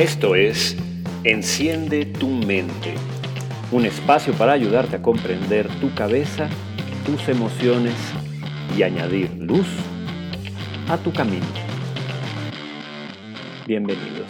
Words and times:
Esto 0.00 0.34
es 0.34 0.78
Enciende 1.24 2.06
tu 2.06 2.28
mente, 2.28 2.94
un 3.70 3.84
espacio 3.84 4.32
para 4.32 4.52
ayudarte 4.52 4.96
a 4.96 5.02
comprender 5.02 5.68
tu 5.78 5.94
cabeza, 5.94 6.48
tus 7.04 7.28
emociones 7.28 7.92
y 8.74 8.82
añadir 8.82 9.30
luz 9.34 9.66
a 10.88 10.96
tu 10.96 11.12
camino. 11.12 11.44
Bienvenidos. 13.66 14.26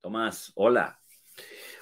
Tomás, 0.00 0.50
hola. 0.56 0.98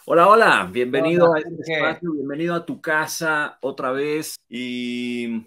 Hola, 0.05 0.29
hola, 0.29 0.69
bienvenido 0.71 1.33
a 1.33 1.39
este 1.39 1.73
espacio, 1.73 2.13
bienvenido 2.13 2.55
a 2.55 2.67
tu 2.67 2.83
casa 2.83 3.57
otra 3.63 3.91
vez 3.91 4.37
y 4.51 5.47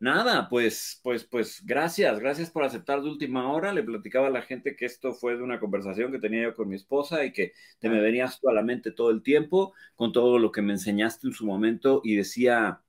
Nada, 0.00 0.48
pues, 0.48 0.98
pues, 1.02 1.24
pues, 1.24 1.62
gracias, 1.62 2.18
gracias 2.20 2.50
por 2.50 2.64
aceptar 2.64 3.02
de 3.02 3.10
última 3.10 3.52
hora. 3.52 3.70
Le 3.70 3.82
platicaba 3.82 4.28
a 4.28 4.30
la 4.30 4.40
gente 4.40 4.74
que 4.74 4.86
esto 4.86 5.12
fue 5.12 5.36
de 5.36 5.42
una 5.42 5.60
conversación 5.60 6.10
que 6.10 6.18
tenía 6.18 6.42
yo 6.42 6.54
con 6.54 6.70
mi 6.70 6.76
esposa 6.76 7.22
y 7.22 7.32
que 7.34 7.52
te 7.78 7.90
me 7.90 8.00
venías 8.00 8.40
tú 8.40 8.48
a 8.48 8.54
la 8.54 8.62
mente 8.62 8.92
todo 8.92 9.10
el 9.10 9.22
tiempo 9.22 9.74
con 9.96 10.10
todo 10.10 10.38
lo 10.38 10.50
que 10.52 10.62
me 10.62 10.72
enseñaste 10.72 11.26
en 11.26 11.34
su 11.34 11.44
momento 11.44 12.00
y 12.02 12.16
decía, 12.16 12.80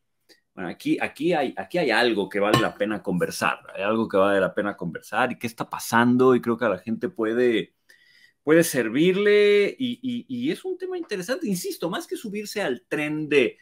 bueno, 0.55 0.69
aquí, 0.69 0.97
aquí, 1.01 1.33
hay, 1.33 1.53
aquí 1.57 1.79
hay 1.79 1.91
algo 1.91 2.29
que 2.29 2.39
vale 2.39 2.61
la 2.61 2.75
pena 2.75 3.03
conversar, 3.03 3.59
hay 3.75 3.83
algo 3.83 4.07
que 4.07 4.15
vale 4.15 4.39
la 4.39 4.53
pena 4.53 4.77
conversar 4.77 5.33
y 5.33 5.37
qué 5.37 5.47
está 5.47 5.69
pasando 5.69 6.33
y 6.33 6.41
creo 6.41 6.57
que 6.57 6.65
a 6.65 6.69
la 6.69 6.79
gente 6.79 7.09
puede, 7.09 7.73
puede 8.43 8.63
servirle 8.63 9.75
y, 9.77 9.99
y 10.29 10.51
es 10.51 10.63
un 10.63 10.77
tema 10.77 10.97
interesante, 10.97 11.45
insisto, 11.47 11.89
más 11.89 12.07
que 12.07 12.15
subirse 12.15 12.61
al 12.61 12.83
tren 12.87 13.27
de 13.27 13.57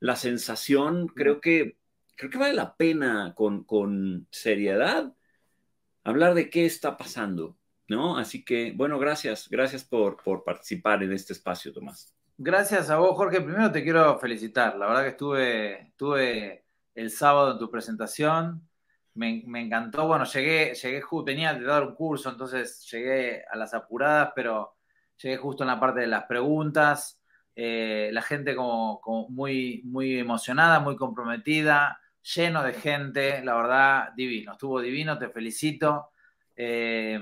la 0.00 0.16
sensación, 0.16 1.06
creo 1.06 1.40
que 1.40 1.76
creo 2.16 2.30
que 2.30 2.38
vale 2.38 2.54
la 2.54 2.76
pena 2.76 3.34
con, 3.36 4.26
seriedad 4.30 5.12
hablar 6.02 6.34
de 6.34 6.50
qué 6.50 6.64
está 6.66 6.96
pasando, 6.96 7.58
¿no? 7.88 8.16
Así 8.16 8.44
que, 8.44 8.72
bueno, 8.74 8.98
gracias, 8.98 9.48
gracias 9.48 9.84
por, 9.84 10.22
por 10.22 10.44
participar 10.44 11.02
en 11.02 11.12
este 11.12 11.32
espacio, 11.32 11.72
Tomás. 11.72 12.14
Gracias 12.38 12.90
a 12.90 12.98
vos, 12.98 13.16
Jorge. 13.16 13.40
Primero 13.40 13.72
te 13.72 13.82
quiero 13.82 14.18
felicitar. 14.18 14.76
La 14.76 14.86
verdad 14.86 15.02
que 15.02 15.08
estuve, 15.08 15.80
estuve 15.88 16.64
el 16.94 17.10
sábado 17.10 17.52
en 17.52 17.58
tu 17.58 17.70
presentación. 17.70 18.68
Me, 19.14 19.42
encantó. 19.60 20.06
Bueno, 20.06 20.24
llegué, 20.24 20.74
llegué, 20.74 21.02
venía 21.24 21.54
de 21.54 21.64
dar 21.64 21.82
un 21.82 21.94
curso, 21.94 22.30
entonces 22.30 22.86
llegué 22.90 23.42
a 23.50 23.56
las 23.56 23.74
apuradas, 23.74 24.32
pero 24.36 24.76
llegué 25.16 25.38
justo 25.38 25.64
en 25.64 25.68
la 25.68 25.80
parte 25.80 26.00
de 26.00 26.06
las 26.06 26.24
preguntas. 26.24 27.20
Eh, 27.56 28.10
la 28.12 28.22
gente 28.22 28.54
como, 28.54 29.00
muy, 29.30 29.82
muy 29.86 30.18
emocionada, 30.18 30.78
muy 30.78 30.94
comprometida 30.94 31.98
lleno 32.34 32.62
de 32.62 32.72
gente, 32.72 33.42
la 33.44 33.54
verdad, 33.54 34.08
divino, 34.16 34.52
estuvo 34.52 34.80
divino, 34.80 35.18
te 35.18 35.28
felicito. 35.28 36.10
Eh, 36.56 37.20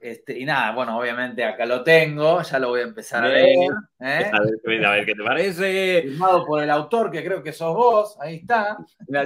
este, 0.00 0.38
y 0.38 0.44
nada, 0.44 0.72
bueno, 0.72 0.96
obviamente 0.96 1.44
acá 1.44 1.66
lo 1.66 1.82
tengo, 1.82 2.40
ya 2.42 2.58
lo 2.58 2.68
voy 2.68 2.80
a 2.80 2.84
empezar 2.84 3.24
a 3.24 3.28
leer. 3.28 3.70
¿eh? 4.00 4.30
A, 4.32 4.40
ver, 4.40 5.04
qué 5.04 5.14
te 5.14 5.22
parece. 5.24 6.02
Firmado 6.02 6.46
por 6.46 6.62
el 6.62 6.70
autor, 6.70 7.10
que 7.10 7.24
creo 7.24 7.42
que 7.42 7.52
sos 7.52 7.74
vos, 7.74 8.16
ahí 8.20 8.36
está. 8.36 8.78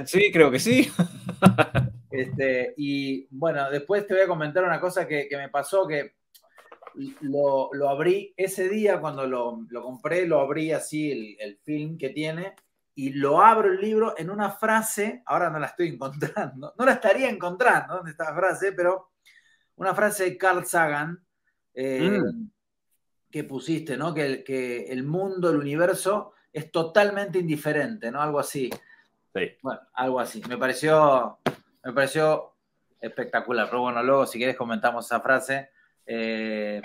Sí, 0.05 0.31
creo 0.31 0.51
que 0.51 0.59
sí. 0.59 0.91
Este, 2.15 2.75
y 2.77 3.25
bueno, 3.31 3.71
después 3.71 4.05
te 4.05 4.13
voy 4.13 4.21
a 4.21 4.27
comentar 4.27 4.63
una 4.63 4.79
cosa 4.79 5.07
que, 5.07 5.27
me 5.31 5.49
pasó, 5.49 5.87
que 5.87 6.13
lo, 7.21 7.71
abrí 7.89 8.35
ese 8.37 8.69
día 8.69 8.99
cuando 8.99 9.25
lo, 9.25 9.65
compré, 9.81 10.27
lo 10.27 10.39
abrí 10.39 10.71
así, 10.71 11.11
el, 11.11 11.35
el 11.39 11.57
film 11.63 11.97
que 11.97 12.09
tiene, 12.09 12.53
y 12.95 13.13
lo 13.13 13.41
abro 13.41 13.71
el 13.71 13.81
libro 13.81 14.15
en 14.17 14.29
una 14.29 14.51
frase, 14.51 15.23
ahora 15.25 15.49
no 15.49 15.59
la 15.59 15.67
estoy 15.67 15.87
encontrando, 15.93 16.73
no 16.77 16.85
la 16.85 16.93
estaría 16.93 17.29
encontrando, 17.29 17.95
¿dónde 17.95 18.11
está 18.11 18.25
la 18.25 18.35
frase? 18.35 18.71
Pero 18.73 19.11
una 19.75 19.95
frase 19.95 20.25
de 20.25 20.37
Carl 20.37 20.65
Sagan 20.65 21.23
eh, 21.73 22.19
mm. 22.21 22.51
que 23.31 23.43
pusiste, 23.43 23.97
¿no? 23.97 24.13
Que, 24.13 24.43
que, 24.43 24.85
el 24.85 25.03
mundo, 25.03 25.49
el 25.49 25.57
universo 25.57 26.33
es 26.51 26.71
totalmente 26.71 27.39
indiferente, 27.39 28.11
¿no? 28.11 28.21
Algo 28.21 28.39
así. 28.39 28.69
Sí. 29.33 29.57
Bueno, 29.61 29.81
algo 29.93 30.19
así. 30.19 30.41
Me 30.47 30.57
pareció, 30.57 31.39
me 31.83 31.93
pareció 31.93 32.53
espectacular, 33.01 33.67
pero 33.67 33.81
bueno, 33.81 34.03
luego 34.03 34.25
si 34.27 34.37
quieres 34.37 34.55
comentamos 34.55 35.05
esa 35.05 35.19
frase. 35.19 35.71
Eh, 36.05 36.81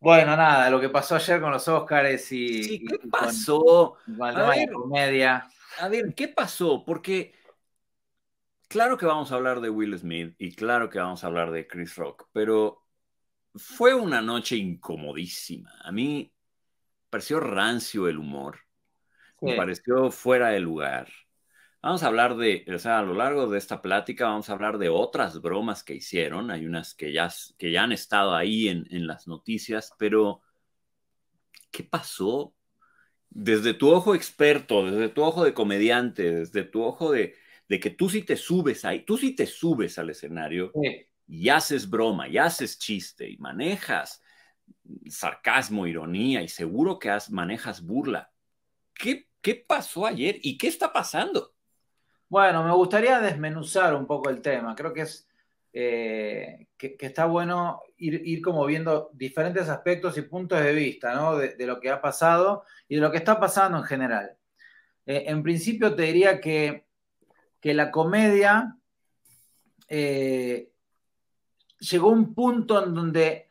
bueno, 0.00 0.36
nada, 0.36 0.70
lo 0.70 0.80
que 0.80 0.88
pasó 0.88 1.16
ayer 1.16 1.40
con 1.40 1.50
los 1.50 1.66
Oscars 1.66 2.32
y. 2.32 2.62
Sí, 2.62 2.84
¿qué 2.86 2.98
pasó? 3.10 3.96
Con, 4.04 4.22
a 4.22 4.48
ver, 4.50 4.70
comedia. 4.70 5.48
A 5.80 5.88
ver, 5.88 6.14
¿qué 6.14 6.28
pasó? 6.28 6.84
Porque. 6.84 7.34
Claro 8.68 8.98
que 8.98 9.06
vamos 9.06 9.32
a 9.32 9.36
hablar 9.36 9.60
de 9.60 9.70
Will 9.70 9.98
Smith 9.98 10.34
y 10.38 10.54
claro 10.54 10.90
que 10.90 10.98
vamos 10.98 11.24
a 11.24 11.26
hablar 11.26 11.50
de 11.50 11.66
Chris 11.66 11.96
Rock, 11.96 12.28
pero 12.32 12.84
fue 13.54 13.94
una 13.94 14.20
noche 14.20 14.56
incomodísima. 14.56 15.72
A 15.82 15.90
mí 15.90 16.32
pareció 17.08 17.40
rancio 17.40 18.08
el 18.08 18.18
humor, 18.18 18.58
me 19.40 19.56
pareció 19.56 20.10
fuera 20.10 20.48
de 20.50 20.60
lugar. 20.60 21.08
Vamos 21.80 22.02
a 22.02 22.08
hablar 22.08 22.36
de, 22.36 22.64
o 22.74 22.78
sea, 22.78 22.98
a 22.98 23.02
lo 23.02 23.14
largo 23.14 23.46
de 23.46 23.56
esta 23.56 23.80
plática 23.80 24.26
vamos 24.26 24.50
a 24.50 24.52
hablar 24.52 24.78
de 24.78 24.88
otras 24.88 25.40
bromas 25.40 25.84
que 25.84 25.94
hicieron. 25.94 26.50
Hay 26.50 26.66
unas 26.66 26.94
que 26.94 27.12
ya, 27.12 27.30
que 27.56 27.70
ya 27.70 27.84
han 27.84 27.92
estado 27.92 28.34
ahí 28.34 28.68
en, 28.68 29.06
las 29.06 29.28
noticias, 29.28 29.92
pero 29.96 30.42
¿qué 31.70 31.84
pasó? 31.84 32.52
Desde 33.30 33.74
tu 33.74 33.90
ojo 33.90 34.16
experto, 34.16 34.90
desde 34.90 35.08
tu 35.08 35.22
ojo 35.22 35.44
de 35.44 35.54
comediante, 35.54 36.30
desde 36.32 36.64
tu 36.64 36.82
ojo 36.82 37.12
de, 37.12 37.36
que 37.68 37.90
tú 37.90 38.10
sí 38.10 38.22
te 38.22 38.36
subes 38.36 38.84
ahí, 38.84 39.04
tú 39.04 39.16
sí 39.16 39.36
te 39.36 39.46
subes 39.46 39.98
al 40.00 40.10
escenario 40.10 40.72
y 41.28 41.48
haces 41.48 41.88
broma, 41.88 42.28
y 42.28 42.38
haces 42.38 42.78
chiste 42.78 43.28
y 43.30 43.36
manejas 43.36 44.20
sarcasmo, 45.08 45.86
ironía 45.86 46.42
y 46.42 46.48
seguro 46.48 46.98
que 46.98 47.16
manejas 47.30 47.82
burla. 47.82 48.32
¿Qué, 48.94 49.28
¿Qué 49.40 49.54
pasó 49.54 50.06
ayer 50.06 50.40
y 50.42 50.58
qué 50.58 50.66
está 50.66 50.92
pasando? 50.92 51.54
Bueno, 52.28 52.62
me 52.62 52.72
gustaría 52.72 53.20
desmenuzar 53.20 53.94
un 53.94 54.06
poco 54.06 54.28
el 54.28 54.42
tema. 54.42 54.74
Creo 54.74 54.92
que 54.92 55.02
es 55.02 55.26
eh, 55.72 56.68
que, 56.76 56.96
está 57.00 57.24
bueno 57.24 57.80
ir, 57.96 58.42
como 58.42 58.66
viendo 58.66 59.10
diferentes 59.14 59.68
aspectos 59.68 60.18
y 60.18 60.22
puntos 60.22 60.62
de 60.62 60.72
vista 60.72 61.14
¿no? 61.14 61.36
de, 61.36 61.66
lo 61.66 61.80
que 61.80 61.90
ha 61.90 62.00
pasado 62.02 62.64
y 62.86 62.96
de 62.96 63.00
lo 63.00 63.10
que 63.10 63.18
está 63.18 63.40
pasando 63.40 63.78
en 63.78 63.84
general. 63.84 64.36
Eh, 65.06 65.24
en 65.28 65.42
principio 65.42 65.94
te 65.94 66.02
diría 66.02 66.38
que, 66.38 66.86
que 67.60 67.72
la 67.72 67.90
comedia 67.90 68.76
eh, 69.88 70.70
llegó 71.80 72.10
a 72.10 72.12
un 72.12 72.34
punto 72.34 72.84
en 72.84 72.92
donde 72.92 73.48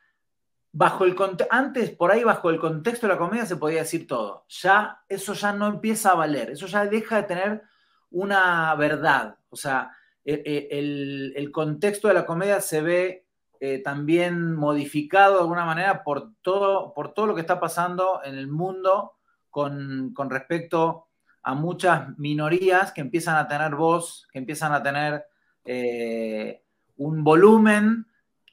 bajo 0.72 1.06
el 1.06 1.16
antes 1.50 1.90
por 1.90 2.12
ahí 2.12 2.24
bajo 2.24 2.52
el 2.52 2.60
contexto 2.60 3.08
de 3.08 3.14
la 3.14 3.18
comedia 3.18 3.48
se 3.48 3.56
podía 3.56 3.80
decir 3.80 4.06
todo. 4.06 4.46
Ya 4.50 5.02
eso 5.10 5.34
ya 5.34 5.52
no 5.52 5.66
empieza 5.66 6.12
a 6.12 6.16
valer, 6.16 6.52
eso 6.52 6.68
ya 6.68 6.86
deja 6.86 7.18
de 7.18 7.24
tener 7.24 7.64
una 8.12 8.73
verdad. 8.75 9.38
O 9.50 9.56
sea, 9.56 9.91
e, 10.23 10.41
e, 10.45 11.34
el, 11.35 11.51
contexto 11.51 12.07
de 12.07 12.13
la 12.13 12.25
comedia 12.25 12.59
se 12.62 12.81
ve 12.81 13.25
eh, 13.59 13.79
también 13.79 14.56
modificado 14.56 15.35
de 15.35 15.41
alguna 15.41 15.66
manera 15.66 16.03
por 16.03 16.34
todo, 16.41 16.94
por 16.94 17.13
todo 17.13 17.28
lo 17.28 17.35
que 17.35 17.41
está 17.41 17.59
pasando 17.59 18.22
en 18.23 18.35
el 18.38 18.47
mundo 18.47 19.13
con, 19.50 20.13
respecto 20.29 21.07
a 21.41 21.56
muchas 21.56 22.18
minorías 22.19 22.91
que 22.91 23.01
empiezan 23.01 23.38
a 23.38 23.47
tener 23.47 23.73
voz, 23.75 24.28
que 24.31 24.39
empiezan 24.39 24.74
a 24.74 24.84
tener 24.84 25.25
eh, 25.66 26.62
un 26.97 27.24
volumen 27.24 28.06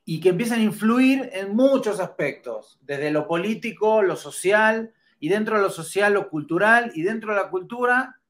y 0.04 0.20
que 0.20 0.30
empiezan 0.30 0.60
a 0.60 0.64
influir 0.64 1.28
en 1.32 1.54
muchos 1.56 1.98
aspectos, 2.00 2.78
desde 2.82 3.10
lo 3.10 3.26
político, 3.26 4.02
lo 4.02 4.16
social, 4.16 4.92
y 5.18 5.28
dentro 5.28 5.56
de 5.56 5.62
lo 5.62 5.70
social, 5.70 6.12
lo 6.12 6.28
cultural, 6.28 6.92
y 6.94 7.02
dentro 7.02 7.34
de 7.34 7.40
la 7.40 7.50
cultura, 7.50 8.20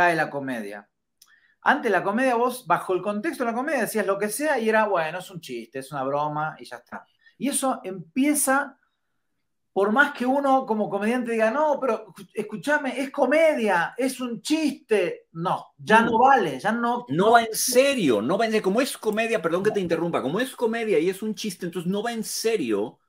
cae 0.00 0.16
la 0.16 0.30
comedia. 0.30 0.88
Antes 1.60 1.92
la 1.92 2.02
comedia, 2.02 2.34
vos, 2.34 2.66
bajo 2.66 2.94
el 2.94 3.02
contexto 3.02 3.44
de 3.44 3.50
la 3.50 3.56
comedia, 3.56 3.82
decías 3.82 4.06
lo 4.06 4.18
que 4.18 4.30
sea 4.30 4.58
y 4.58 4.66
era, 4.66 4.86
bueno, 4.86 5.18
es 5.18 5.30
un 5.30 5.42
chiste, 5.42 5.80
es 5.80 5.92
una 5.92 6.04
broma 6.04 6.56
y 6.58 6.64
ya 6.64 6.76
está. 6.76 7.04
Y 7.36 7.50
eso 7.50 7.82
empieza, 7.84 8.78
por 9.74 9.92
más 9.92 10.12
que 10.12 10.24
uno 10.24 10.64
como 10.64 10.88
comediante 10.88 11.32
diga, 11.32 11.50
no, 11.50 11.78
pero 11.78 12.14
escúchame, 12.32 12.98
es 12.98 13.10
comedia, 13.10 13.94
es 13.98 14.22
un 14.22 14.40
chiste. 14.40 15.26
No, 15.32 15.66
ya 15.76 16.00
no, 16.00 16.18
vale, 16.18 16.58
ya 16.58 16.72
no. 16.72 17.04
No 17.10 17.32
va 17.32 17.42
en 17.42 17.54
serio, 17.54 18.22
no 18.22 18.38
va 18.38 18.46
en 18.46 18.52
serio. 18.52 18.64
Como 18.64 18.80
es 18.80 18.96
comedia, 18.96 19.42
perdón 19.42 19.64
que 19.64 19.70
te 19.70 19.80
interrumpa, 19.80 20.22
como 20.22 20.40
es 20.40 20.56
comedia 20.56 20.98
y 20.98 21.10
es 21.10 21.20
un 21.20 21.34
chiste, 21.34 21.66
entonces 21.66 21.92
no 21.92 22.02
va 22.02 22.12
en 22.12 22.24
serio, 22.24 23.00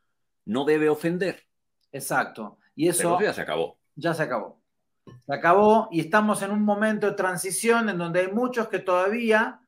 no 0.44 0.66
debe 0.66 0.90
ofender. 0.90 1.42
Exacto. 1.90 2.58
Y 2.76 2.90
eso. 2.90 3.18
ya 3.22 3.32
se 3.32 3.42
acabó. 3.42 3.80
Ya 3.96 4.14
se 4.14 4.24
acabó. 4.24 4.61
Se 5.06 5.34
acabó 5.34 5.88
y 5.92 6.00
estamos 6.00 6.42
en 6.42 6.52
un 6.52 6.64
momento 6.64 7.08
de 7.08 7.16
transición 7.16 7.90
en 7.90 7.98
donde 7.98 8.22
hay 8.22 8.32
muchos 8.32 8.68
que 8.68 8.80
todavía 8.80 9.62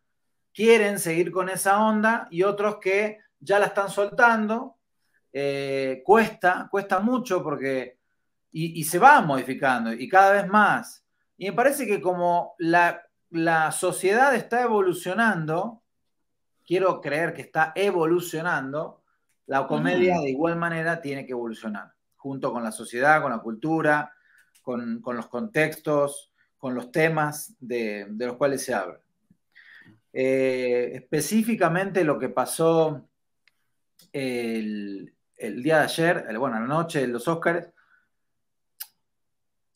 quieren 0.53 0.99
seguir 0.99 1.31
con 1.31 1.49
esa 1.49 1.83
onda 1.83 2.27
y 2.29 2.43
otros 2.43 2.77
que 2.77 3.19
ya 3.39 3.59
la 3.59 3.67
están 3.67 3.89
soltando. 3.89 4.77
Eh, 5.31 6.01
cuesta, 6.05 6.67
cuesta 6.69 6.99
mucho 6.99 7.43
porque... 7.43 7.97
Y, 8.55 8.83
se 8.83 8.99
va 8.99 9.19
modificando 9.21 9.91
y 9.91 10.07
cada 10.07 10.33
vez 10.33 10.47
más. 10.47 11.03
Y 11.37 11.47
me 11.47 11.53
parece 11.53 11.87
que 11.87 11.99
como 11.99 12.53
la, 12.59 13.01
la 13.31 13.71
sociedad 13.71 14.35
está 14.35 14.61
evolucionando, 14.61 15.81
quiero 16.63 17.01
creer 17.01 17.33
que 17.33 17.41
está 17.41 17.73
evolucionando, 17.75 19.01
la 19.47 19.65
comedia 19.65 20.19
de 20.19 20.29
igual 20.29 20.55
manera 20.55 21.01
tiene 21.01 21.25
que 21.25 21.31
evolucionar, 21.31 21.95
junto 22.15 22.53
con 22.53 22.63
la 22.63 22.71
sociedad, 22.71 23.23
con 23.23 23.31
la 23.31 23.39
cultura, 23.39 24.13
con, 24.63 25.01
los 25.05 25.27
contextos, 25.27 26.31
con 26.57 26.73
los 26.73 26.91
temas 26.91 27.53
de, 27.59 28.07
los 28.17 28.37
cuales 28.37 28.63
se 28.63 28.73
habla. 28.73 28.99
Eh, 30.11 30.91
específicamente 30.95 32.03
lo 32.03 32.17
que 32.17 32.29
pasó 32.29 33.07
el, 34.11 35.13
día 35.37 35.79
de 35.79 35.83
ayer, 35.83 36.37
bueno, 36.39 36.59
la 36.59 36.65
noche 36.65 37.01
de 37.01 37.07
los 37.07 37.27
Oscars, 37.27 37.67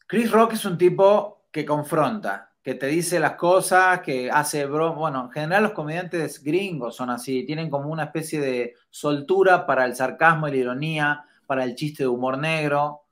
Chris 0.07 0.31
Rock 0.31 0.53
es 0.53 0.63
un 0.63 0.77
tipo 0.77 1.47
que 1.51 1.65
confronta, 1.65 2.53
que 2.63 2.75
te 2.75 2.87
dice 2.87 3.19
las 3.19 3.33
cosas, 3.33 3.99
que 4.01 4.31
hace 4.31 4.65
broma. 4.65 4.95
Bueno, 4.95 5.25
en 5.25 5.31
general 5.31 5.63
los 5.63 5.73
comediantes 5.73 6.41
gringos 6.41 6.95
son 6.95 7.09
así, 7.09 7.45
tienen 7.45 7.69
como 7.69 7.89
una 7.89 8.05
especie 8.05 8.39
de 8.39 8.75
soltura 8.89 9.65
para 9.65 9.85
el 9.85 9.95
sarcasmo 9.95 10.47
y 10.47 10.51
la 10.51 10.57
ironía, 10.57 11.25
para 11.45 11.65
el 11.65 11.75
chiste 11.75 12.03
de 12.03 12.07
humor 12.07 12.37
negro. 12.37 13.06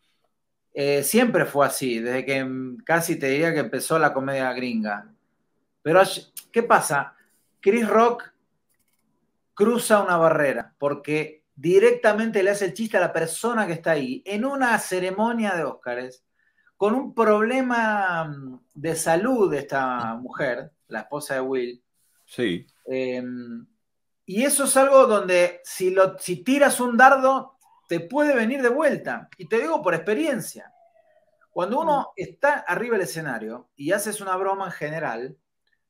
Eh, 0.77 1.04
siempre 1.04 1.45
fue 1.45 1.66
así, 1.66 2.00
desde 2.00 2.25
que 2.25 2.45
casi 2.83 3.16
te 3.16 3.30
diría 3.30 3.54
que 3.54 3.62
empezó 3.62 3.98
la 3.98 4.13
comedia 4.13 4.51
gringa. 4.51 5.10
Pero, 5.81 6.01
¿qué 6.51 6.63
pasa? 6.63 7.16
Chris 7.62 7.88
Rock 7.88 8.33
cruza 9.54 10.04
una 10.04 10.18
barrera 10.18 10.75
porque 10.77 11.45
directamente 11.56 12.44
le 12.44 12.51
hace 12.51 12.66
el 12.66 12.74
chiste 12.74 12.98
a 12.98 13.00
la 13.00 13.13
persona 13.13 13.66
que 13.66 13.72
está 13.72 13.92
ahí 13.92 14.22
en 14.25 14.44
una 14.44 14.77
ceremonia 14.77 15.56
de 15.56 15.63
Óscares 15.63 16.25
con 16.75 16.94
un 16.94 17.13
problema 17.16 18.25
mm, 18.25 18.60
de 18.74 18.95
salud 18.95 19.50
de 19.50 19.60
esta 19.60 20.16
mujer, 20.16 20.71
la 20.89 21.00
esposa 21.00 21.36
de 21.36 21.42
Will. 21.42 21.83
Sí. 22.25 22.68
Em, 22.86 23.66
y 24.25 24.44
eso 24.44 24.66
es 24.66 24.75
algo 24.75 25.07
donde 25.07 25.62
si, 25.63 25.92
lo, 25.92 26.18
si 26.18 26.44
tiras 26.44 26.81
un 26.81 26.98
dardo, 26.98 27.55
te 27.87 27.99
puede 27.99 28.35
venir 28.35 28.61
de 28.61 28.69
vuelta. 28.69 29.29
Y 29.37 29.47
te 29.47 29.59
digo 29.59 29.81
por 29.81 29.93
experiencia. 29.93 30.71
Cuando 31.51 31.79
uno 31.79 32.01
mm. 32.01 32.05
está 32.17 32.53
arriba 32.59 32.97
del 32.97 33.07
escenario 33.07 33.69
y 33.75 33.91
haces 33.91 34.21
una 34.21 34.35
broma 34.35 34.65
en 34.65 34.71
general, 34.71 35.37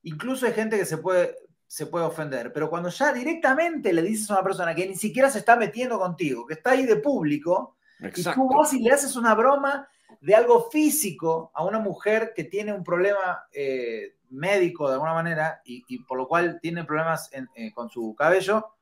incluso 0.03 0.45
hay 0.45 0.53
gente 0.53 0.77
que 0.77 0.85
se 0.85 0.97
puede, 0.97 1.35
se 1.67 1.87
puede 1.87 2.05
ofender, 2.05 2.53
pero 2.53 2.69
cuando 2.69 2.89
ya 2.89 3.11
directamente 3.11 3.91
le 3.91 4.01
dices 4.01 4.29
a 4.29 4.35
una 4.35 4.43
persona 4.43 4.75
que 4.75 4.87
ni 4.87 4.95
siquiera 4.95 5.29
se 5.29 5.39
está 5.39 5.55
metiendo 5.55 5.97
contigo, 5.97 6.45
que 6.45 6.53
está 6.53 6.71
ahí 6.71 6.85
de 6.85 6.97
público, 6.97 7.75
y 7.99 8.23
tú 8.23 8.47
vas 8.49 8.73
y 8.73 8.79
le 8.79 8.91
haces 8.91 9.15
una 9.15 9.33
broma 9.33 9.87
de 10.21 10.35
algo 10.35 10.69
físico 10.69 11.51
a 11.53 11.63
una 11.63 11.79
mujer 11.79 12.33
que 12.35 12.43
tiene 12.43 12.73
un 12.73 12.83
problema 12.83 13.45
eh, 13.51 14.15
médico 14.29 14.87
de 14.87 14.93
alguna 14.93 15.13
manera 15.13 15.61
y, 15.63 16.03
por 16.03 16.17
lo 16.17 16.27
cual 16.27 16.59
tiene 16.61 16.83
problemas 16.83 17.29
eh, 17.33 17.71
con 17.73 17.89
su 17.89 18.13
cabello, 18.15 18.75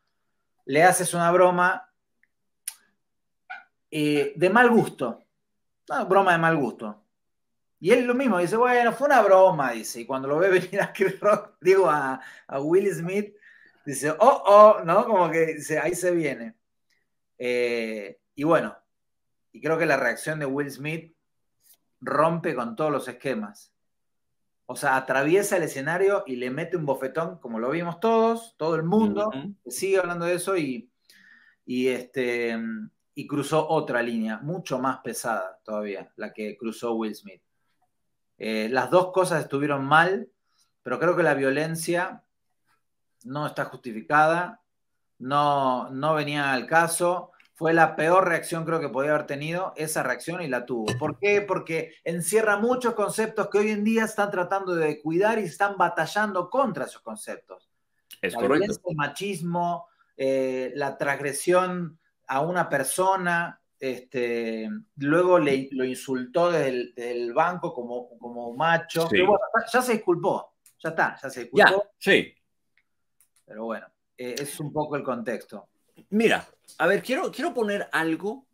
le 0.66 0.84
haces 0.84 1.14
una 1.14 1.32
broma 1.32 1.93
eh, 3.96 4.34
de 4.36 4.50
mal 4.50 4.70
gusto. 4.70 5.24
Una 5.90 6.04
broma 6.06 6.32
de 6.32 6.38
mal 6.40 6.58
gusto. 6.58 7.04
Y 7.80 7.92
él 7.92 8.06
lo 8.06 8.16
mismo, 8.16 8.40
dice, 8.40 8.56
bueno, 8.56 8.94
fue 8.94 9.08
una 9.08 9.22
broma, 9.22 9.72
dice. 9.72 10.02
Y 10.02 10.06
cuando 10.06 10.28
lo 10.28 10.40
ve 10.40 10.50
venir 10.62 10.82
a 10.82 10.92
Chris 10.92 11.20
Rock, 11.20 11.58
digo, 11.62 11.90
a, 11.90 12.20
a 12.48 12.60
Will 12.60 12.92
Smith, 12.94 13.36
dice, 13.86 14.12
oh, 14.12 14.44
oh, 14.46 14.84
¿no? 14.84 15.06
Como 15.06 15.30
que 15.30 15.46
dice, 15.56 15.80
ahí 15.80 15.94
se 15.94 16.12
viene. 16.12 16.56
y 17.38 18.44
bueno, 18.44 18.76
y 19.52 19.62
creo 19.62 19.78
que 19.78 19.86
la 19.86 19.98
reacción 19.98 20.40
de 20.40 20.46
Will 20.48 20.72
Smith 20.72 21.16
rompe 22.02 22.56
con 22.56 22.76
todos 22.76 22.92
los 22.92 23.08
esquemas. 23.08 23.74
O 24.66 24.76
sea, 24.76 24.96
atraviesa 24.96 25.58
el 25.58 25.64
escenario 25.64 26.24
y 26.26 26.38
le 26.38 26.50
mete 26.50 26.78
un 26.78 26.86
bofetón, 26.86 27.38
como 27.40 27.60
lo 27.60 27.70
vimos 27.70 28.00
todos, 28.00 28.56
todo 28.58 28.76
el 28.76 28.84
mundo 28.84 29.30
sigue 29.68 30.00
hablando 30.00 30.26
de 30.26 30.36
eso 30.36 30.58
y, 30.58 30.90
este, 31.66 32.58
y 33.16 33.28
cruzó 33.28 33.68
otra 33.70 34.02
línea, 34.02 34.40
mucho 34.40 34.80
más 34.80 35.00
pesada 35.00 35.60
todavía, 35.64 36.12
la 36.16 36.34
que 36.34 36.58
cruzó 36.58 36.94
Will 36.94 37.16
Smith. 37.16 37.42
Eh, 38.38 38.68
las 38.72 38.90
dos 38.90 39.12
cosas 39.12 39.44
estuvieron 39.44 39.86
mal, 39.86 40.30
pero 40.82 41.00
creo 41.00 41.16
que 41.16 41.24
la 41.24 41.34
violencia 41.34 42.24
no 43.24 43.48
está 43.48 43.66
justificada, 43.66 44.62
no, 45.20 45.90
no 45.92 46.16
venía 46.16 46.54
al 46.54 46.66
caso 46.68 47.34
fue 47.56 47.74
la 47.74 47.96
peor 47.96 48.28
reacción 48.28 48.66
creo 48.66 48.80
que 48.80 48.90
podía 48.90 49.12
haber 49.12 49.28
tenido 49.28 49.74
esa 49.78 50.02
reacción 50.04 50.42
y 50.42 50.48
la 50.48 50.66
tuvo. 50.66 50.86
¿Por 50.98 51.20
qué? 51.20 51.42
Porque 51.42 51.94
encierra 52.04 52.58
muchos 52.58 52.96
conceptos 52.96 53.50
que 53.50 53.60
hoy 53.60 53.70
en 53.70 53.84
día 53.84 54.06
están 54.06 54.32
tratando 54.32 54.76
de 54.76 55.00
cuidar 55.02 55.40
y 55.40 55.44
están 55.44 55.78
batallando 55.78 56.50
contra 56.50 56.86
esos 56.86 57.02
conceptos. 57.02 57.70
Es 58.22 58.34
correcto. 58.34 58.74
El 58.86 58.96
machismo, 58.96 59.88
eh, 60.18 60.72
la 60.76 60.98
transgresión 60.98 62.00
a 62.28 62.42
una 62.42 62.70
persona, 62.70 63.60
este, 63.80 64.70
luego 64.98 65.40
le, 65.40 65.68
lo 65.72 65.84
insultó 65.84 66.52
desde 66.52 67.12
el, 67.12 67.34
banco 67.34 67.74
como, 67.74 68.18
como 68.18 68.54
macho. 68.56 69.08
Pero 69.10 69.28
bueno, 69.28 69.44
ya 69.72 69.82
se 69.82 69.94
disculpó, 69.94 70.56
ya 70.80 70.90
está, 70.90 71.18
ya 71.22 71.30
se 71.30 71.42
disculpó. 71.42 71.92
sí. 71.98 72.34
Pero 73.46 73.66
bueno, 73.66 73.86
eh, 74.18 74.36
es 74.40 74.60
un 74.60 74.72
poco 74.72 74.96
el 74.96 75.04
contexto. 75.04 75.70
Mira, 76.10 76.48
a 76.78 76.88
ver, 76.88 77.04
quiero, 77.04 77.32
quiero 77.32 77.54
poner 77.54 77.90
algo 77.92 78.48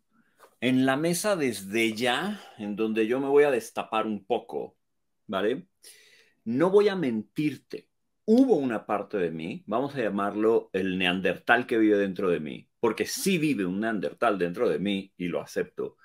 en 0.60 0.84
la 0.84 0.96
mesa 0.96 1.36
desde 1.36 1.94
ya, 1.94 2.40
en 2.58 2.76
donde 2.76 3.06
yo 3.06 3.20
me 3.20 3.28
voy 3.28 3.44
a 3.44 3.50
destapar 3.50 4.06
un 4.06 4.24
poco, 4.24 4.76
¿vale? 5.26 5.66
No 6.44 6.70
voy 6.70 6.88
a 6.88 6.96
mentirte. 6.96 7.88
Hubo 8.26 8.56
una 8.56 8.86
parte 8.86 9.16
de 9.16 9.30
mí, 9.30 9.64
vamos 9.66 9.94
a 9.94 10.02
llamarlo 10.02 10.70
el 10.72 10.98
neandertal 10.98 11.66
que 11.66 11.78
vive 11.78 11.96
dentro 11.96 12.28
de 12.28 12.40
mí, 12.40 12.69
porque 12.80 13.06
sí 13.06 13.38
vive 13.38 13.64
un 13.64 13.80
neandertal 13.80 14.38
dentro 14.38 14.68
de 14.68 14.78
mí 14.78 15.12
y 15.16 15.28
lo 15.28 15.40
acepto, 15.40 15.96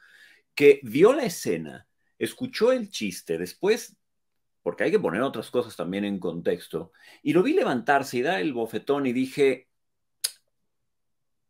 que 0.53 0.79
vio 0.83 1.13
la 1.13 1.23
escena, 1.23 1.87
escuchó 2.19 2.71
el 2.71 2.89
chiste, 2.89 3.37
después, 3.37 3.97
porque 4.61 4.83
hay 4.83 4.91
que 4.91 4.99
poner 4.99 5.21
otras 5.21 5.49
cosas 5.49 5.75
también 5.75 6.05
en 6.05 6.19
contexto, 6.19 6.91
y 7.23 7.33
lo 7.33 7.41
vi 7.43 7.53
levantarse 7.53 8.17
y 8.17 8.21
dar 8.21 8.39
el 8.39 8.53
bofetón 8.53 9.05
y 9.05 9.13
dije, 9.13 9.69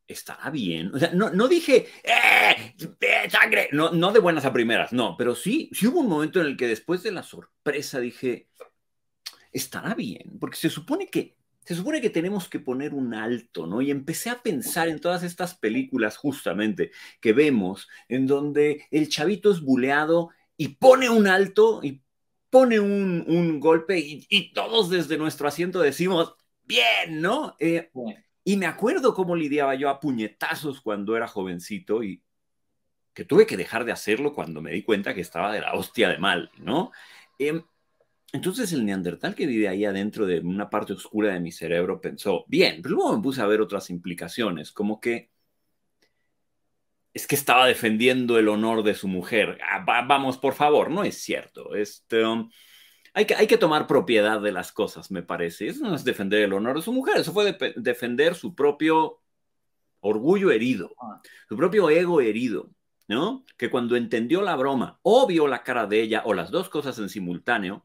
estará 0.07 0.49
bien. 0.49 0.93
O 0.93 0.99
sea, 0.99 1.11
no, 1.11 1.47
dije, 1.47 1.87
¡eh! 2.03 2.75
¡eh! 3.01 3.29
¡Sangre! 3.29 3.69
No, 3.71 3.91
no 3.91 4.11
de 4.11 4.19
buenas 4.19 4.45
a 4.45 4.53
primeras, 4.53 4.93
no, 4.93 5.15
pero 5.17 5.35
sí, 5.35 5.69
sí 5.73 5.87
hubo 5.87 6.01
un 6.01 6.09
momento 6.09 6.39
en 6.41 6.47
el 6.47 6.57
que 6.57 6.67
después 6.67 7.03
de 7.03 7.11
la 7.11 7.23
sorpresa 7.23 7.99
dije, 7.99 8.49
estará 9.51 9.95
bien, 9.95 10.37
porque 10.39 10.57
se 10.57 10.69
supone 10.69 11.07
que, 11.07 11.35
se 11.65 11.75
supone 11.75 11.99
que 11.99 12.11
tenemos 12.11 12.47
que 12.47 12.59
poner 12.59 12.93
un 12.93 13.13
alto, 13.13 13.65
¿no? 13.65 13.81
Y 13.81 13.91
empecé 13.91 14.29
a 14.29 14.41
pensar 14.41 14.87
en 14.87 14.99
todas 14.99 15.23
estas 15.23 15.55
películas 15.55 16.15
justamente 16.15 16.91
que 17.19 17.33
vemos, 17.33 17.89
en 18.07 18.27
donde 18.27 18.85
el 18.91 19.09
chavito 19.09 19.51
es 19.51 19.61
buleado 19.61 20.29
y 20.57 20.69
pone 20.69 21.09
un 21.09 21.27
alto 21.27 21.81
y 21.83 22.03
pone 22.51 22.79
un, 22.79 23.59
golpe 23.59 23.97
y, 23.99 24.53
todos 24.53 24.89
desde 24.89 25.17
nuestro 25.17 25.47
asiento 25.47 25.81
decimos, 25.81 26.35
bien, 26.63 27.19
¿no? 27.19 27.55
Eh, 27.59 27.91
y 28.43 28.57
me 28.57 28.67
acuerdo 28.67 29.15
cómo 29.15 29.35
lidiaba 29.35 29.75
yo 29.75 29.89
a 29.89 29.99
puñetazos 29.99 30.81
cuando 30.81 31.17
era 31.17 31.27
jovencito 31.27 32.03
y 32.03 32.23
que 33.13 33.25
tuve 33.25 33.47
que 33.47 33.57
dejar 33.57 33.85
de 33.85 33.91
hacerlo 33.91 34.33
cuando 34.33 34.61
me 34.61 34.71
di 34.71 34.83
cuenta 34.83 35.15
que 35.15 35.21
estaba 35.21 35.51
de 35.51 35.61
la 35.61 35.73
hostia 35.73 36.09
de 36.09 36.19
mal, 36.19 36.51
¿no? 36.57 36.91
Em, 37.39 37.63
entonces 38.33 38.73
el 38.73 38.85
neandertal 38.85 39.35
que 39.35 39.45
vive 39.45 39.67
ahí 39.67 39.85
adentro 39.85 40.25
de 40.25 40.39
una 40.39 40.69
parte 40.69 40.93
oscura 40.93 41.33
de 41.33 41.39
mi 41.39 41.51
cerebro 41.51 42.01
pensó, 42.01 42.45
bien, 42.47 42.81
pero 42.81 42.95
luego 42.95 43.15
me 43.15 43.23
puse 43.23 43.41
a 43.41 43.45
ver 43.45 43.61
otras 43.61 43.89
implicaciones, 43.89 44.71
como 44.71 44.99
que 44.99 45.29
es 47.13 47.27
que 47.27 47.35
estaba 47.35 47.65
defendiendo 47.65 48.37
el 48.37 48.49
honor 48.49 48.83
de 48.83 48.93
su 48.93 49.07
mujer. 49.07 49.57
Ah, 49.63 49.85
vamos, 50.05 50.37
por 50.37 50.53
favor, 50.53 50.91
no 50.91 51.05
es 51.05 51.21
cierto. 51.21 51.73
Este, 51.73 52.25
um, 52.25 52.49
hay 53.13 53.25
que, 53.25 53.35
hay 53.35 53.47
que 53.47 53.57
tomar 53.57 53.87
propiedad 53.87 54.41
de 54.41 54.51
las 54.51 54.73
cosas, 54.73 55.09
me 55.11 55.23
parece. 55.23 55.67
Eso 55.67 55.85
no 55.85 55.95
es 55.95 56.03
defender 56.03 56.41
el 56.41 56.51
honor 56.51 56.75
de 56.75 56.81
su 56.81 56.91
mujer, 56.91 57.15
eso 57.17 57.31
fue 57.31 57.57
defender 57.77 58.35
su 58.35 58.53
propio 58.53 59.21
orgullo 60.01 60.51
herido, 60.51 60.93
su 61.47 61.55
propio 61.55 61.89
ego 61.89 62.19
herido, 62.19 62.69
¿no? 63.07 63.45
Que 63.57 63.69
cuando 63.69 63.95
entendió 63.95 64.41
la 64.41 64.57
broma 64.57 64.99
o 65.01 65.25
vio 65.25 65.47
la 65.47 65.63
cara 65.63 65.87
de 65.87 66.01
ella 66.01 66.23
o 66.25 66.33
las 66.33 66.51
dos 66.51 66.67
cosas 66.67 66.99
en 66.99 67.07
simultáneo, 67.07 67.84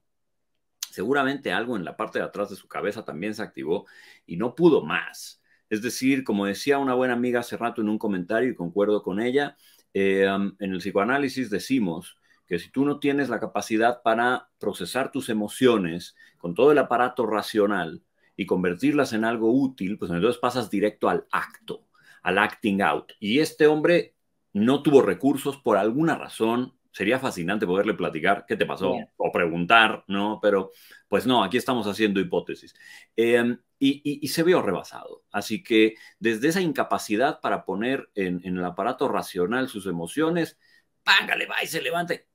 seguramente 0.90 1.52
algo 1.52 1.76
en 1.76 1.84
la 1.84 1.96
parte 1.96 2.18
de 2.18 2.24
atrás 2.24 2.50
de 2.50 2.56
su 2.56 2.68
cabeza 2.68 3.04
también 3.04 3.34
se 3.34 3.42
activó 3.42 3.86
y 4.26 4.36
no 4.36 4.54
pudo 4.54 4.82
más. 4.82 5.42
Es 5.68 5.82
decir, 5.82 6.24
como 6.24 6.46
decía 6.46 6.78
una 6.78 6.94
buena 6.94 7.14
amiga 7.14 7.40
hace 7.40 7.56
rato 7.56 7.80
en 7.80 7.88
un 7.88 7.98
comentario 7.98 8.50
y 8.50 8.54
concuerdo 8.54 9.02
con 9.02 9.20
ella, 9.20 9.56
eh, 9.94 10.24
en 10.24 10.72
el 10.72 10.78
psicoanálisis 10.78 11.50
decimos 11.50 12.16
que 12.46 12.58
si 12.58 12.70
tú 12.70 12.84
no 12.84 12.98
tienes 12.98 13.28
la 13.28 13.38
capacidad 13.38 14.02
para 14.02 14.50
procesar 14.58 15.12
tus 15.12 15.28
emociones 15.28 16.16
con 16.38 16.54
todo 16.54 16.72
el 16.72 16.78
aparato 16.78 17.24
racional 17.24 18.02
y 18.36 18.46
convertirlas 18.46 19.12
en 19.12 19.24
algo 19.24 19.52
útil, 19.52 19.98
pues 19.98 20.10
entonces 20.10 20.40
pasas 20.40 20.70
directo 20.70 21.08
al 21.08 21.26
acto, 21.30 21.86
al 22.22 22.38
acting 22.38 22.82
out. 22.82 23.12
Y 23.20 23.38
este 23.38 23.68
hombre 23.68 24.16
no 24.52 24.82
tuvo 24.82 25.02
recursos 25.02 25.58
por 25.58 25.76
alguna 25.76 26.16
razón, 26.16 26.74
sería 26.92 27.18
fascinante 27.18 27.66
poderle 27.66 27.94
platicar 27.94 28.44
qué 28.46 28.56
te 28.56 28.66
pasó 28.66 28.94
o 29.16 29.32
preguntar, 29.32 30.04
¿no? 30.08 30.38
Pero 30.42 30.72
pues 31.08 31.26
no, 31.26 31.42
aquí 31.42 31.56
estamos 31.56 31.86
haciendo 31.86 32.20
hipótesis. 32.20 32.74
Em, 33.16 33.58
y, 33.78 34.28
se 34.28 34.42
vio 34.42 34.60
rebasado. 34.60 35.24
Así 35.30 35.62
que 35.62 35.94
desde 36.18 36.48
esa 36.48 36.60
incapacidad 36.60 37.40
para 37.40 37.64
poner 37.64 38.10
en, 38.14 38.44
el 38.44 38.64
aparato 38.64 39.08
racional 39.08 39.68
sus 39.68 39.86
emociones, 39.86 40.58
pángale, 41.02 41.46
va 41.46 41.62
y 41.62 41.66
se 41.66 41.80
levante. 41.80 42.28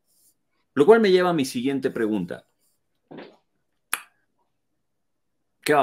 Lo 0.74 0.86
cual 0.86 1.00
me 1.00 1.12
lleva 1.12 1.30
a 1.30 1.34
mi 1.34 1.46
siguiente 1.46 1.92
pregunta. 1.92 2.48
¿Qué, 5.62 5.76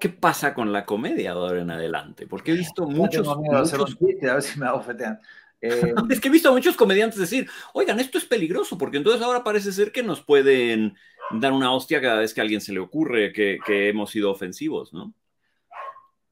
¿Qué 0.00 0.08
pasa 0.08 0.54
con 0.54 0.72
la 0.72 0.84
comedia 0.84 1.32
de 1.32 1.38
ahora 1.38 1.60
en 1.60 1.70
adelante? 1.70 2.26
Porque 2.26 2.52
he 2.52 2.54
visto 2.54 2.86
muchos... 2.86 3.26
muchos... 3.26 3.72
a 3.74 4.34
ver 4.34 4.42
si 4.42 4.58
me 4.58 4.66
eh, 5.60 5.94
es 6.10 6.20
que 6.20 6.28
he 6.28 6.30
visto 6.30 6.48
a 6.48 6.52
muchos 6.52 6.76
comediantes 6.76 7.18
decir, 7.18 7.48
oigan, 7.72 8.00
esto 8.00 8.18
es 8.18 8.24
peligroso, 8.24 8.76
porque 8.78 8.98
entonces 8.98 9.22
ahora 9.22 9.44
parece 9.44 9.72
ser 9.72 9.92
que 9.92 10.02
nos 10.02 10.22
pueden 10.22 10.96
dar 11.30 11.52
una 11.52 11.72
hostia 11.72 12.00
cada 12.00 12.20
vez 12.20 12.34
que 12.34 12.40
a 12.40 12.44
alguien 12.44 12.60
se 12.60 12.72
le 12.72 12.80
ocurre 12.80 13.32
que, 13.32 13.58
hemos 13.66 14.10
sido 14.10 14.30
ofensivos, 14.30 14.92
¿no? 14.92 15.12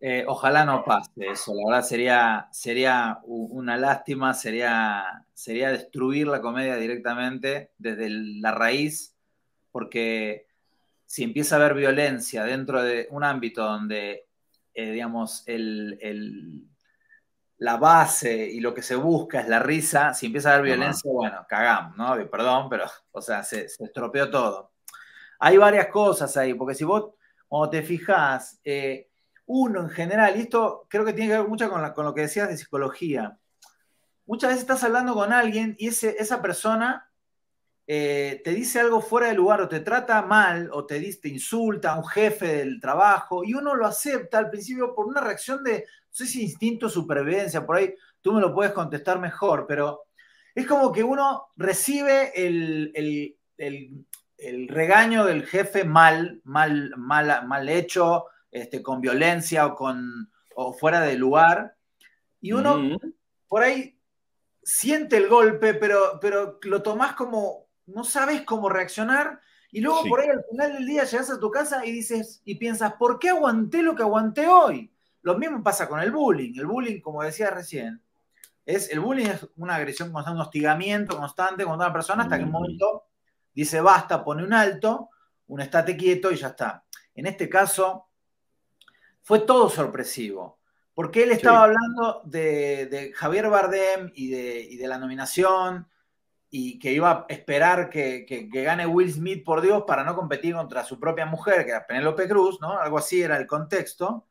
Eh, 0.00 0.25
ojalá 0.26 0.66
no 0.66 0.85
pase 0.85 1.28
eso, 1.33 1.54
la 1.54 1.62
verdad 1.66 1.88
sería, 1.88 2.49
sería 2.52 3.21
una 3.25 3.78
lástima, 3.78 4.35
sería, 4.35 5.25
sería 5.33 5.71
destruir 5.71 6.26
la 6.26 6.43
comedia 6.43 6.76
directamente 6.76 7.71
desde 7.78 8.11
la 8.11 8.52
raíz, 8.52 9.16
porque 9.73 10.47
si 11.07 11.25
empieza 11.25 11.57
a 11.57 11.61
haber 11.61 11.75
violencia 11.75 12.45
dentro 12.45 12.83
de 12.83 13.09
un 13.11 13.25
ámbito 13.25 13.64
donde, 13.64 14.26
eh, 14.75 14.90
digamos, 14.90 15.43
el 15.47 16.69
la 17.58 17.76
base 17.76 18.46
y 18.46 18.61
lo 18.61 18.75
que 18.75 18.82
se 18.82 18.96
busca 18.96 19.40
es 19.40 19.49
la 19.49 19.58
risa, 19.58 20.12
si 20.12 20.26
empieza 20.26 20.50
a 20.50 20.54
haber 20.54 20.66
violencia, 20.66 21.11
bueno, 21.11 21.46
cagamos, 21.49 21.96
¿no? 21.96 22.30
Perdón, 22.30 22.68
pero, 22.68 22.84
o 23.12 23.20
sea, 23.20 23.42
se, 23.42 23.66
estropeó 23.66 24.30
todo. 24.30 24.73
Hay 25.38 25.56
varias 25.56 25.88
cosas 25.88 26.37
ahí, 26.37 26.54
porque 26.54 26.75
si 26.75 26.84
vos, 26.84 27.11
cuando 27.46 27.70
te 27.70 27.82
fijas, 27.82 28.61
eh, 28.64 29.08
uno 29.46 29.80
en 29.80 29.90
general, 29.90 30.37
y 30.37 30.42
esto 30.42 30.87
creo 30.88 31.04
que 31.04 31.12
tiene 31.12 31.30
que 31.32 31.38
ver 31.38 31.49
mucho 31.49 31.70
con, 31.70 31.88
con, 31.92 32.04
lo 32.04 32.14
que 32.14 32.23
decías 32.23 32.49
de 32.49 32.56
psicología, 32.56 33.38
muchas 34.26 34.50
veces 34.50 34.62
estás 34.62 34.82
hablando 34.84 35.14
con 35.14 35.32
alguien 35.32 35.76
y 35.78 35.88
ese, 35.88 36.16
esa 36.18 36.42
persona 36.42 37.11
eh, 37.87 38.41
te 38.43 38.53
dice 38.53 38.81
algo 38.81 39.03
fuera 39.03 39.29
de 39.29 39.35
lugar 39.35 39.61
o 39.61 39.69
te 39.69 39.81
trata 39.81 40.23
mal 40.23 40.71
o 40.73 40.87
te, 40.87 41.00
te 41.17 41.29
insulta 41.29 41.93
a 41.93 41.99
un 41.99 42.07
jefe 42.07 42.47
del 42.57 42.81
trabajo 42.81 43.45
y 43.45 43.53
uno 43.53 43.75
lo 43.75 43.87
acepta 43.87 44.38
al 44.38 44.49
principio 44.49 44.95
por 44.95 45.07
una 45.07 45.21
reacción 45.21 45.62
de, 45.62 45.81
no 45.81 46.11
sé 46.11 46.26
si 46.26 46.43
instinto, 46.43 46.88
supervivencia, 46.88 47.67
por 47.67 47.76
ahí 47.76 47.95
tú 48.23 48.33
me 48.33 48.41
lo 48.41 48.55
puedes 48.55 48.73
contestar 48.73 49.21
mejor, 49.21 49.67
pero 49.69 50.05
es 50.55 50.67
como 50.67 50.93
que 50.93 51.05
uno 51.05 51.49
recibe 51.57 52.33
el, 52.35 53.37
regaño 54.69 55.26
del 55.26 55.45
jefe 55.45 55.85
mal, 55.85 56.41
mal, 56.45 56.95
mal, 56.97 57.47
mal 57.47 57.69
hecho, 57.69 58.26
este, 58.50 58.83
con 58.83 59.00
violencia 59.00 59.67
o, 59.67 59.75
con, 59.75 60.31
o 60.55 60.73
fuera 60.73 61.00
de 61.00 61.17
lugar, 61.17 61.76
y 62.41 62.53
uno 62.53 62.99
por 63.49 63.62
ahí 63.62 63.99
siente 64.62 65.17
el 65.17 65.29
golpe, 65.29 65.75
pero, 65.75 66.19
pero 66.21 66.59
lo 66.62 66.83
tomás 66.83 67.14
como, 67.14 67.63
no 67.87 68.05
sabes 68.05 68.43
cómo 68.43 68.69
reaccionar 68.69 69.41
y 69.75 69.81
luego 69.81 70.05
por 70.09 70.21
ahí 70.21 70.29
al 70.29 70.45
final 70.49 70.73
del 70.75 70.87
día 70.87 71.03
llegas 71.03 71.31
a 71.31 71.41
tu 71.41 71.50
casa 71.50 71.85
y 71.85 71.91
dices 71.91 72.41
y 72.45 72.55
piensas, 72.55 72.93
¿por 72.95 73.19
qué 73.19 73.31
aguanté 73.31 73.83
lo 73.83 73.97
que 73.97 74.03
aguanté 74.03 74.47
hoy? 74.47 74.93
Lo 75.23 75.37
mismo 75.37 75.64
pasa 75.64 75.88
con 75.88 76.00
el 76.00 76.12
bullying. 76.12 76.55
El 76.57 76.67
bullying, 76.67 77.00
como 77.00 77.25
decía 77.25 77.50
recién, 77.50 78.00
es 78.64 78.88
el 78.91 79.00
bullying 79.00 79.26
es 79.26 79.49
una 79.57 79.75
agresión 79.75 80.12
constante, 80.12 80.37
un 80.37 80.43
hostigamiento 80.43 81.17
constante 81.17 81.64
contra 81.64 81.87
una 81.87 81.93
persona 81.93 82.23
hasta 82.23 82.38
que 82.38 82.45
un 82.45 82.50
mm. 82.50 82.53
momento 82.53 83.05
dice 83.53 83.81
basta, 83.81 84.23
pone 84.23 84.45
un 84.45 84.53
alto, 84.53 85.11
un 85.49 85.61
estate 85.61 85.97
quieto 85.97 86.31
y 86.31 86.37
ya 86.37 86.49
está. 86.49 86.85
En 87.14 87.26
este 87.26 87.49
caso 87.49 88.09
fue 89.23 89.41
todo 89.41 89.69
sorpresivo, 89.69 90.61
porque 90.95 91.25
él 91.25 91.33
estaba 91.33 91.64
hablando 91.64 92.23
de, 92.26 93.11
Javier 93.14 93.49
Bardem 93.49 94.12
y 94.14 94.31
de, 94.31 94.61
y 94.61 94.76
de 94.76 94.87
la 94.87 94.99
nominación 94.99 95.88
y 96.56 96.78
que 96.78 96.92
iba 96.92 97.11
a 97.11 97.26
esperar 97.30 97.90
que, 97.90 98.49
gane 98.52 98.87
Will 98.87 99.12
Smith 99.12 99.42
por 99.44 99.61
Dios 99.61 99.82
para 99.88 100.04
no 100.04 100.14
competir 100.14 100.54
contra 100.54 100.84
su 100.84 101.00
propia 101.00 101.26
mujer, 101.26 101.64
que 101.64 101.73
era 101.73 101.84
Penélope 101.84 102.28
Cruz, 102.28 102.61
¿no? 102.61 102.78
Algo 102.78 102.99
así 102.99 103.20
era 103.20 103.37
el 103.38 103.49
contexto. 103.49 104.28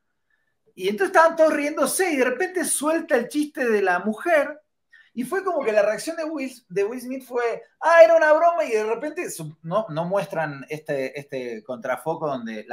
Y 0.74 0.88
entonces 0.88 1.14
estaban 1.14 1.36
todos 1.36 1.52
riéndose 1.52 2.10
y 2.12 2.16
de 2.16 2.24
repente 2.24 2.64
suelta 2.64 3.18
el 3.18 3.28
chiste 3.28 3.70
de 3.70 3.82
la 3.82 4.00
mujer 4.00 4.58
y 5.14 5.24
fue 5.26 5.44
como 5.44 5.66
que 5.66 5.74
la 5.74 5.82
reacción 5.82 6.16
de 6.16 6.24
Will, 6.24 6.50
de 6.70 6.86
Will 6.86 7.02
Smith 7.02 7.26
fue, 7.26 7.62
ah, 7.82 8.02
era 8.06 8.16
una 8.16 8.32
broma 8.32 8.64
y 8.64 8.72
de 8.72 8.86
repente 8.86 9.28
no, 9.62 9.88
no 9.90 10.06
muestran 10.06 10.66
este, 10.70 11.20
este 11.20 11.62
contrafoco 11.62 12.26
donde 12.26 12.66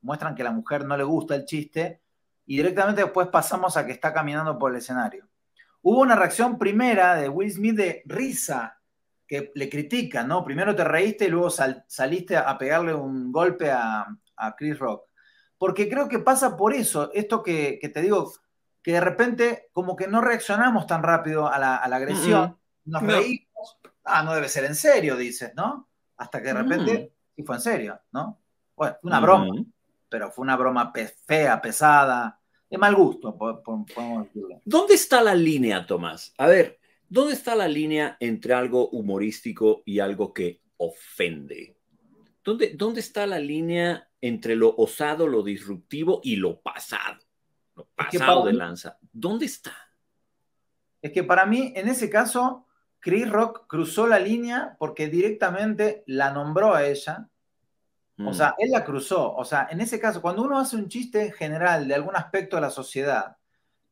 muestran 0.00 0.36
que 0.36 0.44
la 0.44 0.52
mujer 0.52 0.84
no 0.84 0.96
le 0.96 1.02
gusta 1.02 1.34
el 1.34 1.44
chiste 1.44 2.02
y 2.46 2.58
directamente 2.58 3.02
después 3.02 3.26
pasamos 3.26 3.76
a 3.76 3.84
que 3.84 3.90
está 3.90 4.12
caminando 4.12 4.56
por 4.56 4.70
el 4.70 4.76
escenario. 4.76 5.26
Hubo 5.88 6.00
una 6.00 6.16
reacción 6.16 6.58
primera 6.58 7.14
de 7.14 7.28
Will 7.28 7.48
Smith 7.48 7.76
de 7.76 8.02
risa, 8.06 8.80
que 9.24 9.52
le 9.54 9.70
critican, 9.70 10.26
¿no? 10.26 10.44
Primero 10.44 10.74
te 10.74 10.82
reíste 10.82 11.26
y 11.26 11.28
luego 11.28 11.48
saliste 11.48 12.36
a 12.36 12.58
pegarle 12.58 12.92
un 12.92 13.30
golpe 13.30 13.70
a, 13.70 14.04
Chris 14.56 14.80
Rock. 14.80 15.04
Porque 15.56 15.88
creo 15.88 16.08
que 16.08 16.18
pasa 16.18 16.56
por 16.56 16.74
eso, 16.74 17.12
esto 17.14 17.40
que, 17.40 17.78
te 17.94 18.02
digo, 18.02 18.32
que 18.82 18.94
de 18.94 19.00
repente 19.00 19.68
como 19.70 19.94
que 19.94 20.08
no 20.08 20.20
reaccionamos 20.20 20.88
tan 20.88 21.04
rápido 21.04 21.46
a 21.46 21.56
la, 21.56 21.76
agresión, 21.76 22.58
nos 22.84 23.02
reímos, 23.04 23.78
ah, 24.02 24.24
no 24.24 24.34
debe 24.34 24.48
ser 24.48 24.64
en 24.64 24.74
serio, 24.74 25.16
dices, 25.16 25.52
¿no? 25.54 25.88
Hasta 26.16 26.42
que 26.42 26.48
de 26.48 26.54
repente 26.54 27.12
sí 27.36 27.44
fue 27.44 27.54
en 27.54 27.62
serio, 27.62 28.00
¿no? 28.10 28.40
Bueno, 28.74 28.96
fue 29.00 29.08
una 29.08 29.20
broma, 29.20 29.54
pero 30.08 30.32
fue 30.32 30.42
una 30.42 30.56
broma 30.56 30.92
fea, 31.26 31.62
pesada, 31.62 32.35
de 32.70 32.78
mal 32.78 32.94
gusto, 32.94 33.36
podemos 33.36 34.24
decirlo. 34.24 34.60
¿Dónde 34.64 34.94
está 34.94 35.22
la 35.22 35.34
línea, 35.34 35.86
Tomás? 35.86 36.34
A 36.38 36.46
ver, 36.46 36.78
¿Dónde 37.08 37.34
está 37.34 37.54
la 37.54 37.68
línea 37.68 38.16
entre 38.18 38.52
algo 38.52 38.88
humorístico 38.88 39.82
y 39.84 40.00
algo 40.00 40.34
que 40.34 40.60
ofende? 40.76 41.76
¿Dónde, 42.42 42.72
dónde 42.74 43.00
está 43.00 43.26
la 43.26 43.38
línea 43.38 44.08
entre 44.20 44.56
lo 44.56 44.74
osado, 44.76 45.28
lo 45.28 45.42
disruptivo 45.44 46.20
y 46.24 46.36
lo 46.36 46.60
pasado? 46.60 47.20
Lo 47.76 47.86
pasado 47.94 48.46
de 48.46 48.52
lanza. 48.54 48.98
¿Dónde 49.12 49.46
está? 49.46 49.72
Es 51.00 51.12
que 51.12 51.22
para 51.22 51.46
mí, 51.46 51.72
en 51.76 51.86
ese 51.88 52.10
caso, 52.10 52.66
Chris 52.98 53.30
Rock 53.30 53.66
cruzó 53.68 54.08
la 54.08 54.18
línea 54.18 54.74
porque 54.78 55.08
directamente 55.08 56.02
la 56.06 56.32
nombró 56.32 56.74
a 56.74 56.86
ella. 56.86 57.28
O 58.24 58.32
sea, 58.32 58.50
mm. 58.50 58.62
él 58.62 58.70
la 58.70 58.84
cruzó. 58.84 59.34
O 59.34 59.44
sea, 59.44 59.68
en 59.70 59.80
ese 59.80 60.00
caso, 60.00 60.22
cuando 60.22 60.42
uno 60.42 60.58
hace 60.58 60.76
un 60.76 60.88
chiste 60.88 61.32
general 61.32 61.86
de 61.86 61.94
algún 61.94 62.16
aspecto 62.16 62.56
de 62.56 62.62
la 62.62 62.70
sociedad 62.70 63.36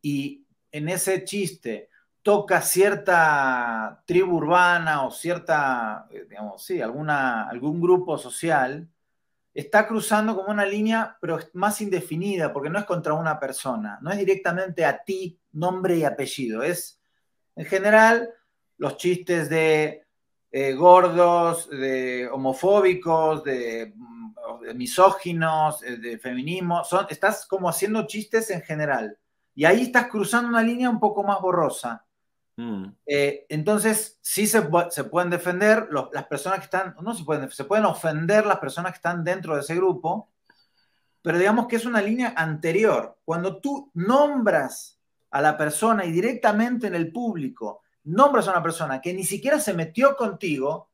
y 0.01 0.45
en 0.73 0.89
ese 0.89 1.25
chiste 1.25 1.91
toca 2.23 2.63
cierta 2.63 4.03
tribu 4.07 4.37
urbana 4.37 5.05
o 5.05 5.11
cierta, 5.11 6.07
eh, 6.11 6.27
digamos, 6.29 6.65
sí, 6.65 6.81
alguna, 6.81 7.49
algún 7.49 7.81
grupo 7.81 8.17
social, 8.17 8.89
está 9.53 9.87
cruzando 9.87 10.35
como 10.35 10.51
una 10.51 10.65
línea, 10.65 11.17
pero 11.21 11.39
más 11.53 11.81
indefinida, 11.81 12.53
porque 12.53 12.71
no 12.71 12.79
es 12.79 12.87
contra 12.87 13.13
una 13.13 13.39
persona, 13.39 13.99
no 14.01 14.11
es 14.11 14.19
directamente 14.19 14.85
a 14.85 15.05
ti, 15.05 15.39
nombre 15.53 15.99
y 15.99 16.05
apellido, 16.05 16.63
es 16.63 16.99
en 17.57 17.67
general 17.67 18.31
los 18.79 18.97
chistes 18.97 19.49
de 19.49 20.05
eh, 20.51 20.73
gordos, 20.73 21.69
de 21.69 22.29
homofóbicos, 22.29 23.45
de, 23.45 23.93
mm, 23.95 24.14
misóginos, 24.75 25.83
eh, 25.83 25.97
de 25.97 26.19
feminismo, 26.19 26.85
son, 26.85 27.07
estás 27.11 27.47
como 27.47 27.69
haciendo 27.69 28.07
chistes 28.07 28.51
en 28.51 28.63
general. 28.63 29.19
Y 29.55 29.65
ahí 29.65 29.83
estás 29.83 30.09
cruzando 30.09 30.49
una 30.49 30.63
línea 30.63 30.89
un 30.89 31.01
poco 31.01 31.23
más 31.23 31.41
borrosa. 31.41 32.05
Mm. 32.57 32.87
Eh, 33.07 33.47
entonces, 33.49 34.19
sí 34.23 34.47
se, 34.47 34.63
pueden 34.63 35.31
defender 35.31 35.89
las 35.91 36.25
personas 36.27 36.61
que 36.61 36.65
están, 36.65 36.95
no 37.03 37.15
se 37.15 37.25
pueden, 37.25 37.51
se 37.51 37.65
pueden 37.65 37.85
ofender 37.85 38.47
las 38.47 38.59
personas 38.59 38.93
que 38.93 38.97
están 38.97 39.25
dentro 39.25 39.55
de 39.55 39.61
ese 39.61 39.75
grupo, 39.75 40.31
pero 41.23 41.39
digamos 41.39 41.67
que 41.67 41.77
es 41.77 41.87
una 41.87 42.01
línea 42.01 42.35
anterior. 42.37 43.19
Cuando 43.25 43.61
tú 43.61 43.91
nombras 43.95 45.01
a 45.31 45.41
la 45.41 45.57
persona 45.57 46.05
y 46.05 46.13
directamente 46.13 46.87
en 46.87 46.95
el 46.95 47.11
público 47.11 47.83
nombras 48.05 48.47
a 48.47 48.53
una 48.53 48.63
persona 48.63 49.01
que 49.01 49.15
ni 49.15 49.25
siquiera 49.25 49.59
se 49.59 49.75
metió 49.75 50.17
contigo, 50.17 50.91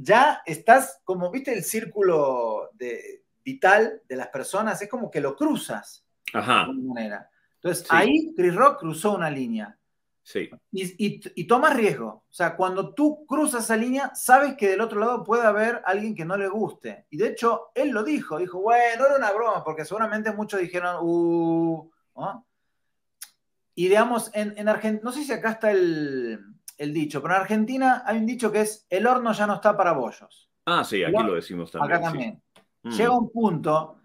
ya 0.00 0.42
estás 0.46 1.00
como, 1.04 1.30
viste, 1.30 1.52
el 1.52 1.64
círculo 1.64 2.70
de, 2.74 3.24
vital 3.44 4.02
de 4.08 4.16
las 4.16 4.28
personas, 4.28 4.80
es 4.80 4.88
como 4.88 5.10
que 5.10 5.20
lo 5.20 5.34
cruzas 5.34 6.06
Ajá. 6.32 6.54
de 6.54 6.60
alguna 6.60 6.94
manera. 6.94 7.30
Entonces, 7.54 7.86
ahí 7.90 8.32
Chris 8.36 8.54
Rock 8.54 8.80
cruzó 8.80 9.14
una 9.14 9.30
línea. 9.30 9.76
Sí. 10.22 10.50
Y, 10.70 11.20
y, 11.34 11.46
tomas 11.46 11.74
riesgo. 11.74 12.24
O 12.28 12.32
sea, 12.32 12.54
cuando 12.54 12.92
tú 12.92 13.24
cruzas 13.26 13.64
esa 13.64 13.76
línea, 13.76 14.14
sabes 14.14 14.56
que 14.56 14.68
del 14.68 14.82
otro 14.82 15.00
lado 15.00 15.24
puede 15.24 15.44
haber 15.44 15.82
alguien 15.86 16.14
que 16.14 16.26
no 16.26 16.36
le 16.36 16.48
guste. 16.48 17.06
Y 17.08 17.16
de 17.16 17.28
hecho, 17.28 17.70
él 17.74 17.90
lo 17.90 18.04
dijo. 18.04 18.38
Dijo, 18.38 18.60
bueno, 18.60 19.06
era 19.06 19.16
una 19.16 19.32
broma, 19.32 19.64
porque 19.64 19.86
seguramente 19.86 20.30
muchos 20.32 20.60
dijeron, 20.60 20.98
uh, 21.00 21.90
Y 23.74 23.88
digamos, 23.88 24.30
en, 24.34 24.52
en 24.58 24.68
Argentina, 24.68 25.00
no 25.02 25.12
sé 25.12 25.24
si 25.24 25.32
acá 25.32 25.52
está 25.52 25.70
el, 25.70 26.57
el 26.78 26.94
dicho, 26.94 27.20
pero 27.20 27.34
en 27.34 27.40
Argentina 27.42 28.02
hay 28.06 28.18
un 28.18 28.26
dicho 28.26 28.50
que 28.50 28.62
es 28.62 28.86
el 28.88 29.06
horno 29.06 29.32
ya 29.32 29.46
no 29.46 29.54
está 29.54 29.76
para 29.76 29.92
bollos. 29.92 30.48
Ah, 30.64 30.84
sí, 30.84 31.02
aquí 31.02 31.22
lo 31.22 31.34
decimos 31.34 31.70
también. 31.70 31.92
Acá 31.92 32.04
también. 32.04 32.42
Mm. 32.82 32.90
Llega 32.90 33.18
un 33.18 33.30
punto 33.30 33.96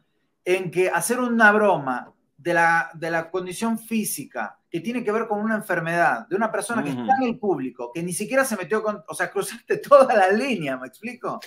en 0.43 0.71
que 0.71 0.89
hacer 0.89 1.19
una 1.19 1.51
broma 1.51 2.13
de 2.35 2.53
la, 2.53 2.89
de 2.93 3.11
la 3.11 3.29
condición 3.29 3.79
física 3.79 4.59
que 4.69 4.79
tiene 4.79 5.03
que 5.03 5.11
ver 5.11 5.27
con 5.27 5.39
una 5.39 5.55
enfermedad 5.55 6.27
de 6.27 6.35
una 6.35 6.51
persona 6.51 6.83
que 6.83 6.89
está 6.89 7.15
en 7.21 7.27
el 7.29 7.37
público, 7.37 7.91
que 7.93 8.01
ni 8.01 8.11
siquiera 8.11 8.43
se 8.43 8.57
metió 8.57 8.81
con, 8.81 9.03
o 9.07 9.13
sea, 9.13 9.29
cruzaste 9.29 9.77
toda 9.89 10.13
la 10.15 10.31
línea, 10.31 10.77
¿me 10.77 10.87
explico? 10.87 11.39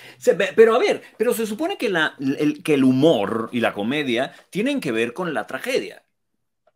pero 0.55 0.75
a 0.75 0.79
ver, 0.79 1.01
pero 1.17 1.33
se 1.33 1.45
supone 1.45 1.77
que, 1.77 1.89
la, 1.89 2.15
el, 2.19 2.63
que 2.63 2.75
el 2.75 2.85
humor 2.85 3.49
y 3.51 3.59
la 3.59 3.73
comedia 3.73 4.31
tienen 4.49 4.79
que 4.79 4.93
ver 4.93 5.13
con 5.13 5.33
la 5.33 5.45
tragedia. 5.45 6.03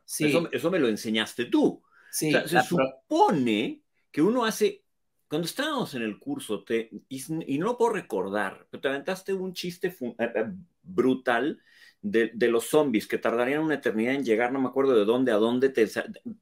Sí. 0.03 0.37
Eso, 0.51 0.69
me 0.69 0.79
lo 0.79 0.89
enseñaste 0.89 1.45
tú. 1.45 1.81
Sí, 2.11 2.33
se 2.45 2.61
supone 2.63 3.80
que 4.11 4.21
uno 4.21 4.45
hace 4.45 4.83
cuando 5.31 5.45
estábamos 5.45 5.93
en 5.95 6.01
el 6.01 6.19
curso, 6.19 6.61
te, 6.65 6.89
y, 7.07 7.57
no 7.57 7.77
puedo 7.77 7.93
recordar, 7.93 8.67
pero 8.69 8.81
te 8.81 8.89
aventaste 8.89 9.33
un 9.33 9.53
chiste 9.53 9.87
eh, 9.87 10.15
eh, 10.19 10.45
brutal 10.83 11.57
de, 12.01 12.33
los 12.49 12.65
zombies 12.65 13.07
que 13.07 13.17
tardarían 13.17 13.61
una 13.61 13.75
eternidad 13.75 14.15
en 14.15 14.25
llegar, 14.25 14.51
no 14.51 14.59
me 14.59 14.67
acuerdo 14.67 14.93
de 14.93 15.05
dónde 15.05 15.31
a 15.31 15.35
dónde 15.35 15.69
te... 15.69 15.87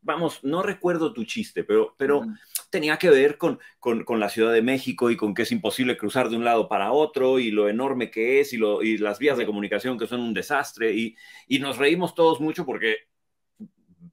Vamos, 0.01 0.43
no 0.43 0.63
recuerdo 0.63 1.13
tu 1.13 1.23
chiste, 1.23 1.63
pero, 1.63 1.93
pero 1.99 2.25
tenía 2.71 2.97
que 2.97 3.11
ver 3.11 3.37
con, 3.37 3.59
con, 3.77 4.19
la 4.19 4.29
Ciudad 4.29 4.53
de 4.53 4.63
México 4.63 5.11
y 5.11 5.17
con 5.17 5.35
que 5.35 5.43
es 5.43 5.51
imposible 5.51 5.95
cruzar 5.95 6.29
de 6.29 6.37
un 6.37 6.43
lado 6.43 6.67
para 6.67 6.91
otro 6.91 7.37
y 7.37 7.51
lo 7.51 7.69
enorme 7.69 8.09
que 8.09 8.39
es 8.39 8.53
y, 8.53 8.57
lo, 8.57 8.81
y 8.81 8.97
las 8.97 9.19
vías 9.19 9.37
de 9.37 9.45
comunicación 9.45 9.99
que 9.99 10.07
son 10.07 10.21
un 10.21 10.33
desastre 10.33 10.93
y, 10.95 11.15
y 11.47 11.59
nos 11.59 11.77
reímos 11.77 12.15
todos 12.15 12.41
mucho 12.41 12.65
porque, 12.65 12.95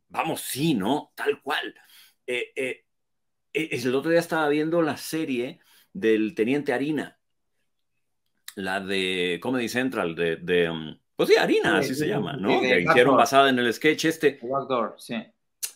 vamos, 0.08 0.42
sí, 0.42 0.74
¿no? 0.74 1.12
Tal 1.14 1.40
cual. 1.40 1.74
Eh, 2.26 2.52
eh, 2.56 2.85
el 3.56 3.94
otro 3.94 4.10
día 4.10 4.20
estaba 4.20 4.48
viendo 4.48 4.82
la 4.82 4.96
serie 4.96 5.60
del 5.92 6.34
Teniente 6.34 6.72
Harina, 6.72 7.18
la 8.54 8.80
de 8.80 9.38
Comedy 9.42 9.68
Central, 9.68 10.14
de... 10.14 10.36
de 10.36 10.70
um, 10.70 10.98
pues 11.14 11.30
sí, 11.30 11.36
Harina, 11.36 11.78
así 11.78 11.94
se 11.94 12.06
llama, 12.06 12.36
¿no? 12.36 12.60
que 12.60 12.82
hicieron 12.82 13.16
basada 13.16 13.48
en 13.48 13.58
el 13.58 13.72
sketch 13.72 14.04
este. 14.04 14.38
sí. 14.98 15.14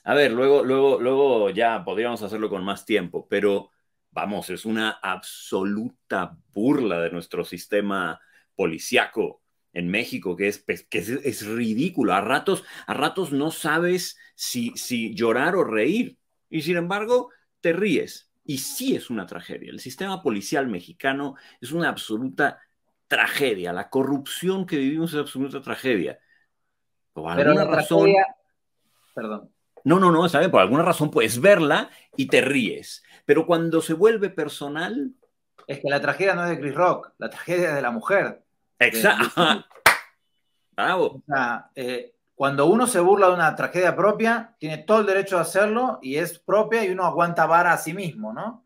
A 0.05 0.15
ver, 0.15 0.33
luego, 0.33 0.63
luego, 0.63 1.01
luego 1.01 1.51
ya 1.51 1.83
podríamos 1.85 2.23
hacerlo 2.23 2.51
con 2.51 2.63
más 2.63 2.85
tiempo, 2.85 3.27
pero 3.29 3.71
vamos, 4.11 4.51
es 4.51 4.65
una 4.65 4.91
absoluta 4.91 6.37
burla 6.53 7.01
de 7.01 7.11
nuestro 7.11 7.45
sistema 7.45 8.21
policiaco 8.55 9.43
en 9.73 9.89
México, 9.89 10.37
que 10.37 10.49
es, 10.49 10.59
pues, 10.59 10.87
que 10.87 10.99
es, 10.99 11.47
ridículo. 11.47 12.13
A 12.13 12.21
ratos, 12.21 12.65
a 12.87 12.95
ratos 12.95 13.33
no 13.33 13.51
sabes 13.51 14.19
si, 14.35 14.73
si 14.77 15.15
llorar 15.15 15.57
o 15.57 15.65
reír. 15.65 16.19
Y 16.49 16.63
sin 16.63 16.77
embargo, 16.77 17.31
te 17.61 17.73
ríes. 17.73 18.31
Y 18.45 18.59
sí 18.59 18.97
es 18.97 19.11
una 19.11 19.27
tragedia. 19.27 19.71
El 19.71 19.81
sistema 19.81 20.23
policial 20.23 20.67
mexicano 20.67 21.37
es 21.61 21.73
una 21.73 21.89
absoluta 21.89 22.61
tragedia. 23.07 23.73
La 23.73 23.91
corrupción 23.91 24.67
que 24.67 24.77
vivimos 24.77 25.13
es 25.13 25.21
absoluta 25.21 25.61
tragedia. 25.61 26.19
Por 27.13 27.31
alguna 27.31 27.65
razón. 27.65 28.13
Perdón. 29.15 29.51
No, 29.85 29.99
no, 29.99 30.11
no, 30.11 30.29
¿sabes? 30.29 30.49
Por 30.49 30.61
alguna 30.61 30.83
razón 30.83 31.11
puedes 31.11 31.41
verla 31.41 31.91
y 32.17 32.27
te 32.27 32.41
ríes. 32.41 33.03
Pero 33.25 33.47
cuando 33.47 33.81
se 33.81 33.95
vuelve 33.95 34.31
personal. 34.31 35.15
Es 35.67 35.81
que 35.81 35.89
la 35.89 36.01
tragedia 36.01 36.35
no 36.35 36.45
es 36.45 36.51
de 36.51 36.61
Chris 36.61 36.75
Rock, 36.75 37.13
la 37.19 37.31
tragedia 37.31 37.69
es 37.69 37.75
de 37.77 37.83
la 37.83 37.91
mujer. 37.91 38.43
Exacto. 38.79 39.31
Bravo. 40.73 41.07
O 41.07 41.23
sea, 41.27 41.71
eh, 41.75 42.15
cuando 42.41 42.65
uno 42.65 42.87
se 42.87 43.01
burla 43.01 43.27
de 43.27 43.35
una 43.35 43.55
tragedia 43.55 43.95
propia, 43.95 44.57
tiene 44.59 44.79
todo 44.79 45.01
el 45.01 45.07
derecho 45.07 45.37
de 45.37 45.43
hacerlo 45.43 45.99
y 46.01 46.17
es 46.17 46.39
propia 46.39 46.83
y 46.83 46.89
uno 46.89 47.05
aguanta 47.05 47.45
vara 47.45 47.75
a 47.75 47.77
sí 47.77 47.93
mismo, 47.93 48.33
¿no? 48.33 48.65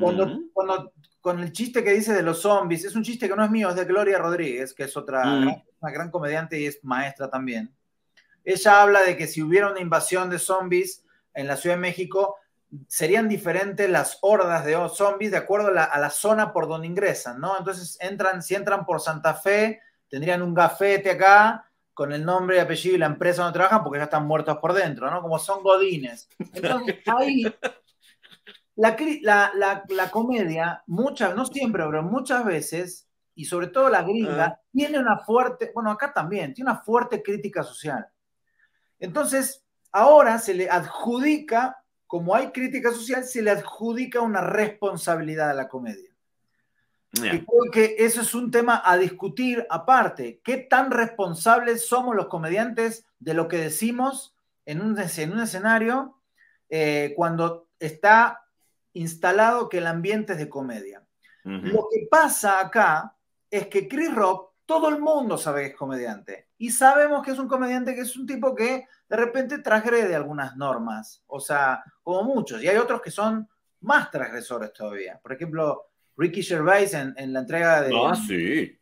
cuando, 0.00 0.40
cuando 0.54 0.94
con 1.20 1.38
el 1.40 1.52
chiste 1.52 1.84
que 1.84 1.92
dice 1.92 2.14
de 2.14 2.22
los 2.22 2.40
zombies, 2.40 2.86
es 2.86 2.96
un 2.96 3.02
chiste 3.02 3.28
que 3.28 3.36
no 3.36 3.44
es 3.44 3.50
mío, 3.50 3.68
es 3.68 3.76
de 3.76 3.84
Gloria 3.84 4.16
Rodríguez, 4.16 4.72
que 4.72 4.84
es 4.84 4.96
otra 4.96 5.22
mm. 5.22 5.64
una 5.82 5.92
gran 5.92 6.10
comediante 6.10 6.58
y 6.58 6.64
es 6.64 6.82
maestra 6.82 7.28
también. 7.28 7.70
Ella 8.42 8.80
habla 8.80 9.02
de 9.02 9.18
que 9.18 9.26
si 9.26 9.42
hubiera 9.42 9.70
una 9.70 9.80
invasión 9.80 10.30
de 10.30 10.38
zombies 10.38 11.04
en 11.34 11.46
la 11.46 11.58
Ciudad 11.58 11.76
de 11.76 11.82
México, 11.82 12.36
serían 12.86 13.28
diferentes 13.28 13.90
las 13.90 14.16
hordas 14.22 14.64
de 14.64 14.78
zombies 14.94 15.32
de 15.32 15.36
acuerdo 15.36 15.68
a 15.68 15.98
la, 15.98 16.10
zona 16.10 16.54
por 16.54 16.66
donde 16.66 16.86
ingresan, 16.86 17.38
¿no? 17.38 17.58
Entonces, 17.58 17.98
entran, 18.00 18.42
si 18.42 18.54
entran 18.54 18.86
por 18.86 19.02
Santa 19.02 19.34
Fe, 19.34 19.82
tendrían 20.08 20.40
un 20.40 20.54
gafete 20.54 21.10
acá 21.10 21.67
con 21.98 22.12
el 22.12 22.24
nombre 22.24 22.58
y 22.58 22.60
apellido 22.60 22.94
y 22.94 22.98
la 23.00 23.06
empresa 23.06 23.42
donde 23.42 23.58
trabajan 23.58 23.82
porque 23.82 23.98
ya 23.98 24.04
están 24.04 24.24
muertos 24.24 24.58
por 24.58 24.72
dentro, 24.72 25.10
¿no? 25.10 25.20
Como 25.20 25.36
son 25.36 25.64
godines. 25.64 26.28
Entonces, 26.54 26.98
ahí 27.06 27.44
la, 28.76 30.08
comedia, 30.12 30.84
muchas, 30.86 31.34
no 31.34 31.44
siempre, 31.44 31.82
pero 31.84 32.04
muchas 32.04 32.44
veces, 32.44 33.08
y 33.34 33.46
sobre 33.46 33.66
todo 33.66 33.88
la 33.88 34.02
gringa, 34.02 34.44
ah. 34.44 34.60
tiene 34.70 35.00
una 35.00 35.18
fuerte, 35.18 35.72
bueno, 35.74 35.90
acá 35.90 36.12
también, 36.12 36.54
tiene 36.54 36.70
una 36.70 36.80
fuerte 36.82 37.20
crítica 37.20 37.64
social. 37.64 38.06
Entonces, 39.00 39.64
ahora 39.90 40.38
se 40.38 40.54
le 40.54 40.70
adjudica, 40.70 41.82
como 42.06 42.32
hay 42.32 42.52
crítica 42.52 42.92
social, 42.92 43.24
se 43.24 43.42
le 43.42 43.50
adjudica 43.50 44.20
una 44.20 44.40
responsabilidad 44.40 45.50
a 45.50 45.54
la 45.54 45.66
comedia. 45.66 46.07
Y 47.12 47.20
creo 47.20 47.70
que 47.72 47.96
eso 47.98 48.20
es 48.20 48.34
un 48.34 48.50
tema 48.50 48.82
a 48.84 48.96
discutir 48.98 49.66
aparte. 49.70 50.40
¿Qué 50.44 50.58
tan 50.58 50.90
responsables 50.90 51.88
somos 51.88 52.14
los 52.14 52.28
comediantes 52.28 53.06
de 53.18 53.34
lo 53.34 53.48
que 53.48 53.56
decimos 53.58 54.36
en 54.66 54.82
un, 54.82 54.98
en 54.98 55.32
un 55.32 55.40
escenario 55.40 56.20
eh, 56.68 57.14
cuando 57.16 57.68
está 57.78 58.44
instalado 58.92 59.68
que 59.68 59.78
el 59.78 59.86
ambiente 59.86 60.32
es 60.32 60.38
de 60.38 60.48
comedia. 60.48 61.04
Lo 61.44 61.88
que 61.90 62.06
pasa 62.10 62.60
acá 62.60 63.16
es 63.50 63.68
que 63.68 63.88
Chris 63.88 64.14
Rock, 64.14 64.52
todo 64.66 64.90
el 64.90 65.00
mundo 65.00 65.38
sabe 65.38 65.62
que 65.62 65.68
es 65.68 65.76
comediante. 65.76 66.48
Y 66.58 66.70
sabemos 66.70 67.24
que 67.24 67.30
es 67.30 67.38
un 67.38 67.48
comediante 67.48 67.94
que 67.94 68.02
es 68.02 68.14
un 68.18 68.26
tipo 68.26 68.54
que 68.54 68.86
de 69.08 69.16
repente 69.16 69.60
transgrede 69.60 70.14
algunas 70.14 70.56
normas. 70.56 71.22
O 71.26 71.40
sea, 71.40 71.82
como 72.02 72.22
muchos. 72.24 72.62
Y 72.62 72.68
hay 72.68 72.76
otros 72.76 73.00
que 73.00 73.10
son 73.10 73.48
más 73.80 74.10
transgresores 74.10 74.74
todavía. 74.74 75.18
Por 75.22 75.32
ejemplo, 75.32 75.87
Ricky 76.18 76.42
Gervais 76.42 76.92
en, 76.92 77.32
la 77.32 77.40
entrega 77.40 77.80
de... 77.82 77.94
Ah, 77.94 78.14
sí. 78.14 78.76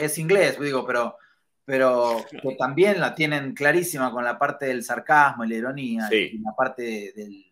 Es 0.00 0.18
inglés, 0.18 0.58
digo, 0.58 0.84
pero, 0.86 1.16
pero 1.64 2.24
que 2.30 2.56
también 2.56 2.98
la 2.98 3.14
tienen 3.14 3.54
clarísima 3.54 4.10
con 4.10 4.24
la 4.24 4.38
parte 4.38 4.66
del 4.66 4.82
sarcasmo 4.82 5.44
y 5.44 5.48
la 5.48 5.54
ironía 5.54 6.08
y 6.10 6.38
la 6.38 6.54
parte 6.56 7.12
del 7.14 7.50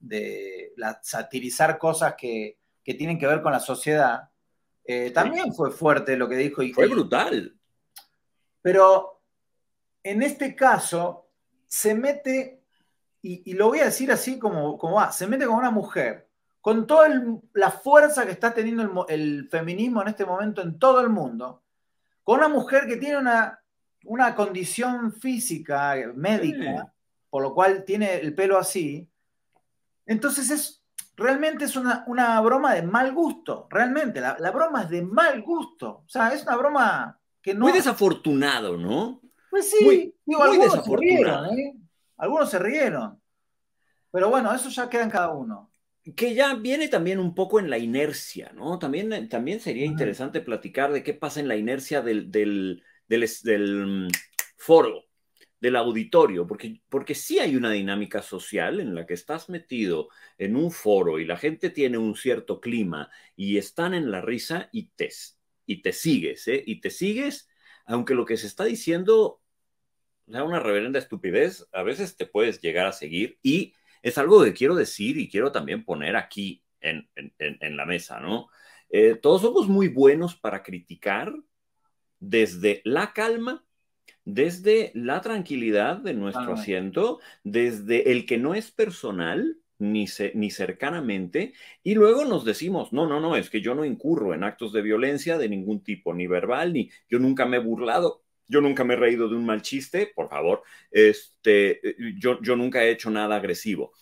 de 0.00 0.72
satirizar 1.02 1.78
cosas 1.78 2.14
que, 2.16 2.56
tienen 2.82 3.18
que 3.18 3.26
ver 3.26 3.42
con 3.42 3.52
la 3.52 3.60
sociedad, 3.60 4.30
eh, 4.82 5.10
también 5.10 5.52
fue 5.52 5.70
fuerte 5.70 6.16
lo 6.16 6.26
que 6.26 6.36
dijo. 6.36 6.62
Y, 6.62 6.72
fue 6.72 6.86
brutal. 6.86 7.54
Pero 8.62 9.20
en 10.02 10.22
este 10.22 10.56
caso 10.56 11.28
se 11.66 11.94
mete, 11.94 12.62
y, 13.20 13.52
lo 13.52 13.68
voy 13.68 13.80
a 13.80 13.86
decir 13.86 14.10
así 14.10 14.38
como, 14.38 14.78
como 14.78 14.96
va, 14.96 15.12
se 15.12 15.26
mete 15.26 15.44
con 15.44 15.56
una 15.56 15.70
mujer, 15.70 16.27
con 16.68 16.86
toda 16.86 17.08
la 17.54 17.70
fuerza 17.70 18.26
que 18.26 18.32
está 18.32 18.52
teniendo 18.52 19.06
el, 19.08 19.48
feminismo 19.50 20.02
en 20.02 20.08
este 20.08 20.26
momento 20.26 20.60
en 20.60 20.78
todo 20.78 21.00
el 21.00 21.08
mundo, 21.08 21.62
con 22.22 22.40
una 22.40 22.48
mujer 22.48 22.86
que 22.86 22.98
tiene 22.98 23.16
una, 23.16 23.58
una 24.04 24.34
condición 24.34 25.14
física, 25.14 25.94
médica, 26.14 26.92
por 27.30 27.42
lo 27.42 27.54
cual 27.54 27.84
tiene 27.86 28.16
el 28.16 28.34
pelo 28.34 28.58
así, 28.58 29.08
entonces 30.04 30.50
es, 30.50 30.84
realmente 31.16 31.64
es 31.64 31.74
una, 31.74 32.38
broma 32.42 32.74
de 32.74 32.82
mal 32.82 33.14
gusto, 33.14 33.66
realmente, 33.70 34.20
la, 34.20 34.50
broma 34.50 34.82
es 34.82 34.90
de 34.90 35.00
mal 35.00 35.40
gusto, 35.40 36.02
o 36.04 36.08
sea, 36.08 36.34
es 36.34 36.42
una 36.42 36.56
broma 36.56 37.18
que 37.40 37.54
no... 37.54 37.60
Muy 37.60 37.72
desafortunado, 37.72 38.76
¿no? 38.76 39.22
Pues 39.48 39.70
sí, 39.70 40.14
algunos 40.38 40.84
se 40.84 40.96
rieron, 40.98 41.58
¿eh? 41.58 41.74
Algunos 42.18 42.50
se 42.50 42.58
rieron. 42.58 43.18
Pero 44.10 44.28
bueno, 44.28 44.52
eso 44.52 44.68
ya 44.68 44.90
queda 44.90 45.04
en 45.04 45.10
cada 45.10 45.30
uno. 45.30 45.67
Que 46.16 46.34
ya 46.34 46.54
viene 46.54 46.88
también 46.88 47.18
un 47.18 47.34
poco 47.34 47.60
en 47.60 47.70
la 47.70 47.78
inercia, 47.78 48.52
¿no? 48.54 48.78
También, 48.78 49.28
también 49.28 49.60
sería 49.60 49.84
interesante 49.84 50.40
platicar 50.40 50.92
de 50.92 51.02
qué 51.02 51.14
pasa 51.14 51.40
en 51.40 51.48
la 51.48 51.56
inercia 51.56 52.00
del, 52.02 52.30
del, 52.30 52.82
del 53.08 53.86
mm, 53.86 54.08
foro 54.56 55.08
del 55.60 55.76
auditorio, 55.76 56.46
porque, 56.46 56.80
porque 56.88 57.14
sí 57.14 57.38
hay 57.38 57.56
una 57.56 57.70
dinámica 57.70 58.22
social 58.22 58.80
en 58.80 58.94
la 58.94 59.06
que 59.06 59.14
estás 59.14 59.48
metido 59.48 60.08
en 60.38 60.56
un 60.56 60.70
foro 60.70 61.18
y 61.18 61.24
la 61.24 61.36
gente 61.36 61.70
tiene 61.70 61.98
un 61.98 62.14
cierto 62.14 62.60
clima 62.60 63.10
y 63.36 63.58
están 63.58 63.94
en 63.94 64.10
la 64.10 64.20
risa 64.20 64.68
y 64.72 64.90
te, 64.90 65.10
y 65.66 65.82
te 65.82 65.92
sigues, 65.92 66.46
¿eh? 66.48 66.62
Y 66.64 66.80
te 66.80 66.90
sigues, 66.90 67.48
aunque 67.86 68.14
lo 68.14 68.24
que 68.24 68.36
se 68.36 68.46
está 68.46 68.64
diciendo 68.64 69.40
sea 70.28 70.44
una 70.44 70.60
reverenda 70.60 70.98
estupidez, 70.98 71.66
a 71.72 71.82
veces 71.82 72.16
te 72.16 72.26
puedes 72.26 72.60
llegar 72.60 72.86
a 72.86 72.92
seguir 72.92 73.38
y 73.42 73.74
es 74.02 74.18
algo 74.18 74.44
que 74.44 74.54
quiero 74.54 74.74
decir 74.74 75.18
y 75.18 75.28
quiero 75.28 75.52
también 75.52 75.84
poner 75.84 76.16
aquí 76.16 76.64
en, 76.80 77.08
la 77.76 77.86
mesa, 77.86 78.20
¿no? 78.20 78.48
Eh, 78.90 79.16
todos 79.16 79.42
somos 79.42 79.68
muy 79.68 79.88
buenos 79.88 80.36
para 80.36 80.62
criticar 80.62 81.34
desde 82.20 82.80
la 82.84 83.12
calma 83.12 83.64
desde 84.28 84.92
la 84.94 85.22
tranquilidad 85.22 85.96
de 85.96 86.12
nuestro 86.12 86.52
asiento, 86.52 87.18
desde 87.44 88.12
el 88.12 88.26
que 88.26 88.36
no 88.36 88.54
es 88.54 88.70
personal, 88.70 89.56
ni, 89.78 90.06
ni 90.34 90.50
cercanamente, 90.50 91.54
y 91.82 91.94
luego 91.94 92.26
nos 92.26 92.44
decimos, 92.44 92.92
no, 92.92 93.06
no, 93.06 93.20
no, 93.20 93.36
es 93.36 93.48
que 93.48 93.62
yo 93.62 93.74
no 93.74 93.86
incurro 93.86 94.34
en 94.34 94.44
actos 94.44 94.74
de 94.74 94.82
violencia 94.82 95.38
de 95.38 95.48
ningún 95.48 95.82
tipo, 95.82 96.12
ni 96.12 96.26
verbal, 96.26 96.74
ni 96.74 96.90
yo 97.08 97.18
nunca 97.18 97.46
me 97.46 97.56
he 97.56 97.60
burlado, 97.60 98.22
yo 98.48 98.60
nunca 98.60 98.82
me 98.82 98.94
he 98.94 98.96
reído 98.96 99.28
de 99.28 99.36
un 99.36 99.44
mal 99.44 99.62
chiste, 99.62 100.10
por 100.14 100.28
favor, 100.28 100.62
este, 100.90 101.80
yo, 102.16 102.40
yo 102.42 102.56
nunca 102.56 102.82
he 102.82 102.90
hecho 102.90 103.10
nada 103.10 103.36
agresivo. 103.36 103.92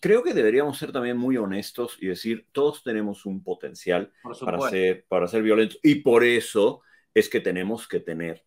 Creo 0.00 0.22
que 0.22 0.34
deberíamos 0.34 0.76
ser 0.76 0.90
también 0.92 1.16
muy 1.16 1.36
honestos 1.36 1.96
y 2.00 2.08
decir, 2.08 2.48
todos 2.52 2.82
tenemos 2.82 3.24
un 3.24 3.42
potencial 3.44 4.12
para 4.40 4.68
ser, 4.68 5.04
para 5.06 5.28
ser 5.28 5.42
violentos, 5.42 5.78
y 5.82 5.96
por 5.96 6.24
eso 6.24 6.82
es 7.14 7.28
que 7.28 7.40
tenemos 7.40 7.86
que 7.86 8.00
tener 8.00 8.44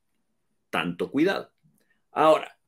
tanto 0.70 1.10
cuidado. 1.10 1.52
Ahora, 2.12 2.60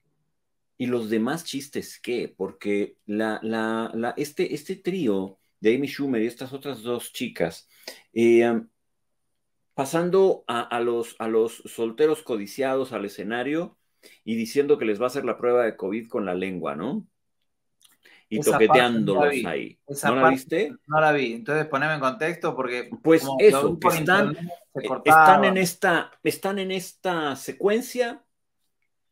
¿y 0.78 0.86
los 0.86 1.10
demás 1.10 1.44
chistes 1.44 2.00
qué? 2.00 2.34
Porque 2.36 2.98
la, 3.06 3.40
la, 3.44 4.14
este, 4.16 4.54
este 4.54 4.78
trío 4.78 5.40
de 5.60 5.76
Amy 5.76 5.88
Schumer 5.88 6.22
y 6.22 6.28
estas 6.28 6.54
otras 6.54 6.82
dos 6.82 7.12
chicas, 7.12 7.68
eh, 8.14 8.62
pasando 9.80 10.44
a, 10.46 10.78
los, 10.82 11.16
a 11.20 11.30
los 11.30 11.64
solteros 11.66 12.22
codiciados 12.22 12.92
al 12.92 13.06
escenario 13.06 13.78
y 14.26 14.36
diciendo 14.36 14.78
que 14.78 14.84
les 14.84 15.00
va 15.00 15.06
a 15.06 15.08
hacer 15.08 15.24
la 15.24 15.38
prueba 15.38 15.64
de 15.64 15.78
COVID 15.78 16.10
con 16.10 16.26
la 16.26 16.34
lengua, 16.34 16.76
¿no? 16.76 17.08
Y 18.28 18.42
toqueteándolos 18.42 19.46
ahí. 19.46 19.80
¿No 20.04 20.16
la 20.18 20.30
viste? 20.32 20.74
No 20.86 21.00
la 21.00 21.14
vi. 21.14 21.32
Entonces 21.32 21.66
poneme 21.68 21.94
en 21.94 22.02
contexto 22.02 22.58
porque. 22.58 22.90
Pues 23.02 23.26
eso, 23.40 23.80
están, 23.90 24.36
están, 25.06 25.46
en 25.46 25.56
esta, 25.56 26.12
están 26.24 26.60
en 26.60 26.72
esta 26.72 27.38
secuencia 27.38 28.22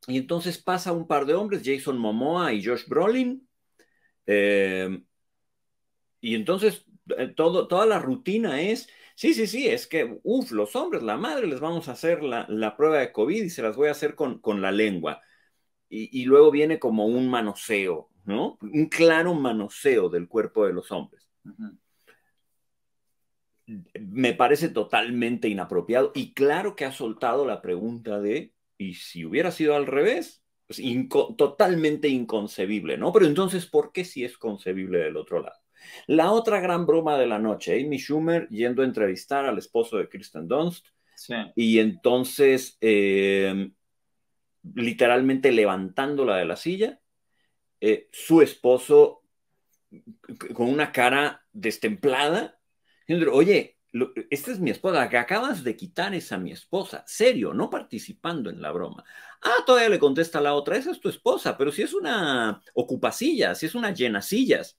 y 0.06 0.18
entonces 0.18 0.58
pasa 0.58 0.92
un 0.92 1.08
par 1.08 1.26
de 1.26 1.34
hombres, 1.34 1.62
Jason 1.64 1.98
Momoa 1.98 2.52
y 2.52 2.62
Josh 2.62 2.90
Brolin. 2.90 3.48
Eh, 4.26 5.02
y 6.20 6.36
entonces 6.36 6.84
eh, 7.18 7.30
todo, 7.30 7.70
toda 7.70 7.86
la 7.86 8.00
rutina 8.00 8.60
es, 8.60 8.90
sí, 9.18 9.34
sí, 9.34 9.48
sí, 9.48 9.68
es 9.68 9.88
que, 9.88 10.20
uff, 10.24 10.52
los 10.52 10.76
hombres, 10.76 11.02
la 11.02 11.18
madre, 11.18 11.48
les 11.48 11.60
vamos 11.60 11.90
a 11.90 11.94
hacer 11.94 12.24
la, 12.24 12.78
prueba 12.78 13.00
de 13.00 13.12
COVID 13.12 13.44
y 13.44 13.50
se 13.50 13.64
las 13.64 13.76
voy 13.76 13.88
a 13.88 13.92
hacer 13.92 14.14
con, 14.16 14.62
la 14.62 14.72
lengua. 14.72 15.22
Y, 15.90 16.26
luego 16.26 16.52
viene 16.52 16.80
como 16.80 17.08
un 17.08 17.30
manoseo, 17.30 18.10
¿no? 18.26 18.58
Un 18.62 18.88
claro 18.88 19.34
manoseo 19.34 20.10
del 20.10 20.28
cuerpo 20.28 20.68
de 20.68 20.74
los 20.74 20.92
hombres. 20.92 21.28
Me 23.66 24.34
parece 24.34 24.70
totalmente 24.70 25.50
inapropiado 25.50 26.12
y 26.14 26.34
claro 26.34 26.76
que 26.76 26.86
ha 26.86 26.92
soltado 26.92 27.46
la 27.46 27.62
pregunta 27.62 28.20
de 28.20 28.54
y 28.78 28.94
si 28.94 29.26
hubiera 29.26 29.52
sido 29.52 29.76
al 29.76 29.88
revés, 29.88 30.44
pues 30.68 30.80
totalmente 31.38 32.08
inconcebible, 32.08 32.98
¿no? 32.98 33.12
Pero 33.12 33.26
entonces, 33.26 33.66
¿por 33.66 33.92
qué 33.92 34.06
si 34.06 34.24
es 34.24 34.38
concebible 34.38 35.00
del 35.00 35.18
otro 35.18 35.42
lado? 35.42 35.60
La 36.08 36.32
otra 36.32 36.60
gran 36.60 36.86
broma 36.86 37.18
de 37.18 37.28
la 37.28 37.40
noche, 37.40 37.80
Amy 37.80 37.98
Schumer 37.98 38.48
yendo 38.50 38.82
a 38.82 38.86
entrevistar 38.86 39.46
al 39.46 39.58
esposo 39.58 39.98
de 39.98 40.10
Kristen 40.10 40.48
Dunst 40.48 40.88
y 41.56 41.80
entonces 41.80 42.78
em, 42.80 43.74
literalmente 44.76 45.52
levantándola 45.52 46.38
de 46.38 46.46
la 46.46 46.56
silla, 46.56 47.00
eh, 47.80 48.10
su 48.12 48.42
esposo 48.42 49.24
con 50.54 50.70
una 50.70 50.92
cara 50.92 51.46
destemplada, 51.52 52.60
diciendo, 53.08 53.34
oye, 53.34 53.78
esta 54.30 54.52
es 54.52 54.60
mi 54.60 54.70
esposa, 54.70 55.10
que 55.10 55.18
acabas 55.18 55.64
de 55.64 55.76
quitar 55.76 56.14
esa 56.14 56.38
mi 56.38 56.52
esposa, 56.52 57.04
serio, 57.08 57.54
no 57.54 57.70
participando 57.70 58.50
en 58.50 58.62
la 58.62 58.72
broma. 58.72 59.04
Ah, 59.42 59.64
todavía 59.66 59.90
le 59.90 60.00
contesta 60.00 60.42
la 60.42 60.54
otra, 60.54 60.78
esa 60.78 60.92
es 60.92 61.00
tu 61.00 61.10
esposa, 61.10 61.58
pero 61.58 61.72
si 61.72 61.82
es 61.84 61.94
una 61.94 62.62
ocupacilla, 62.74 63.56
si 63.56 63.66
es 63.66 63.76
una 63.76 63.94
llenacillas. 63.94 64.78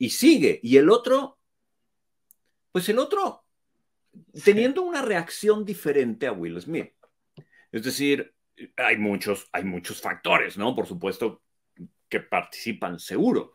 Y 0.00 0.08
sigue, 0.08 0.60
y 0.62 0.78
el 0.78 0.88
otro, 0.88 1.38
pues 2.72 2.88
el 2.88 2.98
otro, 2.98 3.44
teniendo 4.42 4.80
una 4.80 5.02
reacción 5.02 5.62
diferente 5.62 6.26
a 6.26 6.32
Will 6.32 6.58
Smith. 6.58 6.94
Es 7.70 7.82
decir, 7.82 8.34
hay 8.78 8.96
muchos, 8.96 9.50
hay 9.52 9.64
muchos 9.64 10.00
factores, 10.00 10.56
¿no? 10.56 10.74
Por 10.74 10.86
supuesto 10.86 11.42
que 12.08 12.20
participan 12.20 12.98
seguro, 12.98 13.52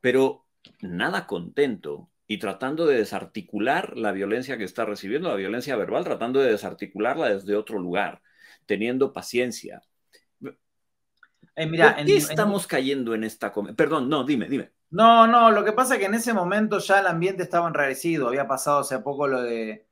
pero 0.00 0.46
nada 0.80 1.26
contento 1.26 2.10
y 2.26 2.38
tratando 2.38 2.86
de 2.86 2.96
desarticular 2.96 3.94
la 3.98 4.12
violencia 4.12 4.56
que 4.56 4.64
está 4.64 4.86
recibiendo, 4.86 5.28
la 5.28 5.34
violencia 5.36 5.76
verbal, 5.76 6.04
tratando 6.04 6.40
de 6.40 6.52
desarticularla 6.52 7.34
desde 7.34 7.54
otro 7.54 7.78
lugar, 7.78 8.22
teniendo 8.64 9.12
paciencia. 9.12 9.82
Eh, 11.54 11.66
mira, 11.66 11.96
¿Por 11.96 12.06
qué 12.06 12.16
estamos 12.16 12.66
cayendo 12.66 13.14
en 13.14 13.24
esta... 13.24 13.52
Perdón, 13.76 14.08
no, 14.08 14.24
dime, 14.24 14.48
dime. 14.48 14.72
No, 14.92 15.26
no, 15.26 15.50
lo 15.50 15.64
que 15.64 15.72
pasa 15.72 15.94
es 15.94 16.00
que 16.00 16.06
en 16.06 16.14
ese 16.14 16.34
momento 16.34 16.78
ya 16.78 17.00
el 17.00 17.06
ambiente 17.06 17.42
estaba 17.42 17.66
enrarecido, 17.66 18.28
había 18.28 18.46
pasado 18.46 18.80
hace 18.80 18.98
poco 18.98 19.26
lo 19.26 19.42
de, 19.42 19.86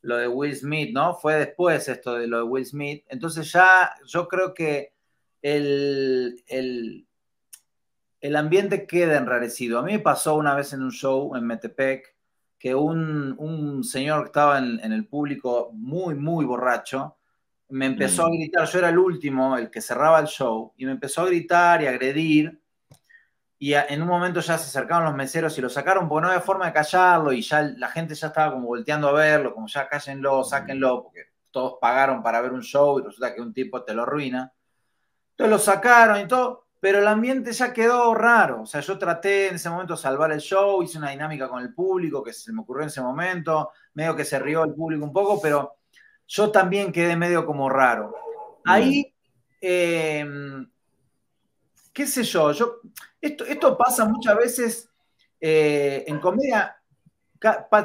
lo 0.00 0.16
de 0.16 0.28
Will 0.28 0.56
Smith, 0.56 0.94
¿no? 0.94 1.14
Fue 1.14 1.34
después 1.34 1.88
esto 1.88 2.14
de 2.14 2.26
lo 2.26 2.38
de 2.38 2.42
Will 2.44 2.64
Smith. 2.64 3.04
Entonces 3.08 3.52
ya 3.52 3.94
yo 4.06 4.26
creo 4.26 4.54
que 4.54 4.94
el, 5.42 6.42
el, 6.48 7.06
el 8.20 8.36
ambiente 8.36 8.86
queda 8.86 9.18
enrarecido. 9.18 9.78
A 9.78 9.82
mí 9.82 9.92
me 9.92 9.98
pasó 9.98 10.36
una 10.36 10.54
vez 10.54 10.72
en 10.72 10.82
un 10.82 10.90
show 10.90 11.36
en 11.36 11.46
Metepec 11.46 12.16
que 12.58 12.74
un, 12.74 13.84
señor 13.84 14.22
que 14.22 14.26
estaba 14.28 14.58
en, 14.58 14.80
el 14.92 15.06
público 15.06 15.70
muy, 15.74 16.14
muy 16.14 16.44
borracho 16.46 17.18
me 17.68 17.86
empezó 17.86 18.24
a 18.24 18.28
mm. 18.28 18.32
gritar, 18.32 18.66
yo 18.68 18.78
era 18.78 18.88
el 18.88 18.98
último, 18.98 19.58
el 19.58 19.70
que 19.70 19.82
cerraba 19.82 20.18
el 20.20 20.26
show, 20.26 20.72
y 20.76 20.86
me 20.86 20.92
empezó 20.92 21.22
a 21.22 21.26
gritar 21.26 21.82
y 21.82 21.86
agredir. 21.86 22.60
Y 23.58 23.72
en 23.72 24.02
un 24.02 24.08
momento 24.08 24.40
ya 24.40 24.58
se 24.58 24.66
acercaron 24.66 25.04
los 25.04 25.14
meseros 25.14 25.56
y 25.56 25.62
lo 25.62 25.70
sacaron 25.70 26.08
porque 26.08 26.22
no 26.22 26.28
había 26.28 26.42
forma 26.42 26.66
de 26.66 26.72
callarlo 26.74 27.32
y 27.32 27.40
ya 27.40 27.62
la 27.62 27.88
gente 27.88 28.14
ya 28.14 28.26
estaba 28.26 28.52
como 28.52 28.66
volteando 28.66 29.08
a 29.08 29.12
verlo, 29.12 29.54
como 29.54 29.66
ya 29.66 29.88
cállenlo, 29.88 30.44
sáquenlo, 30.44 31.04
porque 31.04 31.22
todos 31.50 31.78
pagaron 31.80 32.22
para 32.22 32.40
ver 32.42 32.52
un 32.52 32.62
show 32.62 32.98
y 32.98 33.02
resulta 33.02 33.34
que 33.34 33.40
un 33.40 33.54
tipo 33.54 33.82
te 33.82 33.94
lo 33.94 34.02
arruina. 34.02 34.52
Entonces 35.30 35.50
lo 35.50 35.58
sacaron 35.58 36.20
y 36.20 36.28
todo 36.28 36.66
pero 36.86 37.00
el 37.00 37.08
ambiente 37.08 37.52
ya 37.52 37.72
quedó 37.72 38.14
raro. 38.14 38.62
O 38.62 38.66
sea, 38.66 38.80
yo 38.80 38.98
traté 38.98 39.48
en 39.48 39.56
ese 39.56 39.70
momento 39.70 39.94
de 39.94 40.00
salvar 40.00 40.30
el 40.30 40.40
show, 40.40 40.82
hice 40.82 40.98
una 40.98 41.10
dinámica 41.10 41.48
con 41.48 41.62
el 41.62 41.74
público 41.74 42.22
que 42.22 42.32
se 42.32 42.52
me 42.52 42.60
ocurrió 42.60 42.82
en 42.82 42.88
ese 42.88 43.00
momento, 43.00 43.70
medio 43.94 44.14
que 44.14 44.24
se 44.24 44.38
rió 44.38 44.64
el 44.64 44.74
público 44.74 45.04
un 45.04 45.12
poco, 45.12 45.40
pero 45.40 45.78
yo 46.28 46.50
también 46.50 46.92
quedé 46.92 47.16
medio 47.16 47.46
como 47.46 47.68
raro. 47.68 48.14
Ahí, 48.64 49.12
em, 49.60 50.70
qué 51.96 52.06
sé 52.06 52.22
yo, 52.24 52.52
yo 52.52 52.80
esto, 53.22 53.46
esto 53.46 53.74
pasa 53.74 54.04
muchas 54.04 54.36
veces 54.36 54.90
eh, 55.40 56.04
en 56.06 56.20
comedia, 56.20 56.76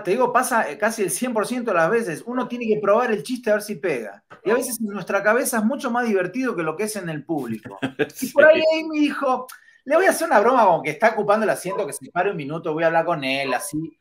te 0.03 0.11
digo, 0.11 0.33
pasa 0.33 0.69
eh, 0.69 0.77
casi 0.77 1.03
el 1.03 1.09
100% 1.09 1.63
de 1.63 1.73
las 1.73 1.89
veces. 1.89 2.23
Uno 2.25 2.45
tiene 2.45 2.67
que 2.67 2.81
probar 2.81 3.09
el 3.13 3.23
chiste 3.23 3.49
a 3.49 3.53
ver 3.53 3.61
si 3.61 3.75
pega. 3.75 4.21
Y 4.43 4.51
a 4.51 4.55
veces 4.55 4.81
en 4.81 4.87
nuestra 4.87 5.23
cabeza 5.23 5.59
es 5.59 5.63
mucho 5.63 5.89
más 5.89 6.05
divertido 6.05 6.57
que 6.57 6.61
lo 6.61 6.75
que 6.75 6.83
es 6.83 6.95
en 6.97 7.07
el 7.07 7.23
público. 7.23 7.79
Y 8.21 8.27
por 8.33 8.43
ahí 8.43 8.83
me 8.83 8.99
dijo, 8.99 9.47
le 9.85 9.95
voy 9.95 10.07
a 10.07 10.09
hacer 10.09 10.27
una 10.27 10.41
broma 10.41 10.65
como 10.65 10.83
que 10.83 10.89
está 10.89 11.11
ocupando 11.11 11.45
el 11.45 11.49
asiento, 11.49 11.87
que 11.87 11.93
se 11.93 12.11
pare 12.11 12.31
un 12.31 12.37
minuto, 12.37 12.73
voy 12.73 12.83
a 12.83 12.87
hablar 12.87 13.05
con 13.05 13.23
él, 13.23 13.53
así. 13.53 13.97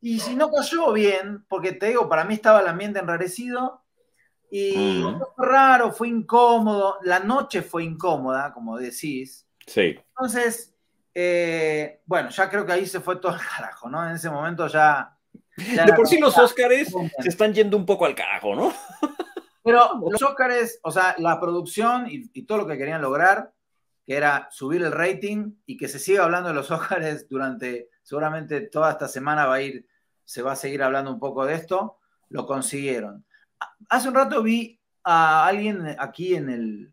Y 0.00 0.18
si 0.18 0.34
no 0.34 0.50
cayó 0.50 0.92
bien, 0.92 1.44
porque 1.48 1.70
te 1.70 1.86
digo, 1.86 2.08
para 2.08 2.24
mí 2.24 2.34
estaba 2.34 2.60
el 2.60 2.66
ambiente 2.66 2.98
enrarecido 2.98 3.85
y 4.50 5.02
fue 5.34 5.46
raro, 5.46 5.92
fue 5.92 6.08
incómodo, 6.08 6.98
la 7.02 7.20
noche 7.20 7.62
fue 7.62 7.84
incómoda, 7.84 8.52
como 8.52 8.78
decís. 8.78 9.46
Sí. 9.66 9.98
Entonces, 10.10 10.74
eh, 11.14 12.02
bueno, 12.06 12.30
ya 12.30 12.48
creo 12.48 12.64
que 12.64 12.72
ahí 12.72 12.86
se 12.86 13.00
fue 13.00 13.16
todo 13.16 13.32
al 13.32 13.40
carajo, 13.40 13.88
¿no? 13.88 14.06
En 14.08 14.16
ese 14.16 14.30
momento 14.30 14.66
ya. 14.68 15.16
de 15.56 15.92
por 15.94 16.06
sí 16.06 16.18
los 16.18 16.36
Óscares 16.38 16.92
se 17.20 17.28
están 17.28 17.52
yendo 17.54 17.76
un 17.76 17.86
poco 17.86 18.06
al 18.06 18.14
carajo, 18.14 18.54
¿no? 18.54 18.72
Pero 19.64 20.00
los 20.10 20.22
Óscares, 20.22 20.78
o 20.82 20.90
sea, 20.90 21.16
la 21.18 21.40
producción 21.40 22.06
y, 22.08 22.42
todo 22.42 22.58
lo 22.58 22.66
que 22.66 22.78
querían 22.78 23.02
lograr, 23.02 23.52
que 24.06 24.16
era 24.16 24.48
subir 24.50 24.82
el 24.82 24.92
rating 24.92 25.54
y 25.66 25.76
que 25.76 25.88
se 25.88 25.98
siga 25.98 26.24
hablando 26.24 26.50
de 26.50 26.54
los 26.54 26.70
Óscares 26.70 27.28
durante, 27.28 27.90
seguramente 28.02 28.60
toda 28.60 28.92
esta 28.92 29.08
semana 29.08 29.46
va 29.46 29.56
a 29.56 29.62
ir, 29.62 29.86
se 30.24 30.42
va 30.42 30.52
a 30.52 30.56
seguir 30.56 30.82
hablando 30.82 31.10
un 31.10 31.18
poco 31.18 31.44
de 31.44 31.54
esto, 31.54 31.98
lo 32.28 32.46
consiguieron. 32.46 33.25
Hace 33.88 34.08
un 34.08 34.14
rato 34.14 34.42
vi 34.42 34.78
a 35.04 35.46
alguien 35.46 35.96
aquí 35.98 36.34
en 36.34 36.50
el, 36.50 36.92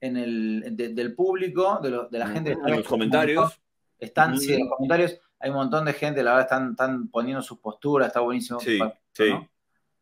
en 0.00 0.16
el 0.16 0.76
del 0.76 1.14
público, 1.14 1.78
de, 1.80 2.18
la 2.18 2.28
gente. 2.28 2.52
En 2.52 2.76
los 2.76 2.86
comentarios. 2.86 3.58
Están, 3.98 4.36
sí, 4.38 4.54
en 4.54 4.60
los 4.60 4.76
comentarios 4.76 5.20
hay 5.42 5.50
un 5.50 5.56
montón 5.56 5.84
de 5.84 5.92
gente, 5.92 6.22
la 6.22 6.32
verdad, 6.32 6.46
están, 6.46 6.70
están 6.70 7.08
poniendo 7.08 7.42
sus 7.42 7.58
posturas, 7.58 8.08
está 8.08 8.20
buenísimo. 8.20 8.60
Sí, 8.60 8.78
sí. 9.12 9.32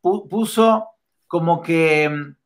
Puso 0.00 0.88
como 1.26 1.62
que 1.62 2.08
mm, 2.08 2.36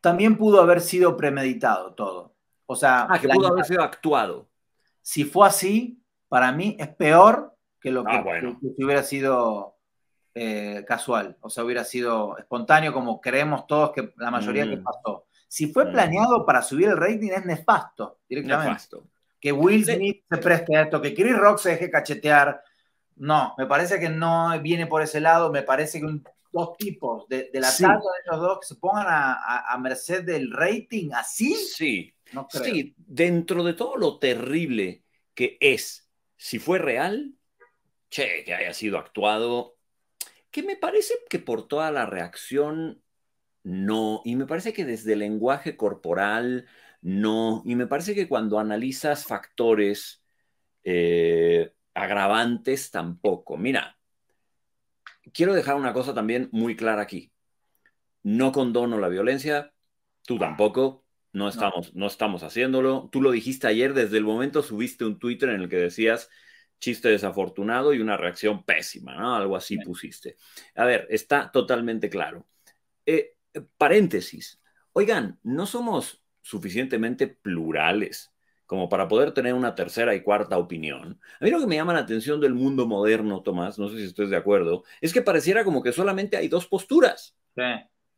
también 0.00 0.36
pudo 0.36 0.60
haber 0.60 0.80
sido 0.80 1.16
premeditado 1.16 1.94
todo. 1.94 2.34
O 2.66 2.76
sea, 2.76 3.06
ah, 3.08 3.18
que 3.18 3.28
pudo 3.28 3.48
haber 3.48 3.64
sido 3.64 3.82
actuado. 3.82 4.48
Si 5.02 5.24
fue 5.24 5.48
así, 5.48 6.00
para 6.28 6.52
mí 6.52 6.76
es 6.78 6.88
peor 6.88 7.56
que 7.80 7.90
lo 7.90 8.04
ah, 8.06 8.22
que, 8.22 8.84
hubiera 8.84 9.02
sido 9.02 9.77
eh, 10.40 10.84
casual, 10.86 11.36
o 11.40 11.50
sea, 11.50 11.64
hubiera 11.64 11.82
sido 11.82 12.38
espontáneo 12.38 12.92
como 12.92 13.20
creemos 13.20 13.66
todos 13.66 13.90
que 13.90 14.12
la 14.18 14.30
mayoría 14.30 14.68
que 14.68 14.76
mm. 14.76 14.84
pasó. 14.84 15.26
Si 15.48 15.72
fue 15.72 15.86
mm. 15.86 15.92
planeado 15.92 16.46
para 16.46 16.62
subir 16.62 16.88
el 16.88 16.96
rating 16.96 17.32
es 17.32 17.44
nefasto, 17.44 18.20
directamente. 18.28 18.70
Nefasto. 18.70 19.08
que 19.40 19.50
Will 19.50 19.84
Smith 19.84 20.22
se 20.30 20.36
preste 20.36 20.76
a 20.76 20.82
esto, 20.82 21.02
que 21.02 21.12
Chris 21.12 21.36
Rock 21.36 21.58
se 21.58 21.70
deje 21.70 21.90
cachetear. 21.90 22.62
No, 23.16 23.54
me 23.58 23.66
parece 23.66 23.98
que 23.98 24.10
no 24.10 24.56
viene 24.60 24.86
por 24.86 25.02
ese 25.02 25.20
lado, 25.20 25.50
me 25.50 25.62
parece 25.62 26.00
que 26.00 26.20
dos 26.52 26.76
tipos 26.76 27.26
de, 27.28 27.50
la 27.54 27.72
sí. 27.72 27.84
de 27.84 28.30
los 28.30 28.40
dos 28.40 28.60
que 28.60 28.66
se 28.66 28.76
pongan 28.76 29.06
a, 29.08 29.76
merced 29.80 30.22
del 30.22 30.52
rating 30.52 31.10
así. 31.14 31.52
Sí, 31.54 32.14
sí, 32.50 32.94
dentro 32.96 33.64
de 33.64 33.72
todo 33.72 33.96
lo 33.96 34.20
terrible 34.20 35.02
que 35.34 35.56
es, 35.60 36.08
si 36.36 36.60
fue 36.60 36.78
real, 36.78 37.34
che, 38.08 38.44
que 38.44 38.54
haya 38.54 38.72
sido 38.72 38.98
actuado, 38.98 39.77
que 40.50 40.62
me 40.62 40.76
parece 40.76 41.14
que 41.28 41.38
por 41.38 41.68
toda 41.68 41.90
la 41.90 42.06
reacción, 42.06 43.02
no, 43.62 44.22
y 44.24 44.36
me 44.36 44.46
parece 44.46 44.72
que 44.72 44.84
desde 44.84 45.12
el 45.12 45.20
lenguaje 45.20 45.76
corporal, 45.76 46.66
no, 47.02 47.62
y 47.64 47.76
me 47.76 47.86
parece 47.86 48.14
que 48.14 48.28
cuando 48.28 48.58
analizas 48.58 49.26
factores 49.26 50.22
eh, 50.84 51.72
agravantes, 51.94 52.90
tampoco. 52.90 53.56
Mira, 53.56 53.98
quiero 55.32 55.54
dejar 55.54 55.76
una 55.76 55.92
cosa 55.92 56.14
también 56.14 56.48
muy 56.52 56.76
clara 56.76 57.02
aquí. 57.02 57.32
No 58.22 58.52
condono 58.52 58.98
la 58.98 59.08
violencia, 59.08 59.72
tú 60.26 60.38
tampoco, 60.38 61.04
no 61.32 61.48
estamos, 61.48 61.94
no. 61.94 62.06
estamos 62.06 62.42
haciéndolo. 62.42 63.08
Tú 63.12 63.22
lo 63.22 63.30
dijiste 63.30 63.66
ayer, 63.66 63.94
desde 63.94 64.18
el 64.18 64.24
momento 64.24 64.62
subiste 64.62 65.04
un 65.04 65.18
Twitter 65.18 65.50
en 65.50 65.60
el 65.60 65.68
que 65.68 65.76
decías 65.76 66.28
chiste 66.78 67.08
desafortunado 67.08 67.92
y 67.92 68.00
una 68.00 68.16
reacción 68.16 68.64
pésima, 68.64 69.16
¿no? 69.16 69.34
Algo 69.34 69.56
así 69.56 69.78
pusiste. 69.78 70.36
A 70.74 70.84
ver, 70.84 71.06
está 71.10 71.50
totalmente 71.50 72.08
claro. 72.08 72.46
Eh, 73.04 73.34
paréntesis. 73.76 74.60
Oigan, 74.92 75.38
no 75.42 75.66
somos 75.66 76.22
suficientemente 76.42 77.26
plurales 77.26 78.32
como 78.68 78.90
para 78.90 79.08
poder 79.08 79.32
tener 79.32 79.54
una 79.54 79.74
tercera 79.74 80.14
y 80.14 80.22
cuarta 80.22 80.58
opinión. 80.58 81.18
A 81.40 81.44
mí 81.44 81.50
lo 81.50 81.58
que 81.58 81.66
me 81.66 81.76
llama 81.76 81.94
la 81.94 82.00
atención 82.00 82.38
del 82.38 82.52
mundo 82.52 82.86
moderno, 82.86 83.42
Tomás, 83.42 83.78
no 83.78 83.88
sé 83.88 83.96
si 83.96 84.04
estés 84.04 84.28
de 84.28 84.36
acuerdo, 84.36 84.84
es 85.00 85.14
que 85.14 85.22
pareciera 85.22 85.64
como 85.64 85.82
que 85.82 85.90
solamente 85.90 86.36
hay 86.36 86.48
dos 86.48 86.66
posturas. 86.66 87.34
Sí. 87.56 87.62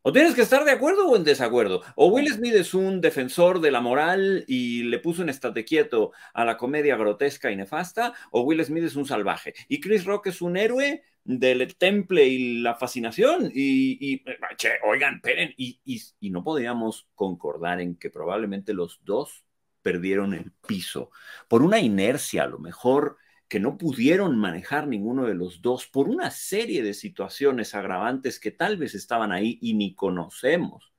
O 0.02 0.12
tienes 0.12 0.34
que 0.34 0.40
estar 0.40 0.64
de 0.64 0.70
acuerdo 0.70 1.08
o 1.08 1.16
en 1.16 1.24
desacuerdo. 1.24 1.82
O 1.94 2.06
Will 2.06 2.32
Smith 2.32 2.54
es 2.54 2.72
un 2.72 3.02
defensor 3.02 3.60
de 3.60 3.70
la 3.70 3.82
moral 3.82 4.44
y 4.48 4.84
le 4.84 4.98
puso 4.98 5.20
en 5.20 5.28
estate 5.28 5.64
quieto 5.64 6.12
a 6.32 6.46
la 6.46 6.56
comedia 6.56 6.96
grotesca 6.96 7.50
y 7.50 7.56
nefasta, 7.56 8.14
o 8.30 8.40
Will 8.40 8.64
Smith 8.64 8.84
es 8.84 8.96
un 8.96 9.04
salvaje. 9.04 9.52
Y 9.68 9.78
Chris 9.80 10.06
Rock 10.06 10.28
es 10.28 10.40
un 10.40 10.56
héroe 10.56 11.02
del 11.22 11.76
temple 11.76 12.24
y 12.24 12.60
la 12.62 12.76
fascinación. 12.76 13.50
Y, 13.54 14.24
che, 14.56 14.78
oigan, 14.84 15.16
esperen, 15.16 15.52
y, 15.58 15.78
y 15.84 16.30
no 16.30 16.42
podíamos 16.42 17.06
concordar 17.14 17.80
en 17.82 17.96
que 17.96 18.08
probablemente 18.08 18.72
los 18.72 19.00
dos 19.04 19.44
perdieron 19.82 20.32
el 20.32 20.52
piso 20.66 21.10
por 21.48 21.62
una 21.62 21.78
inercia 21.78 22.44
a 22.44 22.46
lo 22.46 22.58
mejor 22.58 23.16
que 23.50 23.58
no 23.58 23.76
pudieron 23.76 24.38
manejar 24.38 24.86
ninguno 24.86 25.26
de 25.26 25.34
los 25.34 25.60
dos 25.60 25.88
por 25.88 26.08
una 26.08 26.30
serie 26.30 26.84
de 26.84 26.94
situaciones 26.94 27.74
agravantes 27.74 28.38
que 28.38 28.52
tal 28.52 28.76
vez 28.76 28.94
estaban 28.94 29.32
ahí 29.32 29.58
y 29.60 29.74
ni 29.74 29.96
conocemos. 29.96 30.92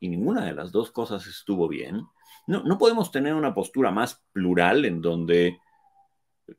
Y 0.00 0.08
ninguna 0.08 0.44
de 0.44 0.52
las 0.52 0.72
dos 0.72 0.90
cosas 0.90 1.28
estuvo 1.28 1.68
bien. 1.68 2.02
No, 2.48 2.64
no 2.64 2.76
podemos 2.76 3.12
tener 3.12 3.34
una 3.34 3.54
postura 3.54 3.92
más 3.92 4.20
plural 4.32 4.84
en 4.84 5.00
donde 5.00 5.60
eh, 6.48 6.54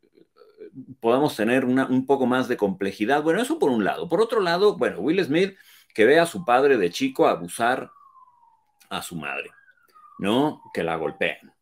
podamos 1.01 1.35
tener 1.35 1.65
un 1.65 2.05
poco 2.05 2.25
más 2.25 2.47
de 2.47 2.55
complejidad. 2.55 3.21
Bueno, 3.21 3.41
eso 3.41 3.59
por 3.59 3.69
un 3.69 3.83
lado. 3.83 4.07
Por 4.07 4.21
otro 4.21 4.39
lado, 4.39 4.77
bueno, 4.77 5.01
Will 5.01 5.21
Smith 5.25 5.57
que 5.93 6.05
ve 6.05 6.19
a 6.19 6.25
su 6.25 6.45
padre 6.45 6.77
de 6.77 6.89
chico 6.89 7.27
abusar 7.27 7.91
a 8.89 9.01
su 9.01 9.17
madre, 9.17 9.51
¿no? 10.19 10.61
Que 10.73 10.83
la 10.83 10.95
golpean. 10.95 11.53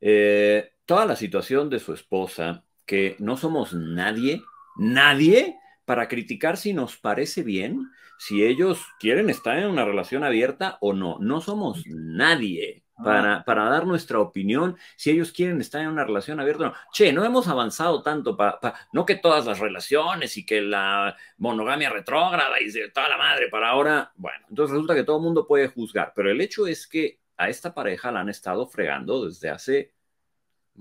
Eh, 0.00 0.72
toda 0.84 1.06
la 1.06 1.14
situación 1.14 1.70
de 1.70 1.78
su 1.78 1.92
esposa, 1.92 2.64
que 2.88 3.14
no 3.20 3.36
somos 3.36 3.74
nadie, 3.74 4.42
nadie 4.76 5.56
para 5.84 6.08
criticar 6.08 6.56
si 6.56 6.72
nos 6.72 6.96
parece 6.96 7.42
bien, 7.42 7.90
si 8.18 8.44
ellos 8.44 8.84
quieren 8.98 9.30
estar 9.30 9.58
en 9.58 9.68
una 9.68 9.84
relación 9.84 10.24
abierta 10.24 10.78
o 10.80 10.92
no. 10.94 11.18
No 11.20 11.40
somos 11.40 11.84
nadie 11.86 12.82
para, 13.02 13.44
para 13.44 13.68
dar 13.68 13.86
nuestra 13.86 14.18
opinión 14.18 14.76
si 14.96 15.10
ellos 15.10 15.32
quieren 15.32 15.60
estar 15.60 15.82
en 15.82 15.88
una 15.88 16.04
relación 16.04 16.40
abierta 16.40 16.64
o 16.64 16.66
no. 16.68 16.74
Che, 16.92 17.12
no 17.12 17.24
hemos 17.24 17.46
avanzado 17.46 18.02
tanto 18.02 18.36
para, 18.36 18.58
no 18.92 19.06
que 19.06 19.16
todas 19.16 19.46
las 19.46 19.60
relaciones 19.60 20.36
y 20.36 20.44
que 20.44 20.62
la 20.62 21.14
monogamia 21.36 21.90
retrógrada 21.90 22.60
y 22.60 22.70
de 22.70 22.88
toda 22.88 23.10
la 23.10 23.18
madre 23.18 23.48
para 23.48 23.68
ahora, 23.68 24.12
bueno, 24.16 24.46
entonces 24.48 24.72
resulta 24.72 24.94
que 24.94 25.04
todo 25.04 25.18
el 25.18 25.22
mundo 25.22 25.46
puede 25.46 25.68
juzgar, 25.68 26.12
pero 26.16 26.30
el 26.30 26.40
hecho 26.40 26.66
es 26.66 26.86
que 26.86 27.20
a 27.36 27.48
esta 27.50 27.72
pareja 27.74 28.10
la 28.10 28.20
han 28.20 28.30
estado 28.30 28.66
fregando 28.66 29.26
desde 29.26 29.50
hace 29.50 29.92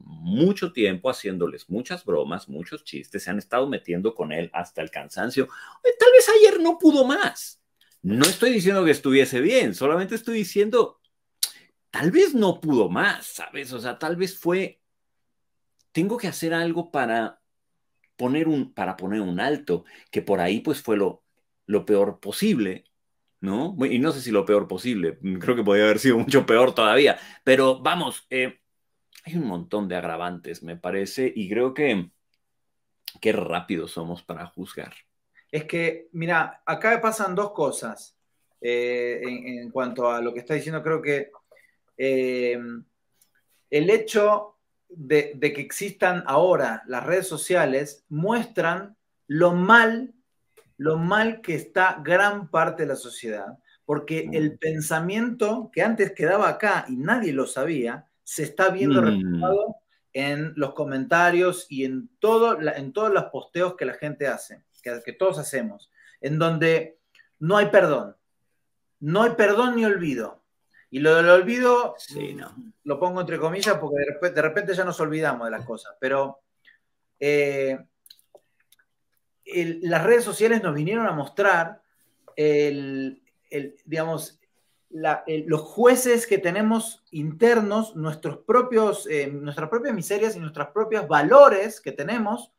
mucho 0.04 0.72
tiempo 0.74 1.10
haciéndoles 1.10 1.70
muchas 1.70 2.06
bromas, 2.06 2.50
muchos 2.50 2.84
chistes, 2.84 3.24
se 3.24 3.30
han 3.30 3.38
estado 3.38 3.68
metiendo 3.68 4.14
con 4.14 4.32
él 4.32 4.50
hasta 4.54 4.82
el 4.82 4.92
cansancio. 4.92 5.48
Tal 5.84 6.12
vez 6.12 6.30
ayer 6.30 6.60
no 6.62 6.78
pudo 6.78 7.06
más. 7.06 7.62
No 8.02 8.26
estoy 8.26 8.52
diciendo 8.52 8.86
que 8.86 8.92
estuviese 8.92 9.42
bien, 9.42 9.74
solamente 9.74 10.16
estoy 10.16 10.38
diciendo, 10.38 11.02
tal 11.90 12.12
vez 12.12 12.34
no 12.34 12.62
pudo 12.62 12.90
más, 12.90 13.26
¿sabes? 13.26 13.74
O 13.74 13.80
sea, 13.80 13.98
tal 13.98 14.16
vez 14.16 14.38
fue, 14.38 14.82
tengo 15.92 16.18
que 16.18 16.28
hacer 16.28 16.54
algo 16.54 16.92
para 16.92 17.42
poner 18.16 18.48
un, 18.48 18.74
para 18.74 18.98
poner 18.98 19.22
un 19.22 19.40
alto, 19.40 19.86
que 20.12 20.22
por 20.22 20.40
ahí 20.40 20.60
pues 20.60 20.82
fue 20.82 20.98
lo, 20.98 21.24
lo 21.66 21.86
peor 21.86 22.20
posible, 22.20 22.86
¿no? 23.40 23.76
Y 23.86 24.00
no 24.00 24.12
sé 24.12 24.22
si 24.22 24.32
lo 24.32 24.46
peor 24.46 24.68
posible, 24.68 25.20
creo 25.40 25.56
que 25.56 25.64
podría 25.64 25.86
haber 25.86 26.00
sido 26.00 26.18
mucho 26.18 26.46
peor 26.46 26.74
todavía, 26.74 27.20
pero 27.44 27.80
vamos, 27.80 28.26
eh, 28.30 28.60
hay 29.28 29.38
un 29.38 29.46
montón 29.46 29.88
de 29.88 29.96
agravantes, 29.96 30.64
me 30.64 30.78
parece, 30.78 31.32
y 31.36 31.50
creo 31.50 31.74
que 31.74 32.10
qué 33.20 33.32
rápido 33.34 33.88
somos 33.88 34.24
para 34.24 34.46
juzgar. 34.46 34.94
Es 35.52 35.66
que, 35.66 36.08
mira, 36.14 36.62
acá 36.66 37.00
pasan 37.02 37.36
dos 37.36 37.52
cosas 37.52 38.16
eh, 38.62 39.22
en, 39.24 39.70
cuanto 39.72 40.10
a 40.10 40.22
lo 40.22 40.34
que 40.34 40.40
está 40.40 40.54
diciendo. 40.54 40.84
Creo 40.84 41.02
que 41.02 41.32
eh, 41.98 42.60
el 43.70 43.90
hecho 43.90 44.58
de, 44.90 45.38
que 45.40 45.62
existan 45.62 46.24
ahora 46.26 46.84
las 46.88 47.06
redes 47.06 47.28
sociales 47.28 48.06
muestran 48.10 48.96
lo 49.28 49.54
mal, 49.54 50.14
lo 50.78 50.98
mal 50.98 51.42
que 51.42 51.56
está 51.56 52.00
gran 52.04 52.50
parte 52.50 52.84
de 52.84 52.90
la 52.90 52.96
sociedad, 52.96 53.58
porque 53.86 54.30
el 54.32 54.54
mm. 54.54 54.58
pensamiento 54.58 55.70
que 55.74 55.82
antes 55.82 56.14
quedaba 56.14 56.50
acá 56.50 56.86
y 56.88 56.96
nadie 56.96 57.34
lo 57.34 57.46
sabía, 57.46 58.08
se 58.28 58.44
está 58.44 58.72
viendo 58.72 59.02
mm. 59.02 59.06
reflejado 59.06 59.78
en 60.12 60.52
los 60.58 60.74
comentarios 60.74 61.66
y 61.70 61.86
en, 61.86 62.10
todo, 62.20 62.60
en 62.62 62.92
todos 62.92 63.14
los 63.14 63.24
posteos 63.26 63.78
que 63.78 63.86
la 63.86 63.94
gente 63.94 64.28
hace, 64.28 64.66
que, 64.84 65.14
todos 65.14 65.40
hacemos, 65.40 65.90
en 66.20 66.38
donde 66.38 67.00
no 67.40 67.56
hay 67.56 67.68
perdón. 67.68 68.18
No 69.00 69.24
hay 69.24 69.32
perdón 69.32 69.78
ni 69.78 69.86
olvido. 69.86 70.44
Y 70.90 71.00
lo 71.00 71.16
del 71.16 71.30
olvido, 71.30 71.96
sí, 71.98 72.34
no. 72.34 72.54
lo 72.84 73.00
pongo 73.00 73.22
entre 73.22 73.40
comillas 73.40 73.78
porque 73.78 74.30
de 74.30 74.42
repente, 74.42 74.76
ya 74.76 74.84
nos 74.84 75.00
olvidamos 75.00 75.48
de 75.48 75.52
las 75.52 75.66
cosas, 75.66 75.96
pero 75.98 76.42
eh, 77.22 77.80
las 79.46 80.04
redes 80.04 80.26
sociales 80.26 80.62
nos 80.62 80.76
vinieron 80.76 81.08
a 81.08 81.14
mostrar 81.14 81.82
el, 82.36 83.22
digamos, 83.86 84.42
los 84.90 85.62
jueces 85.62 86.26
que 86.28 86.38
tenemos 86.38 87.04
internos, 87.12 87.96
nuestros 87.96 88.40
propios, 88.40 89.08
eh, 89.10 89.28
nuestras 89.28 89.70
propias 89.70 89.94
miserias 89.94 90.36
y 90.36 90.40
nuestros 90.40 90.70
propios 90.70 91.08
valores 91.08 91.82
que 91.82 91.92
tenemos, 91.92 92.52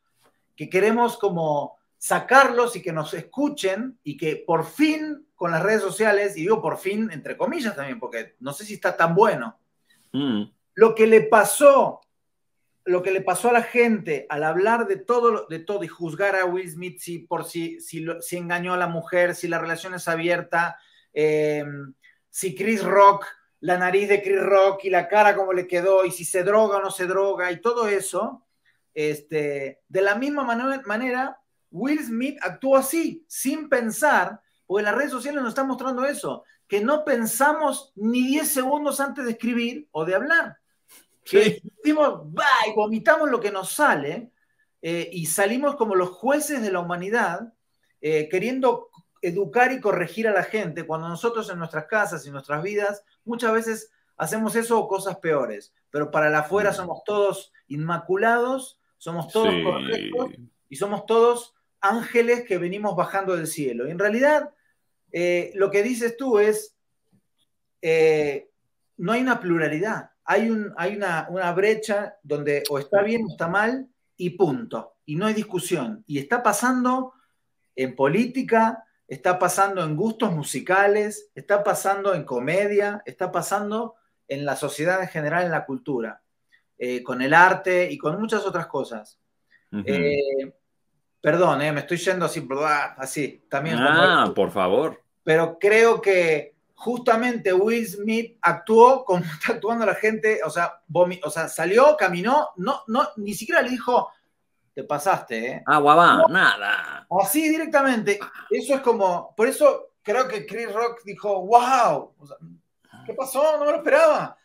que 0.55 0.69
queremos 0.69 1.17
como 1.17 1.79
sacarlos 1.97 2.77
y 2.77 2.83
que 2.83 2.93
nos 2.93 3.15
escuchen 3.15 3.99
y 4.05 4.17
que 4.17 4.37
por 4.37 4.65
fin 4.65 5.27
con 5.35 5.51
las 5.51 5.63
redes 5.63 5.83
sociales, 5.83 6.37
y 6.37 6.43
digo 6.43 6.61
por 6.61 6.79
fin 6.79 7.11
entre 7.13 7.37
comillas 7.37 7.75
también, 7.75 7.99
porque 7.99 8.37
no 8.41 8.53
sé 8.53 8.65
si 8.65 8.75
está 8.75 8.97
tan 8.97 9.15
bueno, 9.15 9.59
mm. 10.13 10.43
lo 10.75 10.95
que 10.95 11.07
le 11.07 11.23
pasó, 11.23 12.01
lo 12.85 13.03
que 13.03 13.11
le 13.11 13.21
pasó 13.21 13.51
a 13.51 13.53
la 13.53 13.63
gente 13.63 14.27
al 14.29 14.45
hablar 14.45 14.87
de 14.87 14.97
todo, 14.97 15.47
de 15.49 15.61
todo 15.61 15.83
y 15.85 15.89
juzgar 15.89 16.37
a 16.37 16.45
Will 16.45 16.71
Smith 16.71 16.99
si, 17.01 17.21
por 17.21 17.45
si, 17.45 17.81
si, 17.81 18.07
si 18.21 18.37
engañó 18.37 18.75
a 18.75 18.79
la 18.79 18.89
mujer, 18.89 19.35
si 19.35 19.49
la 19.49 19.59
relación 19.59 19.95
es 19.95 20.09
abierta, 20.09 20.79
eh, 21.13 21.65
si 22.39 22.55
Chris 22.55 22.85
Rock, 22.85 23.27
la 23.59 23.77
nariz 23.79 24.09
de 24.09 24.23
Chris 24.23 24.41
Rock 24.41 24.85
y 24.85 24.91
la 24.91 25.09
cara 25.09 25.35
como 25.35 25.53
le 25.53 25.67
quedó, 25.67 26.05
y 26.05 26.13
si 26.13 26.25
se 26.25 26.45
droga 26.45 26.77
o 26.79 26.81
no 26.81 26.93
se 26.93 27.09
droga, 27.09 27.51
y 27.51 27.61
todo 27.61 27.89
eso, 27.89 28.47
este, 28.95 29.81
de 29.89 30.03
la 30.03 30.15
misma 30.15 30.45
manera, 30.45 31.41
Will 31.73 31.99
Smith 31.99 32.39
actuó 32.41 32.77
así, 32.77 33.25
sin 33.27 33.69
pensar, 33.69 34.41
porque 34.69 34.85
las 34.85 34.95
redes 34.95 35.11
sociales 35.11 35.43
nos 35.43 35.49
están 35.49 35.67
mostrando 35.67 36.07
eso, 36.07 36.45
que 36.69 36.81
no 36.81 37.05
pensamos 37.05 37.93
ni 37.97 38.25
10 38.29 38.49
segundos 38.49 39.01
antes 39.01 39.25
de 39.25 39.33
escribir 39.33 39.89
o 39.91 40.05
de 40.05 40.15
hablar. 40.15 40.59
Que 41.25 41.61
decimos, 41.83 42.23
y 42.69 42.73
vomitamos 42.73 43.29
lo 43.29 43.41
que 43.41 43.51
nos 43.51 43.73
sale, 43.73 44.31
eh, 44.81 45.11
y 45.13 45.27
salimos 45.27 45.75
como 45.75 45.97
los 45.97 46.11
jueces 46.11 46.63
de 46.63 46.71
la 46.71 46.79
humanidad, 46.79 47.53
eh, 48.01 48.29
queriendo 48.29 48.91
educar 49.23 49.73
y 49.73 49.81
corregir 49.81 50.29
a 50.29 50.33
la 50.33 50.43
gente 50.43 50.87
cuando 50.87 51.09
nosotros 51.09 51.51
en 51.51 51.59
nuestras 51.59 51.87
casas 51.87 52.27
y 52.27 52.31
nuestras 52.31 52.63
vidas 52.63 53.05
muchas 53.25 53.53
veces 53.53 53.91
hacemos 54.17 54.57
eso 54.57 54.79
o 54.79 54.89
cosas 54.89 55.17
peores, 55.19 55.73
pero 55.91 56.11
para 56.11 56.29
la 56.29 56.41
afuera 56.41 56.71
mm. 56.71 56.75
somos 56.75 57.05
todos 57.05 57.53
inmaculados, 57.69 58.81
somos 58.97 59.29
todos 59.29 59.55
correctos 59.65 60.33
y 60.69 60.77
somos 60.77 61.07
todos 61.07 61.55
ángeles 61.81 62.45
que 62.45 62.59
venimos 62.59 62.97
bajando 62.97 63.37
del 63.37 63.47
cielo. 63.47 63.87
Y 63.87 63.93
en 63.93 63.99
realidad, 63.99 64.51
eh, 65.13 65.53
lo 65.55 65.71
que 65.71 65.83
dices 65.83 66.17
tú 66.17 66.39
es, 66.39 66.77
eh, 67.81 68.51
no 68.97 69.13
hay 69.13 69.21
una 69.21 69.41
pluralidad, 69.41 70.11
hay, 70.25 70.51
un, 70.51 70.75
hay 70.77 70.97
una, 70.97 71.29
una 71.31 71.53
brecha 71.53 72.17
donde 72.23 72.65
o 72.69 72.79
está 72.79 73.03
bien 73.03 73.25
o 73.25 73.31
está 73.31 73.49
mal 73.49 73.89
y 74.17 74.31
punto. 74.31 74.97
Y 75.07 75.17
no 75.17 75.27
hay 75.27 75.35
discusión. 75.35 76.05
Y 76.07 76.19
está 76.19 76.43
pasando 76.43 77.15
en 77.77 77.95
política, 77.95 78.85
está 79.09 79.39
pasando 79.39 79.83
en 79.83 79.97
gustos 79.97 80.31
musicales, 80.33 81.31
está 81.35 81.65
pasando 81.65 82.15
en 82.15 82.25
comedia, 82.25 83.03
está 83.07 83.33
pasando 83.33 83.97
en 84.29 84.45
la 84.45 84.55
sociedad 84.55 85.01
en 85.01 85.09
general, 85.09 85.47
en 85.47 85.51
la 85.51 85.65
cultura, 85.65 86.23
eh, 86.77 87.03
con 87.03 87.23
el 87.23 87.33
arte 87.33 87.91
y 87.91 87.97
con 87.97 88.21
muchas 88.21 88.45
otras 88.45 88.67
cosas. 88.67 89.19
Eh, 89.85 90.53
perdón, 91.21 91.63
eh, 91.63 91.73
me 91.73 91.81
estoy 91.81 91.97
yendo 91.97 92.27
así, 92.27 92.47
así, 92.99 93.45
también. 93.49 93.77
Ah, 93.79 94.31
por 94.35 94.51
favor. 94.51 95.03
Pero 95.25 95.59
creo 95.59 96.01
que 96.01 96.55
justamente 96.75 97.53
Will 97.53 97.87
Smith 97.87 98.37
actuó 98.43 99.05
como 99.05 99.25
está 99.41 99.55
actuando 99.55 99.87
la 99.87 99.95
gente, 99.95 100.41
o 100.45 100.51
sea, 100.51 100.83
o 100.93 101.31
sea, 101.31 101.49
salió, 101.49 101.97
caminó, 101.97 102.51
no, 102.57 102.83
no, 102.87 103.09
ni 103.17 103.33
siquiera 103.33 103.63
le 103.63 103.71
dijo, 103.71 104.11
te 104.79 104.85
pasaste, 104.85 105.45
¿eh? 105.45 105.63
Ah, 105.67 105.81
guabá, 105.81 106.25
nada. 106.29 107.05
Así 107.21 107.49
directamente. 107.49 108.21
Eso 108.49 108.77
es 108.77 108.81
como, 108.81 109.35
por 109.35 109.49
eso 109.49 109.95
creo 110.03 110.29
que 110.29 110.47
Chris 110.47 110.73
Rock 110.73 111.01
dijo, 111.05 111.45
wow, 111.47 112.15
¿qué 113.05 113.13
pasó? 113.13 113.59
No 113.59 113.65
me 113.65 113.73
lo 113.73 113.79
esperaba. 113.79 114.39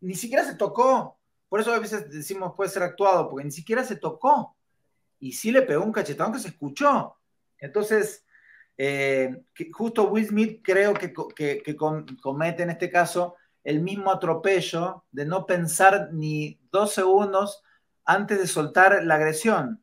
Ni 0.00 0.16
siquiera 0.16 0.44
se 0.44 0.56
tocó. 0.56 1.16
Por 1.48 1.60
eso 1.60 1.72
a 1.72 1.78
veces 1.78 2.10
decimos 2.10 2.54
puede 2.56 2.70
ser 2.70 2.82
actuado, 2.82 3.30
porque 3.30 3.44
ni 3.44 3.52
siquiera 3.52 3.84
se 3.84 3.94
tocó. 3.94 4.56
Y 5.20 5.30
sí 5.30 5.52
le 5.52 5.62
pegó 5.62 5.84
un 5.84 5.92
cachetón 5.92 6.32
que 6.32 6.40
se 6.40 6.48
escuchó. 6.48 7.16
Entonces, 7.56 8.26
eh, 8.76 9.44
justo 9.72 10.08
Will 10.08 10.26
Smith 10.26 10.60
creo 10.64 10.92
que, 10.92 11.12
que 11.36 11.76
comete 11.76 12.64
en 12.64 12.70
este 12.70 12.90
caso 12.90 13.36
el 13.62 13.80
mismo 13.80 14.10
atropello 14.10 15.04
de 15.12 15.24
no 15.24 15.46
pensar 15.46 16.08
ni 16.12 16.58
dos 16.72 16.94
segundos 16.94 17.62
antes 18.08 18.38
de 18.38 18.46
soltar 18.46 19.04
la 19.04 19.16
agresión. 19.16 19.82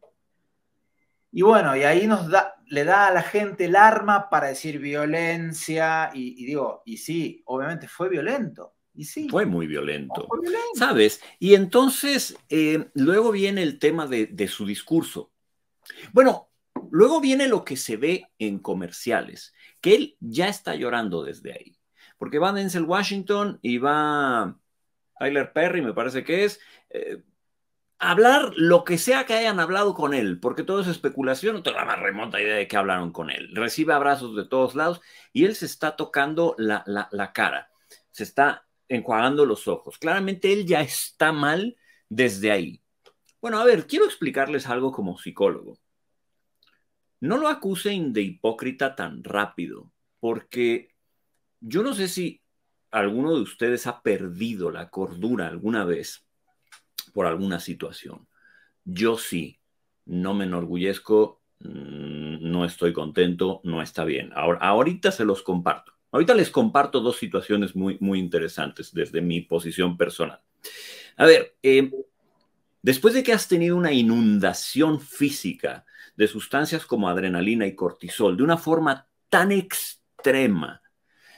Y 1.31 1.43
bueno, 1.43 1.77
y 1.77 1.83
ahí 1.83 2.07
nos 2.07 2.27
da, 2.27 2.55
le 2.65 2.83
da 2.83 3.07
a 3.07 3.13
la 3.13 3.21
gente 3.21 3.65
el 3.65 3.75
arma 3.75 4.31
para 4.31 4.47
decir 4.47 4.79
violencia, 4.79 6.09
y, 6.11 6.43
digo, 6.43 6.81
y 6.85 6.97
sí, 6.97 7.43
obviamente 7.45 7.87
fue 7.87 8.09
violento. 8.09 8.73
Y 8.95 9.03
sí. 9.03 9.29
Fue 9.29 9.45
muy 9.45 9.67
violento. 9.67 10.27
¿Sabes? 10.73 11.21
Y 11.37 11.53
entonces, 11.53 12.35
eh, 12.49 12.89
luego 12.95 13.31
viene 13.31 13.61
el 13.61 13.77
tema 13.77 14.07
de, 14.07 14.25
de 14.25 14.47
su 14.47 14.65
discurso. 14.65 15.31
Bueno, 16.11 16.49
luego 16.89 17.21
viene 17.21 17.47
lo 17.47 17.63
que 17.63 17.77
se 17.77 17.95
ve 17.95 18.31
en 18.39 18.57
comerciales, 18.57 19.53
que 19.81 19.95
él 19.95 20.17
ya 20.19 20.47
está 20.47 20.73
llorando 20.73 21.23
desde 21.23 21.53
ahí. 21.53 21.77
Porque 22.17 22.39
va 22.39 22.53
Denzel 22.53 22.85
Washington 22.85 23.59
y 23.61 23.77
va 23.77 24.57
Tyler 25.19 25.53
Perry, 25.53 25.81
me 25.83 25.93
parece 25.93 26.23
que 26.23 26.45
es, 26.45 26.59
eh, 26.89 27.21
hablar 27.99 28.51
lo 28.55 28.83
que 28.83 28.97
sea 28.97 29.25
que 29.25 29.33
hayan 29.33 29.59
hablado 29.59 29.93
con 29.93 30.13
él, 30.13 30.39
porque 30.39 30.63
todo 30.63 30.81
es 30.81 30.87
especulación, 30.87 31.55
no 31.55 31.63
tengo 31.63 31.77
la 31.77 31.85
más 31.85 31.99
remota 31.99 32.41
idea 32.41 32.55
de 32.55 32.67
que 32.67 32.77
hablaron 32.77 33.11
con 33.11 33.29
él. 33.29 33.49
Recibe 33.53 33.93
abrazos 33.93 34.35
de 34.35 34.45
todos 34.45 34.75
lados 34.75 35.01
y 35.33 35.45
él 35.45 35.55
se 35.55 35.65
está 35.65 35.95
tocando 35.95 36.55
la, 36.57 36.83
la 36.85 37.33
cara, 37.33 37.69
se 38.11 38.23
está 38.23 38.67
enjuagando 38.87 39.45
los 39.45 39.67
ojos. 39.67 39.97
Claramente 39.97 40.51
él 40.53 40.65
ya 40.65 40.81
está 40.81 41.31
mal 41.31 41.77
desde 42.09 42.51
ahí. 42.51 42.81
Bueno, 43.41 43.59
a 43.59 43.65
ver, 43.65 43.87
quiero 43.87 44.05
explicarles 44.05 44.67
algo 44.67 44.91
como 44.91 45.17
psicólogo. 45.17 45.77
No 47.19 47.37
lo 47.37 47.47
acusen 47.47 48.13
de 48.13 48.21
hipócrita 48.21 48.95
tan 48.95 49.23
rápido, 49.23 49.91
porque 50.19 50.89
yo 51.59 51.81
no 51.81 51.93
sé 51.93 52.07
si 52.07 52.41
alguno 52.91 53.35
de 53.35 53.41
ustedes 53.41 53.87
ha 53.87 54.01
perdido 54.01 54.71
la 54.71 54.89
cordura 54.89 55.47
alguna 55.47 55.85
vez 55.85 56.24
por 57.15 57.27
alguna 57.27 57.61
situación. 57.61 58.27
Yo 58.83 59.17
sí, 59.17 59.61
no 60.03 60.33
me 60.33 60.43
enorgullezco, 60.43 61.41
mm, 61.61 62.39
no 62.41 62.65
estoy 62.65 62.91
contento, 62.91 63.61
no 63.63 63.81
está 63.81 64.03
bien. 64.03 64.31
Ahora, 64.35 64.59
ahorita 64.59 65.13
se 65.13 65.23
los 65.23 65.41
comparto. 65.41 65.93
Ahorita 66.11 66.35
les 66.35 66.49
comparto 66.49 66.99
dos 66.99 67.15
situaciones 67.15 67.73
muy, 67.73 67.97
muy 68.01 68.19
interesantes 68.19 68.93
desde 68.93 69.21
mi 69.21 69.39
posición 69.39 69.95
personal. 69.95 70.41
A 71.15 71.25
ver, 71.25 71.55
eh, 71.63 71.89
después 72.81 73.13
de 73.13 73.23
que 73.23 73.31
has 73.31 73.47
tenido 73.47 73.77
una 73.77 73.93
inundación 73.93 74.99
física 74.99 75.85
de 76.17 76.27
sustancias 76.27 76.85
como 76.85 77.07
adrenalina 77.07 77.65
y 77.65 77.75
cortisol 77.75 78.35
de 78.35 78.43
una 78.43 78.57
forma 78.57 79.07
tan 79.29 79.53
extrema, 79.53 80.81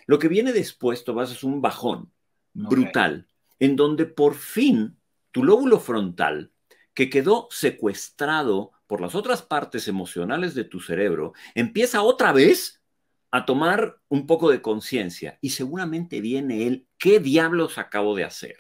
lo 0.07 0.17
que 0.17 0.27
viene 0.27 0.53
después, 0.53 1.03
Tomás, 1.03 1.31
es 1.31 1.43
un 1.43 1.61
bajón 1.61 2.11
brutal, 2.55 3.27
en 3.59 3.75
donde 3.75 4.07
por 4.07 4.33
fin 4.33 4.96
tu 5.37 5.43
lóbulo 5.43 5.79
frontal, 5.79 6.51
que 6.95 7.11
quedó 7.11 7.47
secuestrado 7.51 8.71
por 8.87 9.01
las 9.01 9.13
otras 9.13 9.43
partes 9.43 9.87
emocionales 9.87 10.55
de 10.55 10.63
tu 10.63 10.79
cerebro, 10.79 11.33
empieza 11.53 12.01
otra 12.01 12.33
vez 12.33 12.81
a 13.29 13.45
tomar 13.45 13.99
un 14.07 14.25
poco 14.25 14.49
de 14.49 14.63
conciencia 14.63 15.37
y 15.39 15.51
seguramente 15.51 16.21
viene 16.21 16.65
él, 16.65 16.87
¿qué 16.97 17.19
diablos 17.19 17.77
acabo 17.77 18.15
de 18.15 18.23
hacer? 18.23 18.55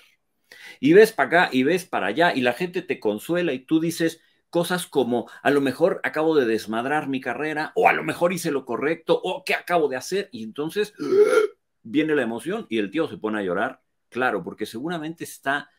Y 0.79 0.93
ves 0.93 1.13
para 1.13 1.45
acá 1.45 1.49
y 1.51 1.63
ves 1.63 1.85
para 1.85 2.05
allá 2.05 2.35
y 2.35 2.41
la 2.41 2.53
gente 2.53 2.83
te 2.83 2.99
consuela 2.99 3.53
y 3.53 3.65
tú 3.65 3.79
dices 3.79 4.21
cosas 4.51 4.85
como, 4.85 5.27
a 5.41 5.49
lo 5.49 5.61
mejor 5.61 5.99
acabo 6.03 6.35
de 6.35 6.45
desmadrar 6.45 7.07
mi 7.07 7.21
carrera 7.21 7.71
o 7.73 7.89
a 7.89 7.93
lo 7.93 8.03
mejor 8.03 8.33
hice 8.33 8.51
lo 8.51 8.65
correcto 8.65 9.19
o 9.23 9.43
qué 9.43 9.55
acabo 9.55 9.87
de 9.87 9.95
hacer 9.95 10.29
y 10.31 10.43
entonces 10.43 10.93
viene 11.81 12.13
la 12.13 12.21
emoción 12.21 12.67
y 12.69 12.77
el 12.77 12.91
tío 12.91 13.07
se 13.07 13.17
pone 13.17 13.39
a 13.39 13.43
llorar, 13.43 13.81
claro, 14.09 14.43
porque 14.43 14.67
seguramente 14.67 15.23
está 15.23 15.71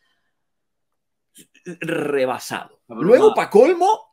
rebasado. 1.64 2.82
Luego, 2.88 3.34
para 3.34 3.50
colmo, 3.50 4.12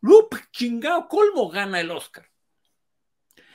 chingado, 0.52 1.08
colmo 1.08 1.50
gana 1.50 1.80
el 1.80 1.92
Oscar. 1.92 2.30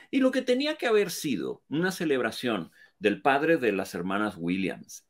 Y 0.09 0.19
lo 0.19 0.31
que 0.31 0.41
tenía 0.41 0.75
que 0.75 0.87
haber 0.87 1.09
sido 1.09 1.63
una 1.69 1.91
celebración 1.91 2.71
del 2.99 3.21
padre 3.21 3.57
de 3.57 3.71
las 3.71 3.95
hermanas 3.95 4.35
Williams, 4.37 5.07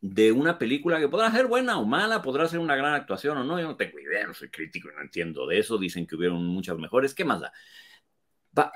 de 0.00 0.30
una 0.30 0.58
película 0.58 1.00
que 1.00 1.08
podrá 1.08 1.30
ser 1.32 1.46
buena 1.46 1.78
o 1.78 1.84
mala, 1.84 2.22
podrá 2.22 2.46
ser 2.46 2.60
una 2.60 2.76
gran 2.76 2.94
actuación 2.94 3.38
o 3.38 3.44
no, 3.44 3.58
yo 3.58 3.66
no 3.66 3.76
tengo 3.76 3.98
idea, 3.98 4.26
no 4.26 4.34
soy 4.34 4.50
crítico 4.50 4.88
no 4.94 5.02
entiendo 5.02 5.46
de 5.46 5.58
eso, 5.58 5.76
dicen 5.76 6.06
que 6.06 6.14
hubieron 6.14 6.46
muchas 6.46 6.78
mejores, 6.78 7.14
¿qué 7.14 7.24
más 7.24 7.40
da? 7.40 7.52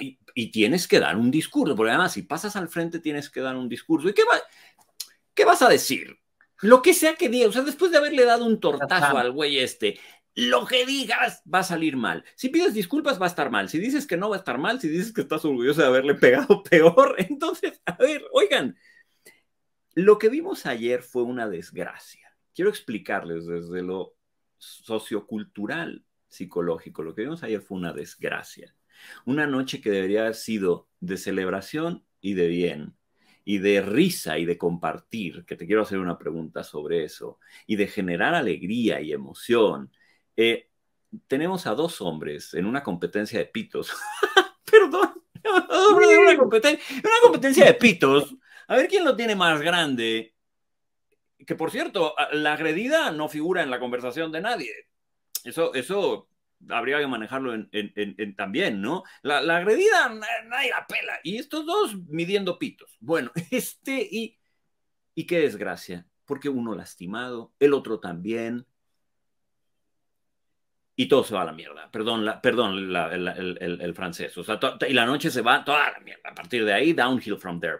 y, 0.01 0.19
y, 0.35 0.51
tienes 0.51 0.87
que 0.87 1.01
dar 1.01 1.17
un 1.17 1.31
discurso, 1.31 1.75
porque 1.75 1.91
además 1.91 2.13
si 2.13 2.23
pasas 2.23 2.55
al 2.55 2.69
frente 2.69 3.01
tienes 3.01 3.31
que 3.31 3.41
dar 3.41 3.57
un 3.57 3.69
discurso. 3.69 4.09
¿Y 4.09 4.13
qué, 4.13 4.23
va, 4.23 4.41
qué 5.35 5.45
vas 5.45 5.63
a 5.63 5.69
decir? 5.69 6.22
Lo 6.63 6.81
que 6.81 6.95
sea 6.95 7.17
que 7.17 7.29
diga, 7.29 7.49
o 7.49 7.53
sea, 7.53 7.63
después 7.63 7.91
de 7.91 7.99
haberle 7.99 8.25
dado 8.25 8.47
un 8.47 8.61
tortazo 8.61 9.19
al 9.19 9.33
güey 9.33 9.59
este, 9.59 9.99
lo 10.35 10.65
que 10.65 10.87
digas 10.87 11.43
va 11.53 11.59
a 11.59 11.65
salir 11.65 11.97
mal. 11.97 12.25
Si 12.37 12.49
pides 12.49 12.73
disculpas 12.73 13.21
va 13.21 13.27
a 13.27 13.29
estar 13.29 13.51
mal. 13.51 13.69
Si 13.69 13.79
dices 13.79 14.07
que 14.07 14.17
no 14.17 14.31
va 14.31 14.37
a 14.37 14.39
estar 14.39 14.59
mal, 14.59 14.81
si 14.81 14.89
dices 14.89 15.13
que 15.13 15.23
estás 15.23 15.45
orgulloso 15.45 15.83
de 15.83 15.89
haberle 15.89 16.15
pegado 16.15 16.63
peor, 16.71 17.17
entonces, 17.19 17.83
a 17.85 17.97
ver, 17.97 18.25
oigan, 18.33 18.77
lo 19.95 20.19
que 20.19 20.29
vimos 20.29 20.65
ayer 20.65 21.03
fue 21.03 21.25
una 21.25 21.49
desgracia. 21.49 22.35
Quiero 22.55 22.71
explicarles 22.71 23.47
desde 23.47 23.83
lo 23.83 24.15
sociocultural, 24.59 26.05
psicológico. 26.29 27.03
Lo 27.03 27.15
que 27.15 27.23
vimos 27.23 27.43
ayer 27.43 27.61
fue 27.61 27.77
una 27.77 27.93
desgracia. 27.93 28.75
Una 29.27 29.47
noche 29.47 29.81
que 29.81 29.91
debería 29.91 30.21
haber 30.21 30.35
sido 30.35 30.89
de 31.01 31.17
celebración 31.17 32.05
y 32.21 32.35
de 32.35 32.47
bien 32.47 32.95
y 33.45 33.59
de 33.59 33.81
risa 33.83 34.39
y 34.39 34.45
de 34.45 34.59
compartir, 34.59 35.45
que 35.45 35.57
te 35.57 35.67
quiero 35.67 35.83
hacer 35.83 35.99
una 35.99 36.19
pregunta 36.19 36.63
sobre 36.63 37.05
eso, 37.05 37.39
y 37.67 37.77
de 37.77 37.87
generar 37.87 38.35
alegría 38.35 39.01
y 39.01 39.13
emoción. 39.13 39.91
Eh, 40.37 40.69
tenemos 41.27 41.67
a 41.67 41.75
dos 41.75 42.01
hombres 42.01 42.55
en 42.55 42.67
una 42.67 42.83
competencia 42.83 43.39
de 43.39 43.47
pitos. 43.47 43.93
Perdón, 44.71 45.23
una, 45.45 46.33
una 46.33 46.37
competencia 47.23 47.67
de 47.67 47.75
pitos. 47.75 48.35
A 48.69 48.77
ver 48.77 48.89
quién 48.89 49.05
lo 49.05 49.17
tiene 49.17 49.35
más 49.35 49.61
grande. 49.61 50.35
Que 51.45 51.57
por 51.57 51.71
cierto, 51.71 52.15
la 52.33 52.53
agredida 52.53 53.11
no 53.11 53.29
figura 53.29 53.63
en 53.63 53.71
la 53.71 53.81
conversación 53.81 54.31
de 54.31 54.41
nadie. 54.41 54.73
Eso, 55.45 55.75
eso 55.75 56.29
habría 56.69 56.99
que 56.99 57.07
manejarlo 57.07 57.53
también, 58.37 58.81
¿no? 58.81 59.03
La, 59.23 59.39
agredida 59.39 60.09
nadie 60.09 60.71
la 60.71 60.87
pela. 60.87 61.19
Y 61.23 61.39
estos 61.39 61.67
dos 61.67 61.97
midiendo 62.09 62.59
pitos. 62.59 62.97
Bueno, 63.01 63.31
este 63.51 64.09
y, 64.11 64.39
y 65.15 65.27
qué 65.27 65.41
desgracia, 65.41 66.07
porque 66.25 66.49
uno 66.49 66.75
lastimado, 66.75 67.53
el 67.59 67.75
otro 67.75 68.01
también. 68.01 68.67
y 70.95 71.07
todo 71.07 71.25
se 71.25 71.35
va 71.35 71.43
a 71.43 71.47
la 71.47 71.53
mierda. 71.53 71.91
Perdón, 71.91 72.25
la, 72.25 72.41
perdón 72.41 72.77
el, 72.77 73.95
francés. 73.95 74.37
O 74.39 74.45
sea, 74.45 74.61
y 74.89 74.93
la 74.93 75.07
noche 75.07 75.31
se 75.31 75.41
va 75.41 75.65
toda 75.65 75.91
la 75.91 76.01
mierda. 76.01 76.31
A 76.31 76.35
partir 76.35 76.65
de 76.65 76.73
ahí, 76.73 76.93
downhill 76.93 77.39
from 77.39 77.59
there. 77.61 77.79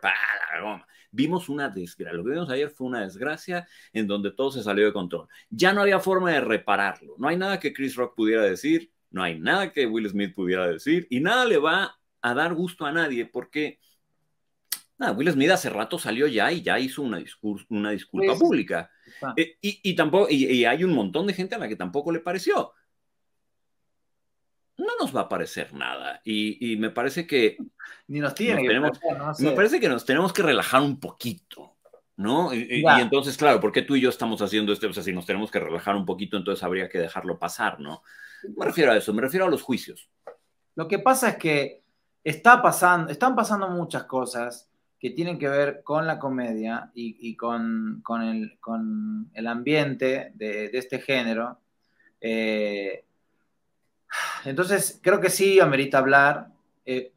Vimos 1.13 1.49
una 1.49 1.69
desgracia. 1.69 2.15
Lo 2.15 2.25
que 2.25 2.31
vimos 2.31 2.51
ayer 2.51 2.71
fue 2.71 2.89
una 2.89 3.03
desgracia 3.03 3.69
en 3.93 4.07
donde 4.07 4.33
todo 4.33 4.51
se 4.51 4.63
salió 4.63 4.87
de 4.87 4.93
control. 4.93 5.29
Ya 5.51 5.73
no 5.73 5.83
había 5.83 6.01
forma 6.01 6.33
de 6.33 6.41
repararlo. 6.41 7.15
No 7.19 7.29
hay 7.29 7.37
nada 7.37 7.61
que 7.61 7.73
Chris 7.73 7.95
Rock 7.95 8.17
pudiera 8.17 8.43
decir, 8.43 8.91
no 9.11 9.23
hay 9.23 9.39
nada 9.39 9.73
que 9.73 9.87
Will 9.87 10.09
Smith 10.09 10.35
pudiera 10.35 10.67
decir 10.67 11.07
y 11.11 11.21
nada 11.21 11.45
le 11.45 11.59
va 11.59 11.99
a 12.23 12.35
dar 12.35 12.55
gusto 12.55 12.87
a 12.87 12.93
nadie 12.93 13.27
porque 13.27 13.79
nada, 14.97 15.13
Will 15.13 15.31
Smith 15.31 15.51
hace 15.51 15.69
rato 15.69 15.99
salió 15.99 16.27
ya 16.27 16.51
y 16.51 16.63
ya 16.63 16.79
hizo 16.79 17.03
una, 17.03 17.23
una 17.69 17.91
disculpa 17.91 18.37
pública. 18.39 18.91
Eh, 19.37 19.59
y, 19.61 19.95
tampoco, 19.95 20.29
y, 20.31 20.65
hay 20.65 20.85
un 20.85 20.95
montón 20.95 21.27
de 21.27 21.35
gente 21.35 21.55
a 21.55 21.59
la 21.59 21.69
que 21.69 21.77
tampoco 21.77 22.11
le 22.11 22.21
pareció 22.21 22.73
no 24.79 24.93
nos 25.01 25.15
va 25.15 25.23
a 25.23 25.29
parecer 25.29 25.73
nada. 25.73 26.21
Y, 26.25 26.77
me 26.79 26.91
parece 26.91 27.27
que. 27.27 27.57
Ni 28.09 28.21
nos 28.21 28.35
tiene. 28.35 28.63
Me 29.39 29.53
parece 29.53 29.81
que 29.81 29.89
nos 29.89 30.05
tenemos 30.05 30.33
que 30.33 30.43
relajar 30.43 30.83
un 30.83 30.99
poquito, 30.99 31.77
¿no? 32.17 32.53
Y, 32.53 32.85
entonces, 32.99 33.37
claro, 33.37 33.61
¿por 33.61 33.73
qué 33.73 33.83
tú 33.83 33.97
y 33.97 34.01
yo 34.01 34.11
estamos 34.11 34.43
haciendo 34.43 34.73
esto? 34.73 34.89
O 34.89 34.93
sea, 34.93 35.03
si 35.03 35.13
nos 35.13 35.27
tenemos 35.27 35.51
que 35.51 35.61
relajar 35.61 35.97
un 35.97 36.05
poquito, 36.05 36.37
entonces 36.37 36.63
habría 36.63 36.89
que 36.89 36.99
dejarlo 36.99 37.39
pasar, 37.39 37.81
¿no? 37.81 38.03
Me 38.57 38.67
refiero 38.67 38.93
a 38.93 38.97
eso, 38.97 39.15
me 39.15 39.23
refiero 39.23 39.47
a 39.47 39.51
los 39.51 39.63
juicios. 39.63 40.11
Lo 40.75 40.89
que 40.89 40.99
pasa 40.99 41.31
es 41.31 41.37
que 41.37 41.83
está 42.25 42.61
pasando, 42.61 43.11
están 43.11 43.37
pasando 43.37 43.69
muchas 43.69 44.05
cosas 44.05 44.69
que 44.99 45.11
tienen 45.11 45.39
que 45.39 45.49
ver 45.49 45.83
con 45.83 46.07
la 46.07 46.19
comedia 46.19 46.91
y, 46.95 47.37
con, 47.37 48.03
el, 48.23 49.47
ambiente 49.47 50.33
de, 50.35 50.71
este 50.73 51.01
género. 51.01 51.59
Eh, 52.21 53.05
entonces, 54.45 55.01
creo 55.03 55.21
que 55.21 55.31
sí 55.31 55.61
amerita 55.61 55.99
hablar. 55.99 56.49
Eh, 56.85 57.13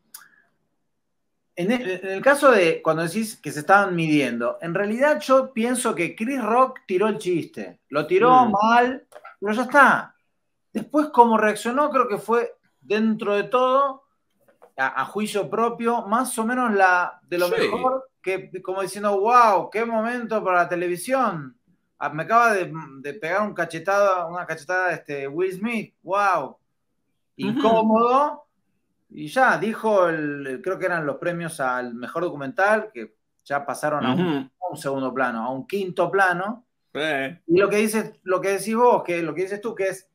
en, 1.55 1.71
el, 1.71 2.21
caso 2.21 2.51
de 2.51 2.81
cuando 2.81 3.03
decís 3.03 3.37
que 3.37 3.51
se 3.51 3.61
estaban 3.61 3.95
midiendo, 3.95 4.57
en 4.61 4.73
realidad 4.73 5.21
yo 5.21 5.53
pienso 5.53 5.95
que 5.95 6.15
Chris 6.15 6.43
Rock 6.43 6.79
tiró 6.85 7.07
el 7.07 7.17
chiste. 7.17 7.79
Lo 7.89 8.05
tiró 8.07 8.45
mm. 8.45 8.51
mal, 8.51 9.07
pero 9.39 9.53
ya 9.53 9.63
está. 9.63 10.15
Después, 10.73 11.07
como 11.07 11.37
reaccionó, 11.37 11.89
creo 11.89 12.07
que 12.07 12.17
fue 12.17 12.55
dentro 12.81 13.35
de 13.35 13.43
todo, 13.43 14.03
a, 14.75 15.05
juicio 15.05 15.49
propio, 15.49 16.05
más 16.05 16.37
o 16.37 16.45
menos 16.45 16.73
la 16.73 17.21
de 17.23 17.37
lo 17.37 17.47
mejor, 17.47 18.09
que 18.21 18.51
como 18.61 18.81
diciendo, 18.81 19.17
wow, 19.17 19.69
qué 19.69 19.85
momento 19.85 20.43
para 20.43 20.63
la 20.63 20.69
televisión. 20.69 21.57
Ah, 21.97 22.09
me 22.09 22.23
acaba 22.23 22.53
de, 22.53 23.13
pegar 23.13 23.43
un 23.43 23.53
cachetado, 23.53 24.27
una 24.27 24.45
cachetada 24.45 24.91
este, 24.91 25.29
Will 25.29 25.53
Smith, 25.53 25.95
wow 26.03 26.57
incómodo. 27.37 28.47
Y 29.09 29.27
ya, 29.27 29.57
dijo, 29.57 30.07
el, 30.07 30.61
creo 30.63 30.77
que 30.77 30.85
eran 30.85 31.05
los 31.05 31.17
premios 31.17 31.59
al 31.59 31.93
mejor 31.93 32.23
documental, 32.23 32.91
que 32.93 33.15
ya 33.43 33.65
pasaron 33.65 34.05
a, 34.05 34.13
un, 34.13 34.51
segundo 34.77 35.13
plano, 35.13 35.45
a 35.45 35.49
un 35.51 35.67
quinto 35.67 36.11
plano. 36.11 36.65
Y 37.47 37.57
lo 37.57 37.69
que 37.69 37.77
dices, 37.77 38.19
lo 38.23 38.41
que 38.41 38.57
decís 38.57 38.75
vos, 38.75 39.03
que 39.03 39.21
lo 39.21 39.33
que 39.33 39.43
dices 39.43 39.61
tú, 39.61 39.75
que 39.75 39.89
es 39.89 40.07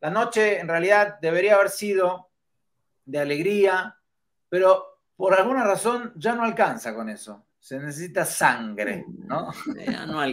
la 0.00 0.10
noche 0.10 0.60
en 0.60 0.68
realidad 0.68 1.18
debería 1.20 1.54
haber 1.54 1.70
sido 1.70 2.30
de 3.04 3.18
alegría, 3.18 3.96
pero 4.48 5.00
por 5.16 5.34
alguna 5.34 5.64
razón 5.64 6.12
ya 6.16 6.34
no 6.34 6.44
alcanza 6.44 6.94
con 6.94 7.08
eso 7.08 7.44
se 7.60 7.78
necesita 7.78 8.24
sangre, 8.24 9.04
¿no? 9.06 9.52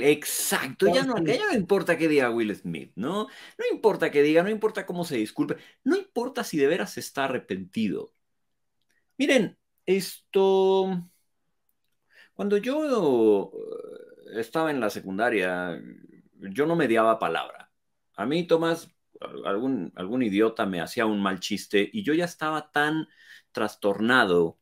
exacto, 0.02 0.88
ya 0.94 1.04
no, 1.04 1.22
ya 1.24 1.46
no 1.46 1.54
importa 1.54 1.98
que 1.98 2.08
diga 2.08 2.32
Will 2.32 2.56
Smith, 2.56 2.94
¿no? 2.96 3.28
No 3.58 3.66
importa 3.70 4.10
que 4.10 4.24
diga, 4.24 4.44
no 4.44 4.50
importa 4.50 4.86
cómo 4.86 5.04
se 5.04 5.18
disculpe, 5.18 5.58
no 5.84 5.98
importa 5.98 6.46
si 6.46 6.58
de 6.58 6.68
veras 6.68 6.98
está 6.98 7.26
arrepentido. 7.26 8.14
Miren, 9.18 9.58
esto, 9.86 11.04
cuando 12.34 12.58
yo 12.58 13.52
eh, 13.54 14.40
estaba 14.40 14.72
en 14.72 14.80
la 14.80 14.90
secundaria, 14.90 15.82
yo 16.34 16.66
no 16.66 16.76
mediaba 16.78 17.20
palabra. 17.20 17.72
A 18.16 18.26
mí, 18.26 18.48
Tomás, 18.48 18.90
algún, 19.46 19.92
algún 19.96 20.24
idiota 20.24 20.66
me 20.66 20.82
hacía 20.82 21.06
un 21.06 21.22
mal 21.22 21.40
chiste 21.42 21.90
y 21.92 22.04
yo 22.04 22.14
ya 22.14 22.26
estaba 22.26 22.72
tan 22.72 23.08
trastornado 23.52 24.60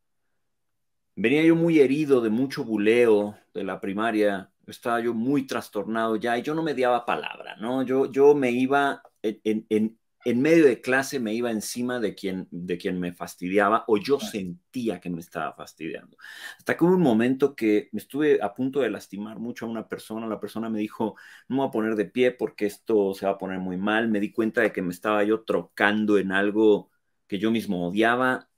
Venía 1.15 1.43
yo 1.43 1.55
muy 1.55 1.79
herido 1.79 2.21
de 2.21 2.29
mucho 2.29 2.63
buleo 2.65 3.37
de 3.53 3.63
la 3.63 3.79
primaria, 3.79 4.51
estaba 4.67 4.99
yo 4.99 5.13
muy 5.13 5.47
trastornado 5.47 6.17
ya 6.17 6.37
y 6.37 6.41
yo 6.41 6.53
no 6.53 6.61
me 6.63 6.73
daba 6.73 7.05
palabra, 7.05 7.55
¿no? 7.57 7.83
Yo, 7.83 8.11
yo 8.11 8.35
me 8.35 8.51
iba 8.51 9.01
en, 9.21 9.65
en, 9.69 9.97
en 10.25 10.41
medio 10.41 10.65
de 10.65 10.81
clase, 10.81 11.19
me 11.21 11.33
iba 11.33 11.51
encima 11.51 11.99
de 12.01 12.15
quien, 12.15 12.47
de 12.51 12.77
quien 12.77 12.99
me 12.99 13.13
fastidiaba 13.13 13.85
o 13.87 13.97
yo 13.97 14.19
sentía 14.19 14.99
que 14.99 15.09
me 15.09 15.21
estaba 15.21 15.53
fastidiando. 15.53 16.17
Hasta 16.57 16.75
que 16.75 16.83
hubo 16.83 16.95
un 16.95 17.01
momento 17.01 17.55
que 17.55 17.87
me 17.93 17.99
estuve 18.01 18.41
a 18.41 18.53
punto 18.53 18.81
de 18.81 18.89
lastimar 18.89 19.39
mucho 19.39 19.65
a 19.65 19.69
una 19.69 19.87
persona, 19.87 20.27
la 20.27 20.39
persona 20.41 20.69
me 20.69 20.79
dijo, 20.79 21.15
no 21.47 21.55
me 21.55 21.61
voy 21.61 21.67
a 21.69 21.71
poner 21.71 21.95
de 21.95 22.05
pie 22.05 22.31
porque 22.31 22.65
esto 22.65 23.13
se 23.13 23.25
va 23.25 23.33
a 23.33 23.37
poner 23.37 23.59
muy 23.59 23.77
mal, 23.77 24.09
me 24.09 24.19
di 24.19 24.31
cuenta 24.33 24.61
de 24.61 24.73
que 24.73 24.81
me 24.81 24.91
estaba 24.91 25.23
yo 25.23 25.43
trocando 25.45 26.17
en 26.17 26.31
algo 26.33 26.91
que 27.27 27.39
yo 27.39 27.51
mismo 27.51 27.87
odiaba 27.87 28.49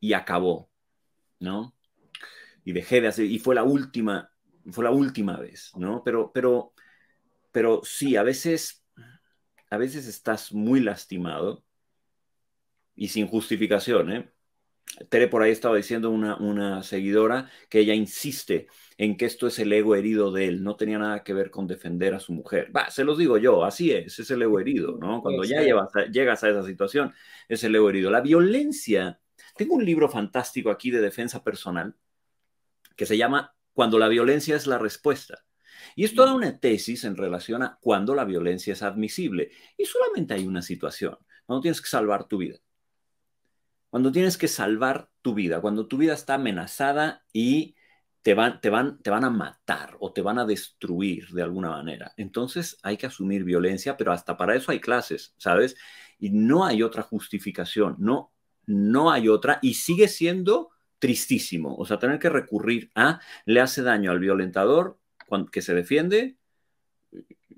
y 0.00 0.14
acabó, 0.14 0.70
¿no? 1.40 1.74
Y 2.64 2.72
dejé 2.72 3.00
de 3.00 3.08
hacer, 3.08 3.26
y 3.26 3.38
fue 3.38 3.54
la 3.54 3.64
última, 3.64 4.32
fue 4.70 4.84
la 4.84 4.90
última 4.90 5.36
vez, 5.38 5.72
¿no? 5.76 6.02
Pero, 6.04 6.30
pero, 6.32 6.72
pero 7.52 7.80
sí, 7.84 8.16
a 8.16 8.22
veces, 8.22 8.84
a 9.70 9.76
veces 9.76 10.06
estás 10.06 10.52
muy 10.52 10.80
lastimado 10.80 11.64
y 12.94 13.08
sin 13.08 13.26
justificación, 13.26 14.12
¿eh? 14.12 14.30
Tere 15.08 15.28
por 15.28 15.42
ahí 15.42 15.52
estaba 15.52 15.76
diciendo 15.76 16.10
una, 16.10 16.36
una 16.36 16.82
seguidora 16.82 17.48
que 17.68 17.78
ella 17.78 17.94
insiste 17.94 18.66
en 18.98 19.16
que 19.16 19.24
esto 19.24 19.46
es 19.46 19.58
el 19.60 19.72
ego 19.72 19.94
herido 19.94 20.32
de 20.32 20.48
él, 20.48 20.64
no 20.64 20.76
tenía 20.76 20.98
nada 20.98 21.22
que 21.22 21.32
ver 21.32 21.50
con 21.50 21.66
defender 21.66 22.12
a 22.12 22.20
su 22.20 22.32
mujer. 22.32 22.74
Va, 22.76 22.90
se 22.90 23.04
los 23.04 23.16
digo 23.16 23.38
yo, 23.38 23.64
así 23.64 23.92
es, 23.92 24.18
es 24.18 24.30
el 24.32 24.42
ego 24.42 24.58
herido, 24.58 24.98
¿no? 24.98 25.22
Cuando 25.22 25.44
ya 25.44 25.62
llegas 26.10 26.44
a 26.44 26.50
esa 26.50 26.64
situación, 26.64 27.14
es 27.48 27.62
el 27.62 27.74
ego 27.76 27.88
herido. 27.88 28.10
La 28.10 28.20
violencia, 28.20 29.20
tengo 29.56 29.76
un 29.76 29.84
libro 29.84 30.08
fantástico 30.08 30.70
aquí 30.70 30.90
de 30.90 31.00
defensa 31.00 31.42
personal 31.44 31.94
que 32.96 33.06
se 33.06 33.16
llama 33.16 33.54
Cuando 33.72 33.98
la 33.98 34.08
violencia 34.08 34.56
es 34.56 34.66
la 34.66 34.78
respuesta. 34.78 35.44
Y 35.96 36.04
es 36.04 36.14
toda 36.14 36.34
una 36.34 36.58
tesis 36.58 37.04
en 37.04 37.16
relación 37.16 37.62
a 37.62 37.78
cuando 37.80 38.14
la 38.14 38.24
violencia 38.24 38.72
es 38.72 38.82
admisible. 38.82 39.50
Y 39.76 39.84
solamente 39.84 40.34
hay 40.34 40.46
una 40.46 40.62
situación, 40.62 41.16
cuando 41.46 41.62
tienes 41.62 41.80
que 41.80 41.88
salvar 41.88 42.28
tu 42.28 42.38
vida. 42.38 42.58
Cuando 43.88 44.12
tienes 44.12 44.38
que 44.38 44.46
salvar 44.46 45.10
tu 45.20 45.34
vida, 45.34 45.60
cuando 45.60 45.88
tu 45.88 45.96
vida 45.96 46.14
está 46.14 46.34
amenazada 46.34 47.24
y 47.32 47.74
te 48.22 48.34
van, 48.34 48.60
te 48.60 48.70
van, 48.70 49.02
te 49.02 49.10
van 49.10 49.24
a 49.24 49.30
matar 49.30 49.96
o 49.98 50.12
te 50.12 50.22
van 50.22 50.38
a 50.38 50.44
destruir 50.44 51.28
de 51.30 51.42
alguna 51.42 51.70
manera. 51.70 52.12
Entonces 52.16 52.78
hay 52.82 52.96
que 52.96 53.06
asumir 53.06 53.44
violencia, 53.44 53.96
pero 53.96 54.12
hasta 54.12 54.36
para 54.36 54.54
eso 54.54 54.70
hay 54.70 54.80
clases, 54.80 55.34
¿sabes? 55.38 55.76
Y 56.18 56.30
no 56.30 56.64
hay 56.64 56.82
otra 56.82 57.02
justificación, 57.02 57.96
no, 57.98 58.32
no 58.66 59.10
hay 59.10 59.28
otra 59.28 59.58
y 59.62 59.74
sigue 59.74 60.06
siendo 60.06 60.70
tristísimo. 61.00 61.74
O 61.76 61.84
sea, 61.84 61.98
tener 61.98 62.20
que 62.20 62.28
recurrir 62.28 62.90
a, 62.94 63.20
le 63.46 63.60
hace 63.60 63.82
daño 63.82 64.12
al 64.12 64.20
violentador 64.20 64.98
que 65.52 65.62
se 65.62 65.74
defiende 65.74 66.36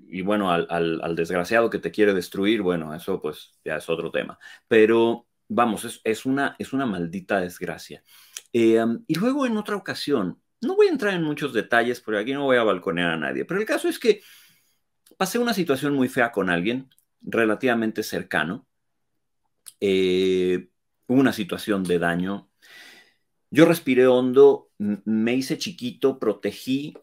y 0.07 0.21
bueno, 0.21 0.51
al, 0.51 1.15
desgraciado 1.15 1.71
que 1.71 1.79
te 1.79 1.91
quiere 1.91 2.13
destruir, 2.13 2.61
bueno, 2.61 2.93
eso 2.93 3.19
pues 3.19 3.51
ya 3.65 3.77
es 3.77 3.89
otro 3.89 4.11
tema. 4.11 4.37
Pero 4.67 5.27
vamos, 5.47 6.01
es, 6.03 6.25
una, 6.25 6.55
es 6.59 6.71
una 6.71 6.85
maldita 6.85 7.39
desgracia. 7.41 8.03
Eh, 8.53 8.83
y 9.07 9.15
luego 9.15 9.47
en 9.47 9.57
otra 9.57 9.75
ocasión, 9.75 10.39
no 10.61 10.75
voy 10.75 10.87
a 10.87 10.91
entrar 10.91 11.15
en 11.15 11.23
muchos 11.23 11.51
detalles 11.51 11.99
porque 11.99 12.19
aquí 12.19 12.33
no 12.33 12.43
voy 12.43 12.57
a 12.57 12.63
balconear 12.63 13.09
a 13.09 13.17
nadie, 13.17 13.43
pero 13.45 13.59
el 13.59 13.65
caso 13.65 13.89
es 13.89 13.97
que 13.97 14.21
pasé 15.17 15.39
una 15.39 15.53
situación 15.53 15.95
muy 15.95 16.07
fea 16.07 16.31
con 16.31 16.49
alguien 16.51 16.89
relativamente 17.21 18.03
cercano. 18.03 18.67
Eh, 19.79 20.69
una 21.07 21.33
situación 21.33 21.83
de 21.83 21.99
daño 21.99 22.52
yo 23.53 23.65
respiré 23.65 24.07
hondo, 24.07 24.71
me 24.79 25.35
hice 25.35 25.59
chiquito, 25.59 26.17
protegí 26.17 26.97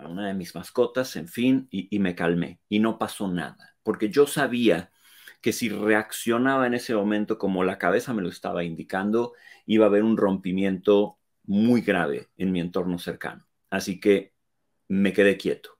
a 0.00 0.06
una 0.06 0.28
de 0.28 0.34
mis 0.34 0.54
mascotas, 0.54 1.16
en 1.16 1.26
fin, 1.26 1.66
y, 1.68 1.98
me 1.98 2.14
calmé. 2.14 2.60
Y 2.68 2.78
no 2.78 2.96
pasó 2.96 3.26
nada, 3.26 3.74
porque 3.82 4.08
yo 4.08 4.28
sabía 4.28 4.92
que 5.40 5.52
si 5.52 5.68
reaccionaba 5.68 6.68
en 6.68 6.74
ese 6.74 6.94
momento 6.94 7.38
como 7.38 7.64
la 7.64 7.76
cabeza 7.76 8.14
me 8.14 8.22
lo 8.22 8.28
estaba 8.28 8.62
indicando, 8.62 9.32
iba 9.66 9.84
a 9.84 9.88
haber 9.88 10.04
un 10.04 10.16
rompimiento 10.16 11.18
muy 11.42 11.80
grave 11.80 12.28
en 12.36 12.52
mi 12.52 12.60
entorno 12.60 13.00
cercano. 13.00 13.44
Así 13.68 13.98
que 13.98 14.34
me 14.86 15.12
quedé 15.12 15.36
quieto. 15.38 15.70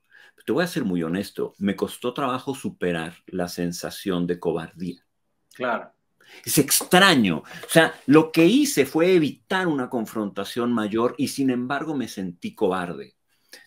te 0.44 0.50
voy 0.50 0.64
a 0.64 0.66
ser 0.66 0.84
muy 0.84 1.04
honesto, 1.04 1.54
me 1.58 1.76
costó 1.76 2.12
trabajo 2.14 2.56
superar 2.56 3.14
la 3.26 3.46
sensación 3.46 4.26
de 4.26 4.40
cobardía. 4.40 5.06
Claro. 5.54 5.92
Es 6.44 6.58
extraño. 6.58 7.38
O 7.38 7.68
sea, 7.68 7.94
lo 8.06 8.32
que 8.32 8.44
hice 8.44 8.86
fue 8.86 9.14
evitar 9.14 9.66
una 9.66 9.88
confrontación 9.88 10.72
mayor 10.72 11.14
y 11.18 11.28
sin 11.28 11.50
embargo 11.50 11.94
me 11.94 12.08
sentí 12.08 12.54
cobarde. 12.54 13.14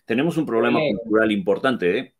Tenemos 0.05 0.38
un 0.38 0.45
problema 0.45 0.80
cultural 0.80 1.32
importante, 1.32 1.97
¿eh? 1.97 2.16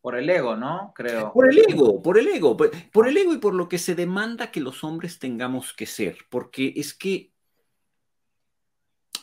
Por 0.00 0.16
el 0.16 0.30
ego, 0.30 0.56
¿no? 0.56 0.92
Creo. 0.94 1.32
Por 1.32 1.50
el 1.50 1.58
ego, 1.58 2.02
por 2.02 2.18
el 2.18 2.28
ego, 2.28 2.56
por, 2.56 3.08
el 3.08 3.16
ego 3.16 3.34
y 3.34 3.38
por 3.38 3.54
lo 3.54 3.68
que 3.68 3.76
se 3.76 3.94
demanda 3.94 4.50
que 4.50 4.60
los 4.60 4.82
hombres 4.82 5.18
tengamos 5.18 5.74
que 5.74 5.84
ser, 5.84 6.16
porque 6.30 6.72
es 6.76 6.94
que 6.94 7.32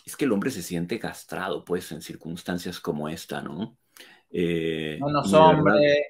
es 0.05 0.15
que 0.15 0.25
el 0.25 0.31
hombre 0.31 0.51
se 0.51 0.61
siente 0.61 0.99
castrado, 0.99 1.65
pues, 1.65 1.91
en 1.91 2.01
circunstancias 2.01 2.79
como 2.79 3.09
esta, 3.09 3.41
¿no? 3.41 3.77
Eh, 4.29 4.97
no, 5.01 5.21
no 5.21 5.49
hombre, 5.49 6.05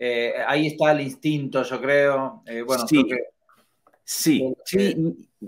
eh, 0.00 0.34
ahí 0.46 0.66
está 0.68 0.92
el 0.92 1.02
instinto, 1.02 1.62
yo 1.62 1.80
creo. 1.80 2.42
Eh, 2.46 2.62
bueno, 2.62 2.86
sí, 2.88 3.04
creo 3.04 3.18
que... 3.18 3.18
sí, 4.04 4.54
sí, 4.64 4.96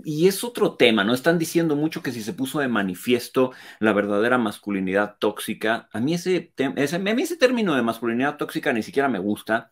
y 0.03 0.27
es 0.27 0.43
otro 0.43 0.75
tema, 0.75 1.03
¿no? 1.03 1.13
Están 1.13 1.39
diciendo 1.39 1.75
mucho 1.75 2.03
que 2.03 2.11
si 2.11 2.21
se 2.23 2.33
puso 2.33 2.59
de 2.59 2.67
manifiesto 2.67 3.51
la 3.79 3.93
verdadera 3.93 4.37
masculinidad 4.37 5.17
tóxica, 5.19 5.89
a 5.91 5.99
mí 5.99 6.13
ese, 6.13 6.53
ese, 6.77 6.95
a 6.95 6.99
mí 6.99 7.21
ese 7.23 7.37
término 7.37 7.75
de 7.75 7.81
masculinidad 7.81 8.37
tóxica 8.37 8.73
ni 8.73 8.83
siquiera 8.83 9.09
me 9.09 9.19
gusta 9.19 9.71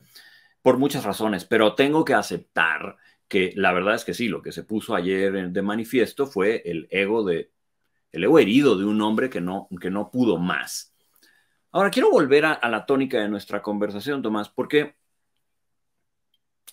por 0.61 0.77
muchas 0.77 1.05
razones, 1.05 1.45
pero 1.45 1.75
tengo 1.75 2.05
que 2.05 2.13
aceptar 2.15 2.97
que 3.27 3.53
la 3.55 3.73
verdad 3.73 3.95
es 3.95 4.05
que 4.05 4.13
sí, 4.13 4.27
lo 4.27 4.41
que 4.41 4.51
se 4.51 4.63
puso 4.63 4.95
ayer 4.95 5.51
de 5.51 5.61
manifiesto 5.61 6.27
fue 6.27 6.63
el 6.65 6.88
ego 6.91 7.23
de 7.23 7.51
el 8.11 8.23
ego 8.25 8.39
herido 8.39 8.77
de 8.77 8.86
un 8.86 9.01
hombre 9.01 9.29
que 9.29 9.41
no, 9.41 9.69
que 9.79 9.89
no 9.91 10.11
pudo 10.11 10.38
más. 10.38 10.90
Ahora 11.72 11.89
quiero 11.89 12.11
volver 12.11 12.45
a, 12.45 12.69
la 12.69 12.86
tónica 12.86 13.19
de 13.19 13.30
nuestra 13.30 13.61
conversación, 13.61 14.22
Tomás, 14.22 14.49
porque 14.49 14.95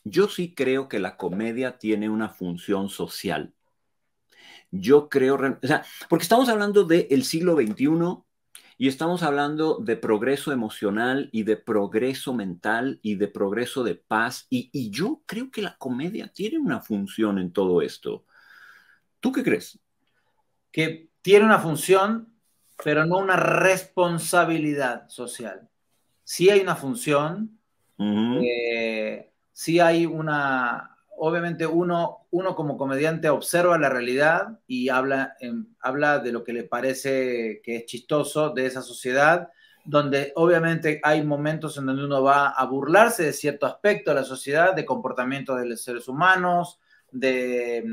yo 0.04 0.28
sí 0.28 0.54
creo 0.54 0.88
que 0.88 0.98
la 0.98 1.16
comedia 1.16 1.78
tiene 1.78 2.08
una 2.08 2.28
función 2.30 2.88
social. 2.88 3.54
Yo 4.70 5.08
creo, 5.08 5.36
o 5.36 5.66
sea, 5.66 5.84
porque 6.08 6.24
estamos 6.24 6.48
hablando 6.48 6.84
del 6.84 7.24
siglo 7.24 7.54
XXI 7.54 8.24
y 8.76 8.88
estamos 8.88 9.22
hablando 9.22 9.78
de 9.78 9.96
progreso 9.96 10.52
emocional 10.52 11.28
y 11.32 11.44
de 11.44 11.56
progreso 11.56 12.34
mental 12.34 12.98
y 13.02 13.14
de 13.14 13.28
progreso 13.28 13.84
de 13.84 13.94
paz. 13.94 14.46
Y, 14.50 14.68
y 14.72 14.90
yo 14.90 15.22
creo 15.26 15.50
que 15.50 15.62
la 15.62 15.76
comedia 15.78 16.28
tiene 16.28 16.58
una 16.58 16.80
función 16.80 17.38
en 17.38 17.52
todo 17.52 17.82
esto. 17.82 18.26
¿Tú 19.20 19.30
qué 19.30 19.44
crees? 19.44 19.78
Que 20.72 21.08
tiene 21.22 21.44
una 21.44 21.58
función, 21.60 22.37
pero 22.82 23.04
no 23.04 23.18
una 23.18 23.36
responsabilidad 23.36 25.08
social. 25.08 25.68
Sí 26.24 26.50
hay 26.50 26.60
una 26.60 26.76
función, 26.76 27.58
sí 29.52 29.80
hay 29.80 30.06
una, 30.06 30.96
obviamente 31.16 31.66
uno, 31.66 32.26
uno 32.30 32.54
como 32.54 32.76
comediante 32.76 33.28
observa 33.28 33.78
la 33.78 33.88
realidad 33.88 34.60
y 34.66 34.88
habla, 34.88 35.36
habla 35.80 36.18
de 36.18 36.32
lo 36.32 36.44
que 36.44 36.52
le 36.52 36.64
parece 36.64 37.60
que 37.64 37.76
es 37.76 37.86
chistoso 37.86 38.50
de 38.50 38.66
esa 38.66 38.82
sociedad, 38.82 39.48
donde 39.84 40.32
obviamente 40.36 41.00
hay 41.02 41.24
momentos 41.24 41.78
en 41.78 41.86
donde 41.86 42.04
uno 42.04 42.22
va 42.22 42.50
a 42.50 42.64
burlarse 42.66 43.24
de 43.24 43.32
cierto 43.32 43.66
aspecto 43.66 44.10
de 44.10 44.20
la 44.20 44.24
sociedad, 44.24 44.74
de 44.74 44.84
comportamientos 44.84 45.58
de 45.58 45.66
los 45.66 45.80
seres 45.80 46.08
humanos, 46.08 46.78
de, 47.10 47.84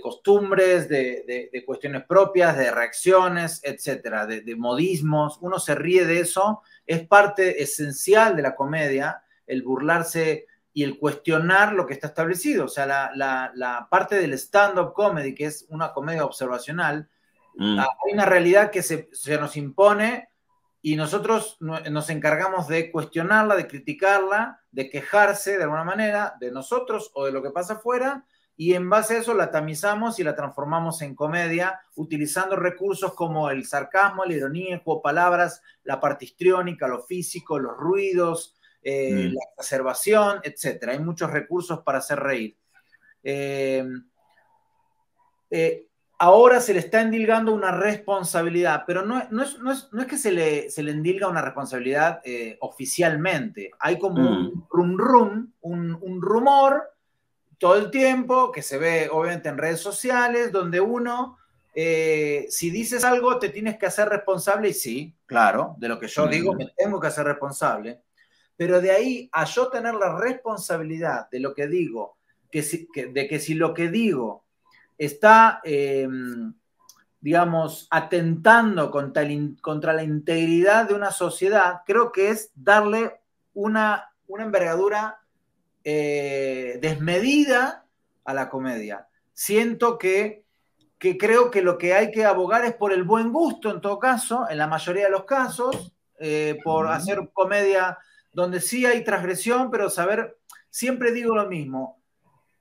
costumbres, 0.00 0.88
de, 0.88 1.62
cuestiones 1.66 2.04
propias, 2.04 2.56
de 2.56 2.70
reacciones, 2.70 3.60
etcétera, 3.64 4.26
de, 4.26 4.42
de 4.42 4.56
modismos. 4.56 5.38
Uno 5.40 5.58
se 5.58 5.74
ríe 5.74 6.04
de 6.04 6.20
eso, 6.20 6.62
es 6.86 7.06
parte 7.06 7.62
esencial 7.62 8.36
de 8.36 8.42
la 8.42 8.54
comedia, 8.54 9.22
el 9.46 9.62
burlarse 9.62 10.46
y 10.78 10.84
el 10.84 10.96
cuestionar 10.96 11.72
lo 11.72 11.86
que 11.86 11.94
está 11.94 12.06
establecido. 12.06 12.66
O 12.66 12.68
sea, 12.68 12.86
la, 12.86 13.88
parte 13.90 14.14
del 14.14 14.34
stand-up 14.34 14.92
comedy, 14.92 15.34
que 15.34 15.46
es 15.46 15.66
una 15.70 15.92
comedia 15.92 16.24
observacional, 16.24 17.08
mm. 17.56 17.80
hay 17.80 18.12
una 18.12 18.24
realidad 18.26 18.70
que 18.70 18.84
se, 18.84 19.08
nos 19.40 19.56
impone 19.56 20.28
y 20.80 20.94
nosotros 20.94 21.56
nos 21.58 22.10
encargamos 22.10 22.68
de 22.68 22.92
cuestionarla, 22.92 23.56
de 23.56 23.66
criticarla, 23.66 24.62
de 24.70 24.88
quejarse 24.88 25.56
de 25.56 25.64
alguna 25.64 25.82
manera 25.82 26.36
de 26.38 26.52
nosotros 26.52 27.10
o 27.14 27.26
de 27.26 27.32
lo 27.32 27.42
que 27.42 27.50
pasa 27.50 27.74
afuera, 27.74 28.24
y 28.60 28.74
en 28.74 28.90
base 28.90 29.14
a 29.14 29.18
eso 29.20 29.34
la 29.34 29.52
tamizamos 29.52 30.18
y 30.18 30.24
la 30.24 30.34
transformamos 30.34 31.00
en 31.02 31.14
comedia, 31.14 31.80
utilizando 31.94 32.56
recursos 32.56 33.14
como 33.14 33.50
el 33.50 33.64
sarcasmo, 33.64 34.24
la 34.24 34.34
ironía, 34.34 34.74
el 34.74 34.80
juego 34.80 34.98
de 34.98 35.04
palabras, 35.04 35.62
la 35.84 36.00
parte 36.00 36.24
histriónica, 36.24 36.88
lo 36.88 37.04
físico, 37.04 37.60
los 37.60 37.76
ruidos, 37.76 38.56
eh, 38.82 39.28
mm. 39.28 39.34
la 39.34 39.40
exacerbación, 39.52 40.40
etc. 40.42 40.88
Hay 40.88 40.98
muchos 40.98 41.30
recursos 41.30 41.84
para 41.84 41.98
hacer 41.98 42.18
reír. 42.18 42.56
Eh, 43.22 43.86
eh, 45.50 45.86
ahora 46.18 46.60
se 46.60 46.74
le 46.74 46.80
está 46.80 47.00
endilgando 47.00 47.54
una 47.54 47.70
responsabilidad, 47.70 48.82
pero 48.88 49.06
no, 49.06 49.20
es, 49.20 49.88
que 50.08 50.18
se 50.18 50.32
le, 50.32 50.68
se 50.68 50.82
le, 50.82 50.90
endilga 50.90 51.28
una 51.28 51.42
responsabilidad 51.42 52.22
oficialmente. 52.58 53.70
Hay 53.78 54.00
como 54.00 54.28
un 54.28 54.66
rum 54.68 54.94
mm. 54.94 54.98
rum, 54.98 55.52
un, 55.60 56.20
rumor 56.20 56.97
todo 57.58 57.76
el 57.76 57.90
tiempo 57.90 58.52
que 58.52 58.62
se 58.62 58.78
ve 58.78 59.08
obviamente 59.10 59.48
en 59.48 59.58
redes 59.58 59.80
sociales, 59.80 60.52
donde 60.52 60.80
uno, 60.80 61.38
si 61.74 62.70
dices 62.70 63.04
algo, 63.04 63.38
te 63.38 63.48
tienes 63.50 63.78
que 63.78 63.86
hacer 63.86 64.08
responsable, 64.08 64.70
y 64.70 64.74
sí, 64.74 65.16
claro, 65.26 65.74
de 65.78 65.88
lo 65.88 65.98
que 65.98 66.08
yo 66.08 66.26
digo, 66.26 66.54
me 66.54 66.72
tengo 66.76 67.00
que 67.00 67.08
hacer 67.08 67.24
responsable. 67.24 68.02
Pero 68.56 68.80
de 68.80 68.90
ahí 68.90 69.28
a 69.32 69.44
yo 69.44 69.68
tener 69.68 69.94
la 69.94 70.18
responsabilidad 70.18 71.28
de 71.30 71.40
lo 71.40 71.54
que 71.54 71.68
digo, 71.68 72.18
que 72.50 72.62
de 73.12 73.28
que 73.28 73.38
si 73.38 73.54
lo 73.54 73.74
que 73.74 73.88
digo 73.88 74.44
está, 74.96 75.60
em, 75.64 76.54
digamos, 77.20 77.86
atentando 77.90 78.90
contra, 78.90 79.22
contra, 79.60 79.92
la 79.92 80.02
integridad 80.02 80.88
de 80.88 80.94
una 80.94 81.12
sociedad, 81.12 81.82
creo 81.86 82.10
que 82.10 82.30
es 82.30 82.50
darle 82.54 83.20
una, 83.54 84.12
una 84.26 84.44
envergadura 84.44 85.20
eh, 85.90 86.78
desmedida 86.82 87.86
a 88.22 88.34
la 88.34 88.50
comedia. 88.50 89.08
Siento 89.32 89.96
que, 89.96 90.44
que 90.98 91.16
creo 91.16 91.50
que 91.50 91.62
lo 91.62 91.78
que 91.78 91.94
hay 91.94 92.10
que 92.10 92.26
abogar 92.26 92.66
es 92.66 92.74
por 92.74 92.92
el 92.92 93.04
buen 93.04 93.32
gusto, 93.32 93.70
en 93.70 93.80
todo 93.80 93.98
caso, 93.98 94.46
en 94.50 94.58
la 94.58 94.66
mayoría 94.66 95.04
de 95.04 95.10
los 95.10 95.24
casos, 95.24 95.94
eh, 96.18 96.58
por 96.62 96.88
hacer 96.88 97.30
comedia 97.32 97.96
donde 98.34 98.60
sí 98.60 98.84
hay 98.84 99.02
transgresión, 99.02 99.70
pero 99.70 99.88
saber, 99.88 100.36
siempre 100.68 101.10
digo 101.10 101.34
lo 101.34 101.48
mismo, 101.48 102.02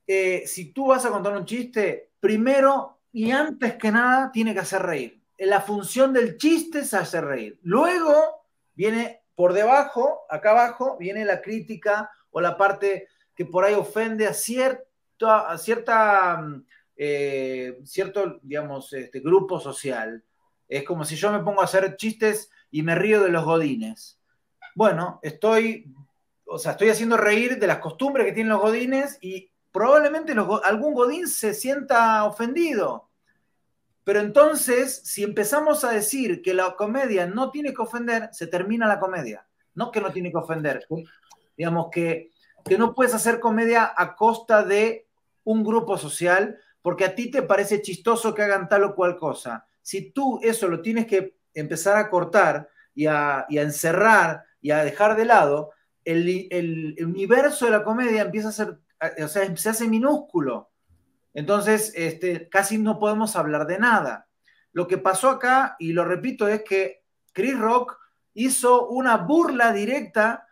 eh, 0.07 0.43
si 0.47 0.71
tú 0.71 0.87
vas 0.87 1.03
a 1.03 1.09
contar 1.09 1.35
un 1.35 1.43
chiste, 1.43 2.11
primero 2.21 3.01
y 3.11 3.31
antes 3.31 3.75
que 3.75 3.91
nada 3.91 4.31
tiene 4.31 4.53
que 4.53 4.61
hacer 4.61 4.83
reír. 4.83 5.21
La 5.37 5.59
función 5.59 6.13
del 6.13 6.37
chiste 6.37 6.79
es 6.79 6.93
hacer 6.93 7.25
reír. 7.25 7.59
Luego 7.61 8.45
viene 8.73 9.23
por 9.35 9.51
debajo, 9.51 10.21
acá 10.29 10.51
abajo, 10.51 10.95
viene 10.97 11.25
la 11.25 11.41
crítica 11.41 12.09
o 12.31 12.39
la 12.39 12.55
parte 12.55 13.09
que 13.37 13.45
por 13.45 13.63
ahí 13.63 13.75
ofende 13.75 14.27
a, 14.27 14.33
cierta, 14.33 15.49
a 15.49 15.57
cierta, 15.57 16.43
eh, 16.97 17.79
cierto, 17.85 18.39
digamos, 18.41 18.91
este, 18.91 19.21
grupo 19.21 19.61
social. 19.61 20.25
Es 20.67 20.83
como 20.83 21.05
si 21.05 21.15
yo 21.15 21.31
me 21.31 21.39
pongo 21.39 21.61
a 21.61 21.65
hacer 21.65 21.95
chistes 21.95 22.51
y 22.69 22.83
me 22.83 22.95
río 22.95 23.23
de 23.23 23.29
los 23.29 23.45
godines 23.45 24.17
bueno, 24.77 25.19
estoy, 25.23 25.91
o 26.45 26.59
sea, 26.59 26.73
estoy 26.73 26.89
haciendo 26.89 27.17
reír 27.17 27.57
de 27.57 27.65
las 27.65 27.79
costumbres 27.79 28.27
que 28.27 28.31
tienen 28.31 28.53
los 28.53 28.61
godines 28.61 29.17
y 29.21 29.49
probablemente 29.71 30.35
algún 30.65 30.93
godín 30.93 31.27
se 31.27 31.55
sienta 31.55 32.23
ofendido. 32.25 33.09
Pero 34.03 34.19
entonces, 34.19 35.01
si 35.03 35.23
empezamos 35.23 35.83
a 35.83 35.93
decir 35.93 36.43
que 36.43 36.53
la 36.53 36.75
comedia 36.75 37.25
no 37.25 37.49
tiene 37.49 37.73
que 37.73 37.81
ofender, 37.81 38.29
se 38.33 38.45
termina 38.45 38.85
la 38.85 38.99
comedia. 38.99 39.47
No 39.73 39.89
que 39.89 39.99
no 39.99 40.11
tiene 40.11 40.29
que 40.29 40.37
ofender. 40.37 40.85
Digamos 41.57 41.87
que, 41.91 42.29
que 42.67 42.77
no 42.77 42.93
puedes 42.93 43.13
hacer 43.13 43.39
comedia 43.39 43.93
a 43.95 44.15
costa 44.15 44.63
de 44.63 45.07
un 45.43 45.63
grupo 45.63 45.97
social 45.97 46.59
porque 46.81 47.05
a 47.05 47.15
ti 47.15 47.29
te 47.29 47.41
parece 47.41 47.81
chistoso 47.81 48.33
que 48.33 48.43
hagan 48.43 48.69
tal 48.69 48.83
o 48.83 48.95
cual 48.95 49.17
cosa. 49.17 49.65
Si 49.81 50.11
tú 50.11 50.39
eso 50.41 50.67
lo 50.67 50.81
tienes 50.81 51.05
que 51.05 51.37
empezar 51.53 51.97
a 51.97 52.09
cortar 52.09 52.69
y 52.93 53.07
a, 53.07 53.45
encerrar 53.49 54.43
y 54.61 54.71
a 54.71 54.83
dejar 54.83 55.15
de 55.15 55.25
lado, 55.25 55.71
el, 56.05 56.95
universo 57.01 57.65
de 57.65 57.71
la 57.71 57.83
comedia 57.83 58.21
empieza 58.21 58.49
a 58.49 58.53
ser, 58.53 58.79
o 59.23 59.27
sea, 59.27 59.55
se 59.55 59.69
hace 59.69 59.87
minúsculo. 59.87 60.71
Entonces, 61.33 61.91
este, 61.95 62.49
casi 62.49 62.77
no 62.77 62.99
podemos 62.99 63.35
hablar 63.35 63.67
de 63.67 63.79
nada. 63.79 64.27
Lo 64.71 64.87
que 64.87 64.97
pasó 64.97 65.29
acá, 65.29 65.75
y 65.79 65.91
lo 65.91 66.05
repito, 66.05 66.47
es 66.47 66.63
que 66.63 67.03
Chris 67.33 67.57
Rock 67.57 67.97
hizo 68.33 68.87
una 68.87 69.17
burla 69.17 69.73
directa, 69.73 70.47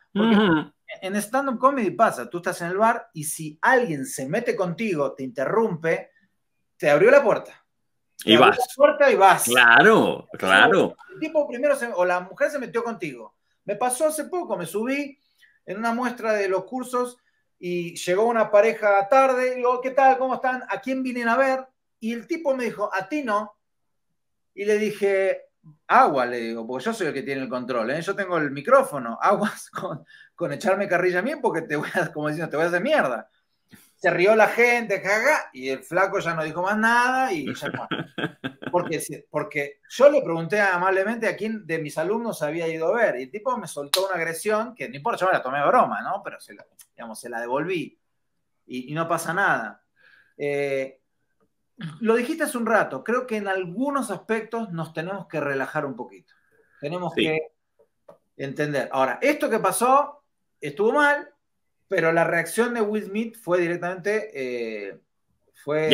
en 1.02 1.16
stand-up 1.18 1.60
comedy 1.60 1.92
pasa, 1.92 2.30
tú 2.30 2.38
estás 2.38 2.62
en 2.62 2.68
el 2.68 2.78
bar 2.78 3.10
y 3.14 3.24
si 3.24 3.58
alguien 3.62 4.06
se 4.06 4.28
mete 4.28 4.56
contigo, 4.56 5.14
te 5.14 5.24
interrumpe, 5.24 6.12
te 6.78 6.90
abrió 6.90 7.12
la 7.12 7.24
puerta. 7.24 7.66
y 8.24 8.38
vas. 8.38 8.58
La 8.58 8.66
puerta 8.76 9.12
y 9.12 9.16
vas. 9.16 9.44
Claro, 9.44 10.28
claro. 10.34 10.96
El 11.14 11.20
tipo 11.20 11.48
primero, 11.48 11.76
o 11.96 12.06
la 12.06 12.22
mujer 12.22 12.50
se 12.50 12.60
metió 12.60 12.84
contigo. 12.84 13.36
Me 13.66 13.76
pasó 13.76 14.08
hace 14.08 14.26
poco, 14.26 14.58
me 14.58 14.66
subí 14.66 15.20
en 15.66 15.78
una 15.78 15.94
muestra 15.94 16.34
de 16.34 16.48
los 16.48 16.66
cursos 16.66 17.18
y 17.58 17.96
llegó 17.96 18.26
una 18.26 18.52
pareja 18.52 19.08
tarde, 19.10 19.54
y 19.54 19.56
digo, 19.56 19.82
¿qué 19.82 19.92
tal? 19.92 20.18
¿Cómo 20.18 20.36
están? 20.36 20.64
¿A 20.70 20.80
quién 20.82 21.02
vienen 21.02 21.28
a 21.28 21.38
ver? 21.38 21.66
Y 22.00 22.14
el 22.14 22.28
tipo 22.28 22.56
me 22.56 22.66
dijo, 22.66 22.90
a 22.94 23.08
ti 23.08 23.24
no. 23.24 23.58
Y 24.54 24.66
le 24.66 24.78
dije, 24.78 25.46
agua, 25.88 26.26
le 26.26 26.38
digo, 26.38 26.68
porque 26.68 26.86
yo 26.86 26.94
soy 26.94 27.08
el 27.08 27.14
que 27.14 27.24
tiene 27.24 27.42
el 27.42 27.50
control, 27.50 27.92
¿eh? 27.92 28.02
yo 28.02 28.16
tengo 28.16 28.38
el 28.38 28.52
micrófono, 28.52 29.18
aguas 29.22 29.70
con 29.70 30.06
echarme 30.52 30.88
carrilla 30.88 31.20
a 31.20 31.24
mí 31.24 31.34
porque 31.42 31.62
te 31.62 31.76
voy 31.76 31.90
a, 31.94 32.12
como 32.12 32.28
diciendo, 32.28 32.50
te 32.50 32.58
voy 32.58 32.66
a 32.66 32.70
hacer 32.70 32.82
mierda. 32.82 33.30
Se 33.96 34.10
rió 34.10 34.36
la 34.36 34.48
gente, 34.48 35.02
caga, 35.02 35.50
y 35.54 35.70
el 35.70 35.84
flaco 35.84 36.20
ya 36.20 36.36
no 36.36 36.44
dijo 36.44 36.62
más 36.62 36.78
nada 36.78 37.32
y 37.32 37.54
ya 37.54 37.72
Porque, 38.72 39.02
porque 39.30 39.80
yo 39.90 40.10
le 40.10 40.22
pregunté 40.22 40.60
amablemente 40.60 41.30
a 41.30 41.38
quién 41.38 41.66
de 41.66 41.80
mis 41.80 41.98
alumnos 41.98 42.42
había 42.42 42.68
ido 42.68 42.90
a 42.90 42.98
ver 42.98 43.18
y 43.18 43.24
el 43.24 43.32
tipo 43.32 43.56
me 43.58 43.68
soltó 43.68 44.06
una 44.06 44.16
agresión 44.16 44.76
que 44.76 44.90
no 44.90 44.96
importa, 44.96 45.20
yo 45.22 45.28
me 45.28 45.34
la 45.34 45.42
tomé 45.42 45.60
de 45.60 45.68
broma, 45.68 46.02
¿no? 46.02 46.22
Pero 46.22 46.42
se 46.42 46.54
la, 46.54 46.66
digamos, 46.94 47.18
se 47.18 47.30
la 47.30 47.40
devolví 47.40 47.98
y, 48.68 48.94
no 48.94 49.08
pasa 49.08 49.34
nada. 49.34 49.82
Eh, 50.38 51.00
lo 52.02 52.16
dijiste 52.16 52.44
hace 52.44 52.58
un 52.58 52.66
rato, 52.66 53.04
creo 53.04 53.26
que 53.28 53.38
en 53.38 53.48
algunos 53.48 54.12
aspectos 54.12 54.72
nos 54.72 54.94
tenemos 54.94 55.28
que 55.28 55.40
relajar 55.40 55.86
un 55.86 55.96
poquito. 55.96 56.34
Tenemos 56.80 57.14
que 57.14 57.38
entender. 58.38 58.90
Ahora, 58.92 59.20
esto 59.22 59.50
que 59.50 59.60
pasó 59.60 60.15
estuvo 60.62 60.94
mal, 60.94 61.30
pero 61.88 62.12
la 62.12 62.24
reacción 62.24 62.74
de 62.74 62.82
Will 62.82 63.04
Smith 63.04 63.38
fue 63.38 63.62
directamente, 63.62 64.32
eh, 64.34 65.00
fue 65.64 65.90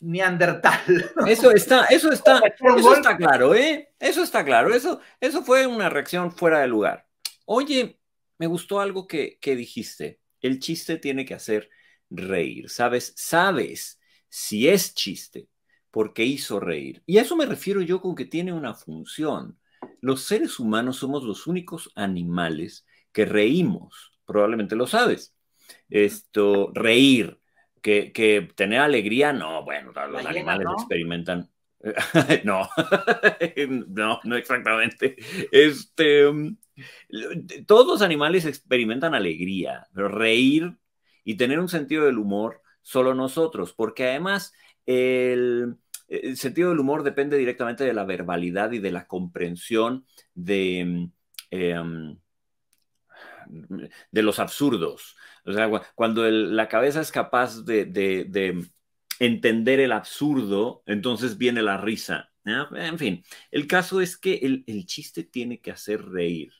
neandertal. 0.00 1.12
Eso 1.26 1.50
está, 1.50 1.86
eso 1.86 2.10
está, 2.10 2.38
eso 2.76 2.94
está 2.94 3.16
claro, 3.16 3.54
¿eh? 3.54 3.92
Eso 3.98 4.22
está 4.22 4.44
claro, 4.44 4.74
eso, 4.74 5.00
eso 5.20 5.42
fue 5.42 5.66
una 5.66 5.88
reacción 5.88 6.32
fuera 6.32 6.60
de 6.60 6.68
lugar. 6.68 7.06
Oye, 7.44 8.00
me 8.38 8.46
gustó 8.46 8.80
algo 8.80 9.06
que, 9.06 9.38
que 9.40 9.56
dijiste. 9.56 10.20
El 10.40 10.60
chiste 10.60 10.98
tiene 10.98 11.24
que 11.24 11.34
hacer 11.34 11.68
reír, 12.10 12.70
¿sabes? 12.70 13.12
Sabes 13.16 14.00
si 14.28 14.68
es 14.68 14.94
chiste 14.94 15.48
porque 15.90 16.24
hizo 16.24 16.60
reír. 16.60 17.02
Y 17.06 17.18
a 17.18 17.22
eso 17.22 17.36
me 17.36 17.46
refiero 17.46 17.80
yo 17.80 18.00
con 18.00 18.14
que 18.14 18.24
tiene 18.24 18.52
una 18.52 18.74
función. 18.74 19.58
Los 20.00 20.22
seres 20.22 20.58
humanos 20.60 20.98
somos 20.98 21.24
los 21.24 21.46
únicos 21.46 21.90
animales 21.94 22.86
que 23.18 23.24
reímos, 23.24 24.12
probablemente 24.24 24.76
lo 24.76 24.86
sabes. 24.86 25.34
Esto, 25.90 26.70
reír, 26.72 27.40
que, 27.82 28.48
tener 28.54 28.78
alegría, 28.78 29.32
no, 29.32 29.64
bueno, 29.64 29.90
los 30.08 30.24
animales 30.24 30.68
experimentan. 30.78 31.50
no, 32.44 32.68
no, 33.88 34.20
no 34.22 34.36
exactamente. 34.36 35.16
Este, 35.50 36.26
todos 37.66 37.86
los 37.88 38.02
animales 38.02 38.44
experimentan 38.44 39.16
alegría, 39.16 39.88
pero 39.92 40.06
reír 40.06 40.76
y 41.24 41.34
tener 41.34 41.58
un 41.58 41.68
sentido 41.68 42.04
del 42.04 42.18
humor, 42.18 42.62
solo 42.82 43.16
nosotros, 43.16 43.72
porque 43.72 44.10
además 44.10 44.52
el, 44.86 45.76
sentido 46.36 46.68
del 46.68 46.78
humor 46.78 47.02
depende 47.02 47.36
directamente 47.36 47.82
de 47.82 47.94
la 47.94 48.04
verbalidad 48.04 48.70
y 48.70 48.78
de 48.78 48.92
la 48.92 49.08
comprensión 49.08 50.06
de, 50.34 51.10
em, 51.50 52.18
de 54.10 54.22
los 54.22 54.38
absurdos. 54.38 55.16
O 55.44 55.52
sea, 55.52 55.70
cuando 55.94 56.28
la 56.30 56.68
cabeza 56.68 57.00
es 57.00 57.10
capaz 57.10 57.64
de, 57.64 58.66
entender 59.20 59.80
el 59.80 59.92
absurdo, 59.92 60.82
entonces 60.86 61.38
viene 61.38 61.62
la 61.62 61.76
risa. 61.76 62.30
En 62.44 62.98
fin, 62.98 63.24
el 63.50 63.66
caso 63.66 64.00
es 64.00 64.16
que 64.16 64.34
el, 64.36 64.64
el 64.66 64.86
chiste 64.86 65.24
tiene 65.24 65.60
que 65.60 65.70
hacer 65.70 66.02
reír. 66.04 66.52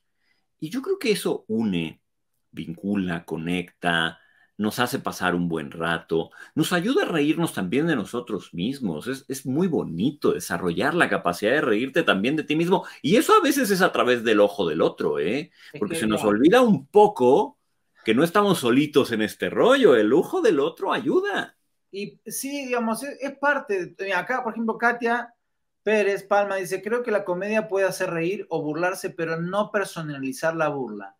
Y 0.61 0.71
yo 0.71 0.83
creo 0.83 0.99
que 0.99 1.13
eso 1.13 1.45
une, 1.49 2.03
vincula, 2.51 3.25
conecta, 3.25 4.21
nos 4.59 4.81
hace 4.81 4.99
pasar 4.99 5.37
un 5.37 5.49
buen 5.49 5.71
rato, 5.71 6.31
nos 6.57 6.73
ayuda 6.73 7.05
a 7.05 7.09
reírnos 7.09 7.55
también 7.55 7.87
de 7.87 7.95
nosotros 7.95 8.53
mismos. 8.53 9.07
Es, 9.29 9.47
muy 9.47 9.69
bonito 9.69 10.33
desarrollar 10.33 10.95
la 10.95 11.09
capacidad 11.09 11.53
de 11.53 11.61
reírte 11.61 12.03
también 12.03 12.35
de 12.35 12.43
ti 12.43 12.57
mismo. 12.57 12.85
Y 13.01 13.17
eso 13.17 13.33
a 13.35 13.41
veces 13.41 13.71
es 13.71 13.81
a 13.81 13.93
través 13.93 14.25
del 14.25 14.41
ojo 14.41 14.69
del 14.69 14.83
otro, 14.83 15.21
¿eh? 15.21 15.53
Porque 15.79 15.95
se 15.95 16.09
nos 16.09 16.25
olvida 16.25 16.61
un 16.61 16.87
poco 16.89 17.57
que 18.05 18.15
no 18.15 18.25
estamos 18.25 18.59
solitos 18.59 19.13
en 19.13 19.23
este 19.23 19.49
rollo. 19.49 19.95
El 19.95 20.13
ojo 20.13 20.43
del 20.43 20.59
otro 20.59 20.93
ayuda. 20.93 21.57
Y 21.93 22.21
sí, 22.27 22.67
digamos, 22.67 23.05
es, 23.05 23.17
es 23.21 23.39
parte. 23.39 23.87
De, 23.87 24.13
acá, 24.13 24.43
por 24.43 24.55
ejemplo, 24.55 24.77
Katia 24.77 25.35
Pérez 25.85 26.25
Palma 26.25 26.57
dice, 26.57 26.83
creo 26.83 27.05
que 27.05 27.13
la 27.13 27.25
comedia 27.25 27.69
puede 27.69 27.87
hacer 27.87 28.11
reír 28.11 28.45
o 28.51 28.61
burlarse, 28.61 29.11
pero 29.11 29.41
no 29.41 29.71
personalizar 29.71 30.57
la 30.57 30.69
burla. 30.69 31.17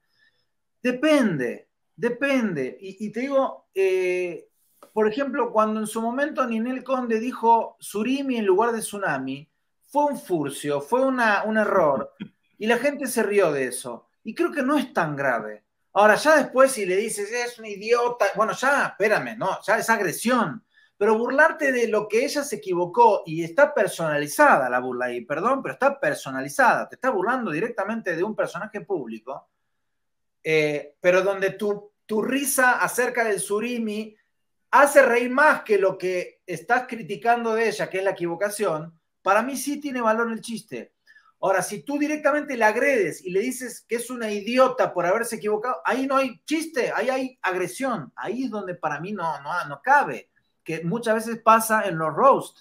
Depende, 0.83 1.68
Depende. 1.99 2.79
Y, 2.81 3.11
te 3.11 3.21
digo, 3.21 3.71
eh, 3.75 4.49
por 4.93 5.09
ejemplo, 5.09 5.51
cuando 5.51 5.81
en 5.81 5.89
su 5.89 6.01
momento 6.01 6.47
Ninel 6.47 6.85
Conde 6.85 7.19
dijo 7.19 7.77
Surimi 7.81 8.37
en 8.37 8.47
lugar 8.47 8.71
de 8.71 8.79
Tsunami, 8.79 9.51
fue 9.85 10.05
un 10.05 10.17
furcio, 10.17 10.81
fue 10.81 11.05
un 11.05 11.19
error. 11.59 12.15
Y 12.57 12.69
la 12.69 12.79
gente 12.79 13.09
se 13.09 13.25
rió 13.25 13.51
de 13.51 13.67
eso. 13.67 14.11
Y 14.23 14.33
creo 14.33 14.53
que 14.53 14.63
no 14.63 14.79
es 14.79 14.93
tan 14.93 15.17
grave. 15.17 15.65
Ahora, 15.93 16.15
ya 16.15 16.37
después, 16.37 16.71
si 16.71 16.87
le 16.87 16.95
dices, 16.95 17.33
es 17.33 17.59
un 17.59 17.67
idiota, 17.67 18.27
bueno, 18.37 18.53
ya, 18.53 18.95
espérame, 18.97 19.37
no, 19.37 19.59
ya 19.67 19.79
es 19.79 19.91
agresión. 19.91 20.65
Pero 20.97 21.19
burlarte 21.19 21.73
de 21.73 21.89
lo 21.89 22.07
que 22.07 22.25
ella 22.25 22.45
se 22.45 22.57
equivocó 22.57 23.25
y 23.27 23.43
está 23.43 23.75
personalizada 23.75 24.71
la 24.71 24.79
burla 24.79 25.07
ahí, 25.07 25.23
perdón, 25.23 25.63
pero 25.63 25.73
está 25.73 25.99
personalizada, 25.99 26.89
te 26.89 26.95
está 26.95 27.11
burlando 27.11 27.51
directamente 27.51 28.15
de 28.15 28.23
un 28.23 28.37
personaje 28.37 28.83
público 28.83 29.49
eh, 30.43 30.95
pero 31.01 31.23
donde 31.23 31.51
tu, 31.51 31.93
tu 32.07 32.23
risa 32.23 32.81
acerca 32.81 33.25
del 33.25 33.41
surimi 33.41 34.17
hace 34.71 35.03
reír 35.03 35.31
más 35.31 35.63
que 35.63 35.79
lo 35.79 35.97
que 35.97 36.41
estás 36.47 36.87
criticando 36.87 37.55
de 37.55 37.69
ella, 37.69 37.89
que 37.89 37.99
es 37.99 38.05
la 38.05 38.11
equivocación, 38.11 38.99
para 39.23 39.43
mí 39.43 39.57
sí 39.57 39.81
tiene 39.81 40.01
valor 40.01 40.31
el 40.31 40.41
chiste. 40.41 40.93
Ahora, 41.41 41.63
si 41.63 41.83
tú 41.83 41.99
directamente 41.99 42.57
le 42.57 42.65
agredes 42.65 43.25
y 43.25 43.31
le 43.31 43.41
dices 43.41 43.85
que 43.89 43.97
es 43.97 44.11
una 44.11 44.31
idiota 44.31 44.93
por 44.93 45.07
haberse 45.07 45.37
equivocado, 45.37 45.77
ahí 45.85 46.07
no 46.07 46.17
hay 46.17 46.41
chiste, 46.45 46.93
ahí 46.95 47.09
hay 47.11 47.39
agresión. 47.43 48.13
Ahí 48.17 48.45
es 48.45 48.51
donde 48.51 48.75
para 48.75 48.99
mí 49.01 49.13
no, 49.13 49.41
no, 49.41 49.65
no 49.67 49.81
cabe, 49.81 50.31
que 50.65 50.83
muchas 50.83 51.15
veces 51.15 51.41
pasa 51.41 51.87
en 51.87 51.97
los 51.97 52.13
roast. 52.13 52.61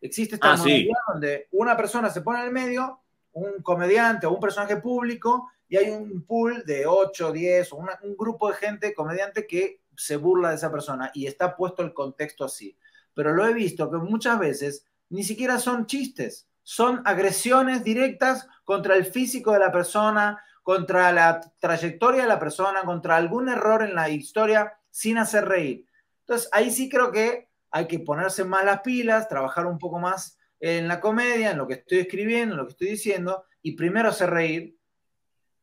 Existe 0.00 0.34
esta 0.34 0.54
ah, 0.54 0.64
donde 1.12 1.48
una 1.52 1.76
persona 1.76 2.10
se 2.10 2.20
pone 2.20 2.40
en 2.40 2.46
el 2.46 2.52
medio, 2.52 3.00
un 3.32 3.62
comediante 3.62 4.26
o 4.26 4.32
un 4.32 4.40
personaje 4.40 4.76
público, 4.78 5.50
y 5.68 5.76
hay 5.76 5.90
un 5.90 6.22
pool 6.22 6.64
de 6.64 6.86
8, 6.86 7.32
10, 7.32 7.72
un 7.72 8.16
grupo 8.16 8.48
de 8.48 8.56
gente, 8.56 8.94
comediante, 8.94 9.46
que 9.46 9.82
se 9.96 10.16
burla 10.16 10.50
de 10.50 10.56
esa 10.56 10.70
persona 10.70 11.10
y 11.12 11.26
está 11.26 11.56
puesto 11.56 11.82
el 11.82 11.92
contexto 11.92 12.44
así. 12.44 12.76
Pero 13.14 13.32
lo 13.32 13.46
he 13.46 13.52
visto 13.52 13.90
que 13.90 13.98
muchas 13.98 14.38
veces 14.38 14.86
ni 15.10 15.24
siquiera 15.24 15.58
son 15.58 15.86
chistes, 15.86 16.48
son 16.62 17.02
agresiones 17.04 17.82
directas 17.84 18.46
contra 18.64 18.94
el 18.94 19.04
físico 19.04 19.52
de 19.52 19.58
la 19.58 19.72
persona, 19.72 20.42
contra 20.62 21.12
la 21.12 21.40
trayectoria 21.58 22.22
de 22.22 22.28
la 22.28 22.38
persona, 22.38 22.82
contra 22.82 23.16
algún 23.16 23.48
error 23.48 23.82
en 23.82 23.94
la 23.94 24.10
historia 24.10 24.74
sin 24.90 25.18
hacer 25.18 25.46
reír. 25.46 25.86
Entonces, 26.20 26.48
ahí 26.52 26.70
sí 26.70 26.88
creo 26.88 27.10
que 27.10 27.48
hay 27.70 27.86
que 27.86 27.98
ponerse 27.98 28.44
más 28.44 28.64
las 28.64 28.80
pilas, 28.80 29.28
trabajar 29.28 29.66
un 29.66 29.78
poco 29.78 29.98
más 29.98 30.38
en 30.60 30.88
la 30.88 31.00
comedia, 31.00 31.50
en 31.50 31.58
lo 31.58 31.66
que 31.66 31.74
estoy 31.74 31.98
escribiendo, 32.00 32.54
en 32.54 32.58
lo 32.58 32.66
que 32.66 32.72
estoy 32.72 32.88
diciendo, 32.88 33.44
y 33.62 33.72
primero 33.72 34.10
hacer 34.10 34.30
reír 34.30 34.77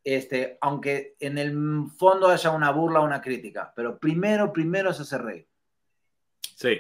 este, 0.06 0.60
aunque 0.62 1.16
en 1.20 1.40
el 1.40 1.88
fondo 1.98 2.30
haya 2.30 2.52
una 2.52 2.70
burla 2.70 3.02
o 3.02 3.06
una 3.06 3.22
crítica, 3.22 3.74
pero 3.76 3.98
primero, 3.98 4.54
primero 4.54 4.92
es 4.92 5.00
hacer 5.00 5.24
reír. 5.24 5.48
Sí. 6.56 6.80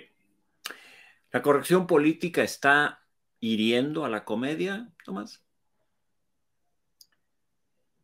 ¿La 1.32 1.42
corrección 1.42 1.88
política 1.88 2.44
está 2.44 3.04
hiriendo 3.40 4.06
a 4.06 4.10
la 4.10 4.24
comedia, 4.24 4.90
Tomás? 5.04 5.44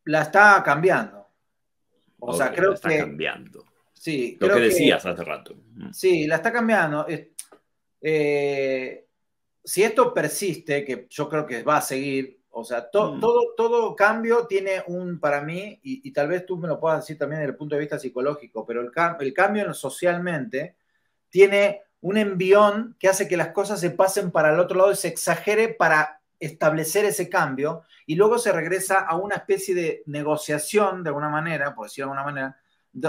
La 0.05 0.23
está 0.23 0.61
cambiando. 0.65 1.29
O 2.17 2.33
sea, 2.33 2.51
creo 2.51 2.69
la 2.69 2.75
está 2.75 2.89
que. 2.89 2.97
cambiando. 2.97 3.63
Sí, 3.93 4.37
Lo 4.39 4.55
que 4.55 4.59
decías 4.61 5.05
hace 5.05 5.23
rato. 5.23 5.55
Sí, 5.93 6.25
la 6.25 6.37
está 6.37 6.51
cambiando. 6.51 7.05
Eh, 8.01 9.07
si 9.63 9.83
esto 9.83 10.11
persiste, 10.11 10.83
que 10.83 11.05
yo 11.07 11.29
creo 11.29 11.45
que 11.45 11.61
va 11.61 11.77
a 11.77 11.81
seguir, 11.81 12.40
o 12.51 12.63
sea, 12.65 12.79
mm. 12.79 12.91
todo, 12.91 13.53
todo 13.55 13.95
cambio 13.95 14.45
tiene 14.45 14.83
un, 14.87 15.19
para 15.19 15.41
mí, 15.41 15.79
y, 15.83 16.11
tal 16.11 16.27
vez 16.27 16.45
tú 16.45 16.57
me 16.57 16.67
lo 16.67 16.79
puedas 16.79 16.99
decir 16.99 17.17
también 17.17 17.39
desde 17.39 17.51
el 17.51 17.57
punto 17.57 17.75
de 17.75 17.81
vista 17.81 17.97
psicológico, 17.97 18.65
pero 18.65 18.81
el, 18.81 18.91
el 19.19 19.33
cambio 19.33 19.73
socialmente 19.73 20.75
tiene 21.29 21.83
un 22.01 22.17
envión 22.17 22.95
que 22.99 23.07
hace 23.07 23.27
que 23.27 23.37
las 23.37 23.49
cosas 23.49 23.79
se 23.79 23.91
pasen 23.91 24.31
para 24.31 24.53
el 24.53 24.59
otro 24.59 24.77
lado 24.77 24.91
y 24.91 24.95
se 24.95 25.07
exagere 25.07 25.69
para 25.69 26.21
establecer 26.39 27.05
ese 27.05 27.29
cambio 27.29 27.83
y 28.05 28.15
luego 28.15 28.37
se 28.39 28.51
regresa 28.51 28.99
a 28.99 29.15
una 29.15 29.35
especie 29.35 29.73
de 29.73 30.03
negociación 30.07 31.03
de 31.03 31.09
alguna 31.09 31.29
manera, 31.29 31.73
por 31.73 31.85
decirlo 31.85 32.11
de 32.11 32.19
alguna 32.19 32.31
manera, 32.31 32.57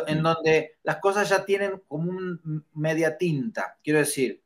en 0.07 0.21
mm. 0.21 0.23
donde 0.23 0.77
las 0.85 0.99
cosas 0.99 1.29
ya 1.29 1.45
tienen 1.45 1.83
como 1.89 2.11
un 2.11 2.65
media 2.75 3.17
tinta. 3.17 3.77
Quiero 3.83 3.99
decir, 3.99 4.41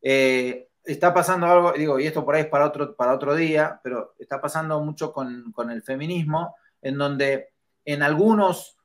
eh, 0.00 0.68
está 0.84 1.14
pasando 1.14 1.46
algo, 1.46 1.72
digo, 1.72 1.98
y 1.98 2.06
esto 2.06 2.24
por 2.24 2.34
ahí 2.34 2.42
es 2.42 2.48
para 2.48 2.66
otro, 2.66 2.94
para 2.94 3.14
otro 3.14 3.34
día, 3.34 3.80
pero 3.82 4.14
está 4.18 4.40
pasando 4.40 4.80
mucho 4.80 5.12
con, 5.12 5.52
el 5.70 5.82
feminismo, 5.82 6.56
en 6.80 6.98
donde 6.98 7.50
en 7.84 8.02
algunos 8.02 8.76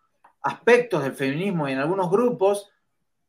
aspectos 0.41 1.04
del 1.04 1.14
feminismo 1.14 1.68
y 1.68 1.74
en 1.74 1.80
algunos 1.80 2.10
grupos 2.10 2.70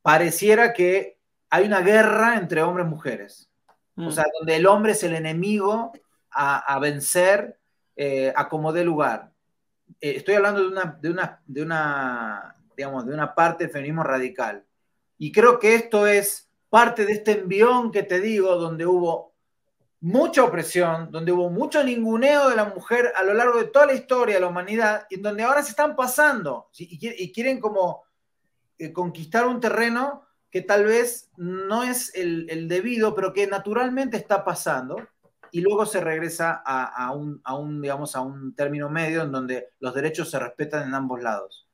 pareciera 0.03 0.73
que 0.73 1.19
hay 1.51 1.66
una 1.66 1.81
guerra 1.81 2.37
entre 2.37 2.62
hombres 2.62 2.87
y 2.87 2.91
mujeres. 2.91 3.51
O 3.97 4.03
mm. 4.03 4.12
sea, 4.12 4.25
donde 4.39 4.57
el 4.57 4.66
hombre 4.66 4.93
es 4.93 5.03
el 5.03 5.14
enemigo 5.14 5.93
a, 6.31 6.79
vencer 6.79 7.59
eh, 7.97 8.33
a 8.37 8.49
como 8.49 8.73
dé 8.73 8.85
lugar. 8.85 9.33
eh, 10.01 10.14
estoy 10.16 10.35
hablando 10.35 10.61
de 10.61 10.69
una, 10.69 10.99
de 11.01 11.11
una, 11.11 11.43
de 11.47 11.62
una, 11.62 12.57
digamos, 12.77 13.07
de 13.07 13.14
una 13.14 13.35
parte 13.35 13.64
del 13.64 13.73
feminismo 13.73 14.05
radical. 14.05 14.64
Y 15.16 15.33
creo 15.33 15.59
que 15.59 15.75
esto 15.75 16.07
es 16.07 16.48
parte 16.69 17.05
de 17.07 17.12
este 17.12 17.33
envión 17.41 17.91
que 17.91 18.03
te 18.03 18.21
digo, 18.21 18.57
donde 18.57 18.87
hubo 18.87 19.35
mucha 20.01 20.45
opresión, 20.45 21.11
donde 21.11 21.33
hubo 21.33 21.51
mucho 21.51 21.83
ninguneo 21.83 22.49
de 22.49 22.57
la 22.57 22.66
mujer 22.66 23.12
a 23.16 23.25
lo 23.25 23.35
largo 23.35 23.59
de 23.59 23.66
toda 23.66 23.87
la 23.87 23.95
historia 23.95 24.37
de 24.37 24.41
la 24.41 24.49
humanidad, 24.49 25.07
y 25.11 25.21
donde 25.21 25.43
ahora 25.43 25.62
se 25.62 25.71
están 25.71 25.97
pasando 25.97 26.69
y, 26.77 27.33
quieren 27.33 27.61
como 27.61 28.05
eh, 28.79 28.93
conquistar 28.93 29.47
un 29.47 29.61
terreno 29.61 30.25
que 30.51 30.62
tal 30.62 30.85
vez 30.85 31.31
no 31.37 31.83
es 31.83 32.14
el, 32.14 32.69
debido, 32.69 33.14
pero 33.14 33.33
que 33.33 33.47
naturalmente 33.47 34.16
está 34.16 34.45
pasando, 34.45 34.97
y 35.51 35.62
luego 35.62 35.87
se 35.87 36.01
regresa 36.01 36.62
a, 36.64 37.11
un, 37.12 37.41
a, 37.43 37.57
un, 37.57 37.81
digamos, 37.81 38.14
a 38.14 38.21
un 38.21 38.55
término 38.55 38.91
medio 38.91 39.23
en 39.23 39.33
donde 39.33 39.71
los 39.81 39.95
derechos 39.95 40.31
se 40.31 40.39
respetan 40.39 40.87
en 40.87 40.95
ambos 40.95 41.23
lados. 41.23 41.66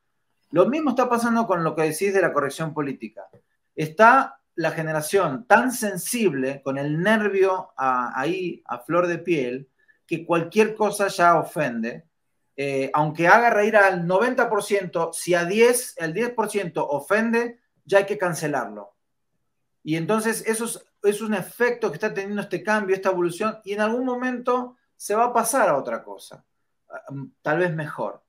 Lo 0.50 0.66
mismo 0.66 0.90
está 0.90 1.08
pasando 1.08 1.46
con 1.46 1.64
lo 1.64 1.74
que 1.74 1.82
decís 1.82 2.14
de 2.14 2.22
la 2.22 2.32
corrección 2.32 2.72
política. 2.72 3.26
Está 3.74 4.40
la 4.56 4.70
generación 4.70 5.46
tan 5.46 5.72
sensible, 5.72 6.62
con 6.62 6.78
el 6.78 7.00
nervio 7.00 7.72
ahí 7.76 8.62
a 8.66 8.78
flor 8.78 9.06
de 9.06 9.18
piel, 9.18 9.68
que 10.06 10.24
cualquier 10.24 10.74
cosa 10.74 11.08
ya 11.08 11.38
ofende. 11.38 12.06
Eh, 12.56 12.90
aunque 12.94 13.26
haga 13.26 13.50
reír 13.50 13.76
al 13.76 14.06
90%, 14.06 15.12
si 15.12 15.34
a 15.34 15.44
10, 15.44 15.94
el 15.98 16.14
10% 16.14 16.72
ofende, 16.76 17.58
ya 17.84 17.98
hay 17.98 18.06
que 18.06 18.18
cancelarlo. 18.18 18.94
Y 19.82 19.96
entonces 19.96 20.44
eso 20.46 20.64
es, 21.02 21.20
un 21.20 21.34
efecto 21.34 21.90
que 21.90 21.96
está 21.96 22.14
teniendo 22.14 22.40
este 22.40 22.62
cambio, 22.62 22.94
esta 22.94 23.10
evolución, 23.10 23.58
y 23.64 23.72
en 23.72 23.80
algún 23.80 24.04
momento 24.04 24.76
se 24.96 25.14
va 25.14 25.24
a 25.24 25.32
pasar 25.32 25.68
a 25.68 25.76
otra 25.76 26.02
cosa, 26.02 26.44
tal 27.42 27.58
vez 27.58 27.74
mejor. 27.74 28.22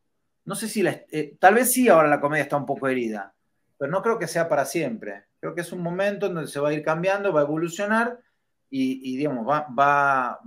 No 0.43 0.55
sé 0.55 0.67
si, 0.67 0.85
eh, 0.85 1.37
tal 1.39 1.53
vez 1.55 1.71
sí 1.71 1.87
ahora 1.87 2.09
la 2.09 2.19
comedia 2.19 2.43
está 2.43 2.57
un 2.57 2.65
poco 2.65 2.87
herida, 2.87 3.33
pero 3.77 3.91
no 3.91 4.01
creo 4.01 4.19
que 4.19 4.27
sea 4.27 4.49
para 4.49 4.65
siempre. 4.65 5.25
Creo 5.45 5.53
que 5.53 5.61
es 5.61 5.71
un 5.71 5.83
momento 5.83 6.25
en 6.25 6.33
donde 6.33 6.49
se 6.49 6.59
va 6.59 6.69
a 6.69 6.73
ir 6.73 6.81
cambiando, 6.81 7.31
va 7.31 7.41
a 7.41 7.43
evolucionar 7.43 8.19
y, 8.67 9.15
digamos, 9.15 9.47
va, 9.47 9.67
va, 9.77 10.39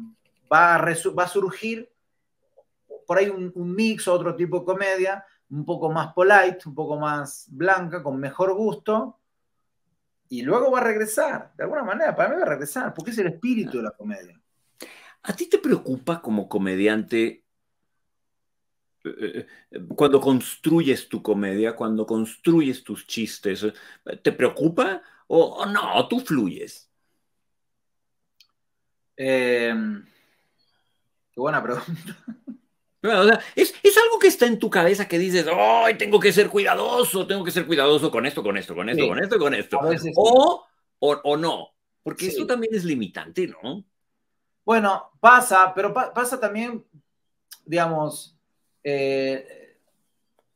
va, 0.53 0.75
a 0.75 0.85
va 0.85 1.23
a 1.23 1.29
surgir 1.29 1.89
por 3.07 3.17
ahí 3.17 3.29
un, 3.29 3.53
un 3.55 3.75
mix, 3.77 4.09
otro 4.09 4.35
tipo 4.35 4.59
de 4.59 4.65
comedia, 4.65 5.25
un 5.51 5.65
poco 5.65 5.89
más 5.89 6.13
polite, 6.15 6.59
un 6.67 6.75
poco 6.75 6.99
más 6.99 7.47
blanca, 7.49 8.03
con 8.03 8.19
mejor 8.19 8.55
gusto, 8.55 9.21
y 10.29 10.43
luego 10.43 10.73
va 10.73 10.81
a 10.81 10.85
regresar, 10.85 11.53
de 11.57 11.63
alguna 11.63 11.85
manera, 11.85 12.17
para 12.17 12.31
mí 12.31 12.35
va 12.35 12.43
a 12.43 12.47
regresar, 12.47 12.93
porque 12.93 13.13
es 13.13 13.19
el 13.19 13.29
espíritu 13.29 13.77
de 13.77 13.85
la 13.85 13.93
comedia. 13.93 14.37
¿A 15.23 15.33
ti 15.33 15.49
te 15.49 15.59
preocupa 15.59 16.21
como 16.21 16.49
comediante 16.49 17.45
cuando 19.95 20.21
construyes 20.21 21.09
tu 21.09 21.23
comedia, 21.23 21.77
cuando 21.77 22.07
construyes 22.07 22.83
tus 22.83 23.07
chistes, 23.07 23.67
¿te 24.23 24.33
preocupa 24.33 25.03
o, 25.27 25.67
no? 25.67 26.09
Tú 26.09 26.21
fluyes. 26.21 26.91
Em, 29.17 30.05
qué 31.33 31.41
buena 31.41 31.63
pregunta. 31.63 32.17
es, 33.55 33.75
algo 34.05 34.19
que 34.19 34.29
está 34.29 34.47
en 34.47 34.59
tu 34.59 34.71
cabeza 34.71 35.07
que 35.07 35.19
dices, 35.19 35.47
¡ay, 35.53 35.97
tengo 35.97 36.19
que 36.19 36.33
ser 36.33 36.49
cuidadoso! 36.49 37.27
Tengo 37.27 37.45
que 37.45 37.51
ser 37.51 37.67
cuidadoso 37.67 38.11
con 38.11 38.27
esto, 38.27 38.43
con 38.43 38.57
esto, 38.57 38.75
con 38.75 38.89
esto, 38.89 39.07
con 39.07 39.19
esto, 39.19 39.39
con 39.39 39.55
esto. 39.55 39.79
O, 40.17 40.67
o, 41.01 41.37
no, 41.37 41.75
porque 42.03 42.27
eso 42.27 42.47
también 42.47 42.75
es 42.75 42.85
limitante, 42.85 43.47
¿no? 43.47 43.85
Bueno, 44.65 45.11
pasa, 45.21 45.73
pero 45.75 45.95
pasa 45.95 46.41
también, 46.41 46.85
digamos, 47.65 48.38
eh, 48.91 49.77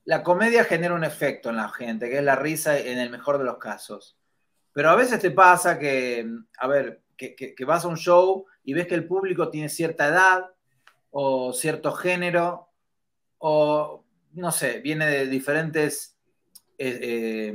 la 0.05 0.23
comedia 0.23 0.65
genera 0.65 0.95
un 0.95 1.05
efecto 1.05 1.51
en 1.51 1.57
la 1.57 1.69
gente, 1.69 2.09
que 2.09 2.19
es 2.19 2.25
la 2.25 2.37
risa 2.37 2.79
en 2.79 2.99
el 2.99 3.11
mejor 3.11 3.39
de 3.39 3.45
los 3.45 3.59
casos. 3.59 4.19
Pero 4.73 4.91
a 4.91 4.97
veces 4.97 5.21
te 5.21 5.31
pasa 5.31 5.79
que, 5.79 6.27
a 6.59 6.67
ver, 6.67 7.03
que, 7.17 7.55
vas 7.65 7.85
a 7.85 7.89
un 7.89 7.97
show 7.97 8.47
y 8.65 8.75
ves 8.75 8.87
que 8.87 8.95
el 8.95 9.07
público 9.07 9.51
tiene 9.51 9.69
cierta 9.69 10.09
edad 10.09 10.51
o 11.11 11.53
cierto 11.53 11.93
género 11.93 12.69
o, 13.39 14.05
no 14.33 14.51
sé, 14.51 14.81
viene 14.81 15.07
de 15.07 15.27
diferentes 15.27 16.17
eh, 16.79 16.99
eh, 17.03 17.55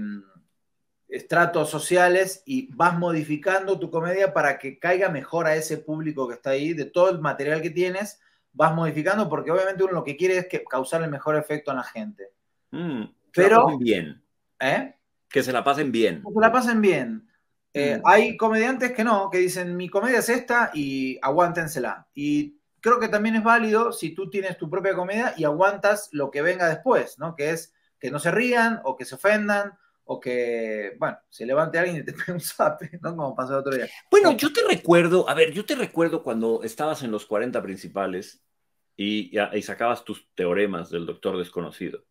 estratos 1.10 1.70
sociales 1.70 2.44
y 2.46 2.74
vas 2.76 2.98
modificando 2.98 3.80
tu 3.80 3.90
comedia 3.90 4.34
para 4.34 4.60
que 4.60 4.78
caiga 4.78 5.10
mejor 5.10 5.48
a 5.48 5.56
ese 5.56 5.78
público 5.78 6.28
que 6.28 6.36
está 6.36 6.52
ahí, 6.52 6.74
de 6.74 6.86
todo 6.86 7.10
el 7.10 7.20
material 7.20 7.62
que 7.62 7.72
tienes, 7.72 8.20
vas 8.58 8.74
modificando 8.74 9.30
porque 9.30 9.52
obviamente 9.52 9.84
uno 9.84 9.94
lo 9.94 10.04
que 10.04 10.18
quiere 10.18 10.40
es 10.40 10.48
que 10.48 10.64
causar 10.64 11.04
el 11.04 11.12
mejor 11.12 11.38
efecto 11.38 11.72
en 11.72 11.78
la 11.78 11.84
gente. 11.84 12.32
Mm, 12.72 13.04
Pero... 13.32 13.78
bien. 13.78 14.22
¿Eh? 14.60 14.96
Que 15.30 15.44
se 15.44 15.54
la 15.54 15.64
pasen 15.64 15.92
bien. 15.92 16.24
Que 16.26 16.34
se 16.34 16.40
la 16.40 16.52
pasen 16.52 16.82
bien. 16.82 17.30
Eh, 17.72 17.98
mm. 17.98 18.02
Hay 18.06 18.36
comediantes 18.36 18.94
que 18.94 19.04
no, 19.04 19.30
que 19.30 19.38
dicen 19.38 19.78
mi 19.78 19.90
comedia 19.90 20.20
es 20.20 20.30
esta 20.30 20.72
y 20.74 21.20
aguántensela. 21.22 22.08
Y 22.16 22.58
creo 22.82 23.00
que 23.00 23.10
también 23.10 23.36
es 23.36 23.44
válido 23.44 23.92
si 23.92 24.16
tú 24.16 24.30
tienes 24.30 24.58
tu 24.58 24.70
propia 24.70 24.96
comedia 24.96 25.36
y 25.38 25.44
aguantas 25.44 26.10
lo 26.12 26.32
que 26.32 26.42
venga 26.42 26.68
después, 26.68 27.20
¿no? 27.20 27.36
Que 27.36 27.52
es 27.52 27.76
que 28.00 28.10
no 28.10 28.18
se 28.18 28.32
rían 28.32 28.82
o 28.84 28.96
que 28.96 29.06
se 29.06 29.16
ofendan 29.16 29.78
o 30.06 30.20
que, 30.20 30.96
bueno, 30.98 31.20
se 31.30 31.46
levante 31.46 31.78
alguien 31.78 31.98
y 31.98 32.04
te 32.04 32.14
pegue 32.14 32.32
un 32.32 32.40
zape, 32.40 32.98
¿no? 33.04 33.16
Como 33.16 33.36
pasó 33.36 33.54
el 33.54 33.60
otro 33.60 33.76
día. 33.76 33.88
Bueno, 34.10 34.32
yo 34.32 34.52
te 34.52 34.62
recuerdo, 34.68 35.30
a 35.30 35.36
ver, 35.36 35.52
yo 35.52 35.66
te 35.66 35.76
recuerdo 35.76 36.24
cuando 36.24 36.64
estabas 36.64 37.04
en 37.04 37.12
los 37.12 37.26
40 37.28 37.62
principales 37.62 38.42
y, 38.98 39.32
sacabas 39.62 40.04
tus 40.04 40.28
teoremas 40.34 40.90
del 40.90 41.06
doctor 41.06 41.38
desconocido. 41.38 42.04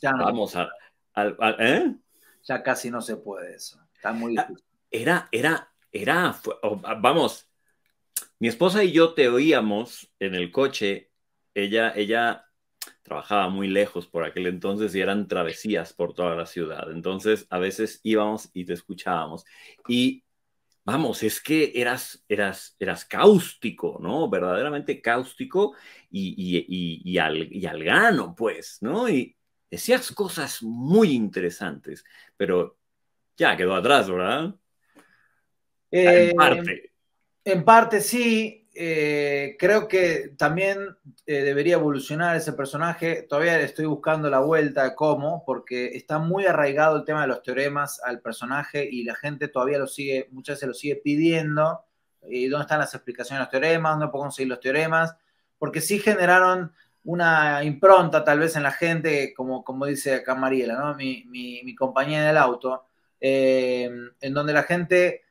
Ya 0.00 0.12
no. 0.12 0.24
Vamos 0.24 0.56
a, 0.56 0.70
¿eh? 1.58 1.94
Ya 2.42 2.62
casi 2.62 2.90
no 2.90 3.00
se 3.02 3.16
puede 3.16 3.54
eso. 3.54 3.78
Está 3.94 4.12
muy 4.12 4.36
ah. 4.38 4.48
Era, 4.90 5.28
era, 5.32 5.72
era, 5.90 6.40
vamos, 7.00 7.48
mi 8.38 8.48
esposa 8.48 8.84
y 8.84 8.92
yo 8.92 9.12
te 9.12 9.28
oíamos 9.28 10.12
en 10.18 10.34
el 10.34 10.50
coche. 10.50 11.10
Ella, 11.52 11.92
ella 11.94 12.46
trabajaba 13.02 13.48
muy 13.48 13.68
lejos 13.68 14.06
por 14.06 14.24
aquel 14.24 14.46
entonces 14.46 14.94
y 14.94 15.00
eran 15.00 15.28
travesías 15.28 15.92
por 15.92 16.14
toda 16.14 16.34
la 16.36 16.46
ciudad. 16.46 16.90
Entonces, 16.90 17.46
a 17.50 17.58
veces 17.58 18.00
íbamos 18.02 18.50
y 18.52 18.64
te 18.64 18.72
escuchábamos. 18.72 19.44
Y 19.88 20.23
vamos, 20.84 21.22
es 21.22 21.40
que 21.40 21.72
eras, 21.74 22.24
eras, 22.28 22.76
eras 22.78 23.04
cáustico, 23.04 23.98
¿no? 24.00 24.28
Verdaderamente 24.28 25.00
cáustico 25.00 25.74
y, 26.10 27.18
al, 27.18 27.52
y 27.52 27.66
al 27.66 27.82
grano, 27.82 28.34
pues, 28.36 28.78
¿no? 28.80 29.08
Y 29.08 29.36
decías 29.70 30.12
cosas 30.12 30.62
muy 30.62 31.12
interesantes, 31.12 32.04
pero 32.36 32.78
ya 33.36 33.56
quedó 33.56 33.74
atrás, 33.74 34.08
¿verdad? 34.10 34.54
en 35.90 36.30
eh, 36.30 36.34
parte. 36.34 36.92
En 37.44 37.64
parte 37.64 38.00
sí, 38.00 38.63
eh, 38.74 39.56
creo 39.58 39.86
que 39.86 40.34
también 40.36 40.96
eh, 41.26 41.42
debería 41.42 41.74
evolucionar 41.74 42.36
ese 42.36 42.52
personaje. 42.52 43.22
Todavía 43.22 43.60
estoy 43.60 43.86
buscando 43.86 44.28
la 44.28 44.40
vuelta 44.40 44.84
de 44.84 44.94
cómo, 44.94 45.44
porque 45.46 45.96
está 45.96 46.18
muy 46.18 46.46
arraigado 46.46 46.96
el 46.96 47.04
tema 47.04 47.22
de 47.22 47.28
los 47.28 47.42
teoremas 47.42 48.00
al 48.04 48.20
personaje 48.20 48.88
y 48.90 49.04
la 49.04 49.14
gente 49.14 49.48
todavía 49.48 49.78
lo 49.78 49.86
sigue, 49.86 50.28
muchas 50.32 50.56
veces 50.56 50.68
lo 50.68 50.74
sigue 50.74 50.96
pidiendo. 50.96 51.84
¿Y 52.26 52.48
dónde 52.48 52.62
están 52.64 52.80
las 52.80 52.94
explicaciones 52.94 53.40
de 53.40 53.44
los 53.44 53.50
teoremas? 53.50 53.92
¿Dónde 53.92 54.08
puedo 54.08 54.24
conseguir 54.24 54.48
los 54.48 54.60
teoremas? 54.60 55.14
Porque 55.58 55.80
sí 55.80 55.98
generaron 55.98 56.72
una 57.04 57.62
impronta 57.64 58.24
tal 58.24 58.38
vez 58.38 58.56
en 58.56 58.62
la 58.62 58.72
gente, 58.72 59.34
como, 59.34 59.62
como 59.62 59.86
dice 59.86 60.14
acá 60.14 60.34
Mariela, 60.34 60.94
mi, 60.94 61.24
mi, 61.26 61.62
mi 61.62 61.74
compañera 61.74 62.26
del 62.28 62.38
auto, 62.38 62.86
eh, 63.20 63.90
en 64.20 64.34
donde 64.34 64.52
la 64.52 64.62
gente 64.62 65.23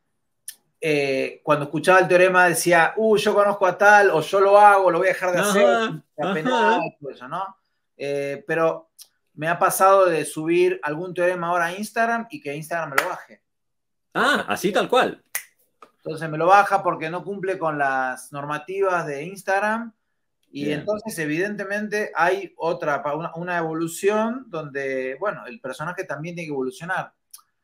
eh, 0.86 1.40
cuando 1.44 1.64
escuchaba 1.64 2.00
el 2.00 2.10
teorema 2.10 2.50
decía, 2.50 2.94
uh, 2.98 3.16
yo 3.16 3.34
conozco 3.34 3.66
a 3.66 3.78
tal, 3.78 4.10
o 4.10 4.20
yo 4.20 4.42
lo 4.42 4.60
hago, 4.60 4.92
lo 4.92 4.98
voy 4.98 5.08
a 5.08 5.12
dejar 5.12 5.32
de 5.32 5.40
hacer, 5.40 5.92
¿no? 7.30 7.58
Eh, 7.96 8.44
pero 8.46 8.90
me 9.34 9.48
ha 9.48 9.58
pasado 9.58 10.08
de 10.08 10.26
subir 10.26 10.82
algún 10.84 11.14
teorema 11.14 11.48
ahora 11.48 11.68
a 11.68 11.74
Instagram 11.74 12.28
y 12.30 12.42
que 12.42 12.54
Instagram 12.54 12.90
me 12.90 13.02
lo 13.02 13.08
baje. 13.08 13.42
Ah, 14.14 14.44
así 14.50 14.74
tal 14.74 14.90
cual. 14.90 15.24
Entonces 16.00 16.30
me 16.30 16.38
lo 16.38 16.48
baja 16.48 16.84
porque 16.84 17.10
no 17.10 17.24
cumple 17.24 17.58
con 17.58 17.78
las 17.78 18.34
normativas 18.34 19.08
de 19.08 19.24
Instagram. 19.24 19.94
Y 20.52 20.70
entonces, 20.70 21.18
evidentemente, 21.18 22.12
hay 22.14 22.54
otra, 22.58 23.02
una, 23.36 23.58
evolución 23.58 24.48
donde, 24.50 25.16
bueno, 25.18 25.46
el 25.48 25.62
personaje 25.62 26.04
también 26.04 26.36
tiene 26.36 26.48
que 26.48 26.54
evolucionar. 26.54 27.14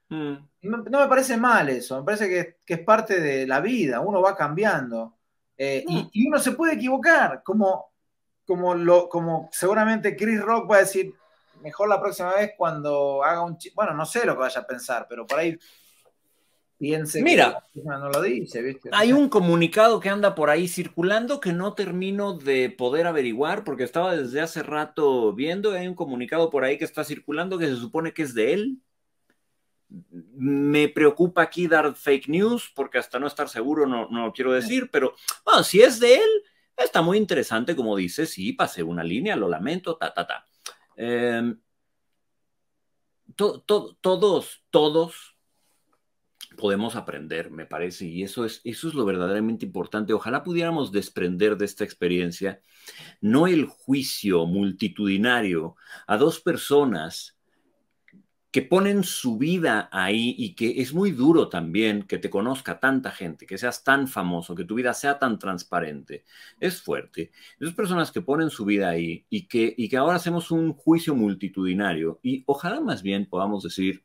Mm. 0.09 0.33
No 0.63 0.83
me 0.83 1.07
parece 1.07 1.37
mal 1.37 1.69
eso, 1.69 1.99
me 1.99 2.03
parece 2.03 2.27
que, 2.27 2.57
es 2.73 2.79
parte 2.83 3.21
de 3.21 3.47
la 3.47 3.61
vida, 3.61 3.99
uno 3.99 4.21
va 4.21 4.35
cambiando. 4.35 5.15
Eh, 5.57 5.83
y, 5.87 6.27
uno 6.27 6.39
se 6.39 6.53
puede 6.53 6.73
equivocar, 6.73 7.43
como, 7.43 7.91
como, 8.45 8.75
lo, 8.75 9.07
como 9.07 9.49
seguramente 9.51 10.15
Chris 10.15 10.41
Rock 10.41 10.69
va 10.71 10.77
a 10.77 10.81
decir, 10.81 11.13
mejor 11.61 11.89
la 11.89 12.01
próxima 12.01 12.33
vez 12.33 12.53
cuando 12.57 13.23
haga 13.23 13.43
un... 13.43 13.57
Bueno, 13.75 13.93
no 13.93 14.05
sé 14.05 14.25
lo 14.25 14.33
que 14.33 14.39
vaya 14.39 14.61
a 14.61 14.67
pensar, 14.67 15.05
pero 15.07 15.27
por 15.27 15.39
ahí 15.39 15.57
piense 16.77 17.21
Mira, 17.21 17.61
que 17.73 17.81
no 17.83 18.09
lo 18.09 18.21
dice, 18.21 18.61
¿viste? 18.61 18.89
Hay 18.93 19.11
un 19.11 19.27
comunicado 19.29 19.99
que 19.99 20.09
anda 20.09 20.33
por 20.33 20.49
ahí 20.49 20.67
circulando 20.67 21.39
que 21.39 21.51
no 21.51 21.73
termino 21.73 22.33
de 22.33 22.69
poder 22.69 23.05
averiguar 23.05 23.63
porque 23.63 23.83
estaba 23.83 24.15
desde 24.15 24.41
hace 24.41 24.63
rato 24.63 25.33
viendo. 25.33 25.71
Hay 25.71 25.87
un 25.87 25.95
comunicado 25.95 26.49
por 26.49 26.63
ahí 26.63 26.77
que 26.77 26.85
está 26.85 27.03
circulando 27.03 27.57
que 27.57 27.67
se 27.67 27.75
supone 27.75 28.13
que 28.13 28.23
es 28.23 28.33
de 28.33 28.53
él. 28.53 28.81
Me 29.89 30.87
preocupa 30.87 31.41
aquí 31.41 31.67
dar 31.67 31.95
fake 31.95 32.27
news 32.27 32.71
porque 32.75 32.99
hasta 32.99 33.19
no 33.19 33.27
estar 33.27 33.49
seguro 33.49 33.87
no, 33.87 34.07
no 34.09 34.27
lo 34.27 34.33
quiero 34.33 34.53
decir, 34.53 34.89
pero 34.91 35.15
bueno, 35.43 35.63
si 35.63 35.81
es 35.81 35.99
de 35.99 36.15
él, 36.15 36.29
está 36.77 37.01
muy 37.01 37.17
interesante 37.17 37.75
como 37.75 37.95
dice, 37.95 38.25
sí, 38.25 38.53
pasé 38.53 38.83
una 38.83 39.03
línea, 39.03 39.35
lo 39.35 39.49
lamento, 39.49 39.97
ta, 39.97 40.13
ta, 40.13 40.27
ta. 40.27 40.45
Em, 40.95 41.59
todos, 43.35 44.63
todos 44.69 45.37
podemos 46.57 46.95
aprender, 46.95 47.51
me 47.51 47.65
parece, 47.65 48.05
y 48.05 48.23
eso 48.23 48.45
es, 48.45 48.61
eso 48.63 48.89
es 48.89 48.93
lo 48.93 49.05
verdaderamente 49.05 49.65
importante. 49.65 50.13
Ojalá 50.13 50.43
pudiéramos 50.43 50.91
desprender 50.91 51.57
de 51.57 51.65
esta 51.65 51.83
experiencia 51.83 52.61
no 53.21 53.47
el 53.47 53.65
juicio 53.65 54.45
multitudinario 54.45 55.75
a 56.05 56.17
dos 56.17 56.41
personas 56.41 57.38
que 58.51 58.61
ponen 58.61 59.03
su 59.03 59.37
vida 59.37 59.89
ahí 59.91 60.35
y 60.37 60.55
que 60.55 60.81
es 60.81 60.93
muy 60.93 61.11
duro 61.11 61.49
también 61.49 62.03
que 62.03 62.17
te 62.17 62.29
conozca 62.29 62.79
tanta 62.79 63.11
gente, 63.11 63.45
que 63.45 63.57
seas 63.57 63.83
tan 63.83 64.07
famoso, 64.07 64.55
que 64.55 64.65
tu 64.65 64.75
vida 64.75 64.93
sea 64.93 65.19
tan 65.19 65.37
transparente. 65.39 66.23
Es 66.59 66.81
fuerte. 66.81 67.31
Esas 67.59 67.75
personas 67.75 68.11
que 68.11 68.21
ponen 68.21 68.49
su 68.49 68.65
vida 68.65 68.89
ahí 68.89 69.25
y 69.29 69.47
que, 69.47 69.73
y 69.77 69.89
que 69.89 69.97
ahora 69.97 70.15
hacemos 70.15 70.51
un 70.51 70.73
juicio 70.73 71.15
multitudinario 71.15 72.19
y 72.23 72.43
ojalá 72.47 72.81
más 72.81 73.03
bien 73.03 73.27
podamos 73.27 73.63
decir, 73.63 74.03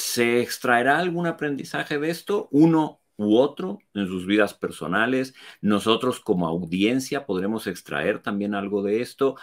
¿Se 0.00 0.40
extraerá 0.40 0.98
algún 0.98 1.26
aprendizaje 1.26 1.98
de 1.98 2.10
esto? 2.10 2.48
Uno 2.52 3.02
u 3.16 3.36
otro 3.36 3.80
en 3.92 4.06
sus 4.06 4.26
vidas 4.26 4.54
personales. 4.54 5.34
Nosotros 5.60 6.20
como 6.20 6.48
audiencia 6.48 7.26
podremos 7.26 7.66
extraer 7.66 8.22
también 8.22 8.54
algo 8.54 8.82
de 8.82 9.02
esto. 9.02 9.36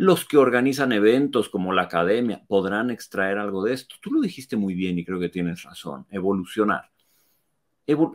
Los 0.00 0.24
que 0.24 0.38
organizan 0.38 0.92
eventos 0.92 1.50
como 1.50 1.74
la 1.74 1.82
academia 1.82 2.42
podrán 2.48 2.90
extraer 2.90 3.36
algo 3.36 3.62
de 3.62 3.74
esto. 3.74 3.96
Tú 4.00 4.10
lo 4.10 4.22
dijiste 4.22 4.56
muy 4.56 4.74
bien 4.74 4.98
y 4.98 5.04
creo 5.04 5.20
que 5.20 5.28
tienes 5.28 5.62
razón. 5.62 6.06
Evolucionar. 6.10 6.90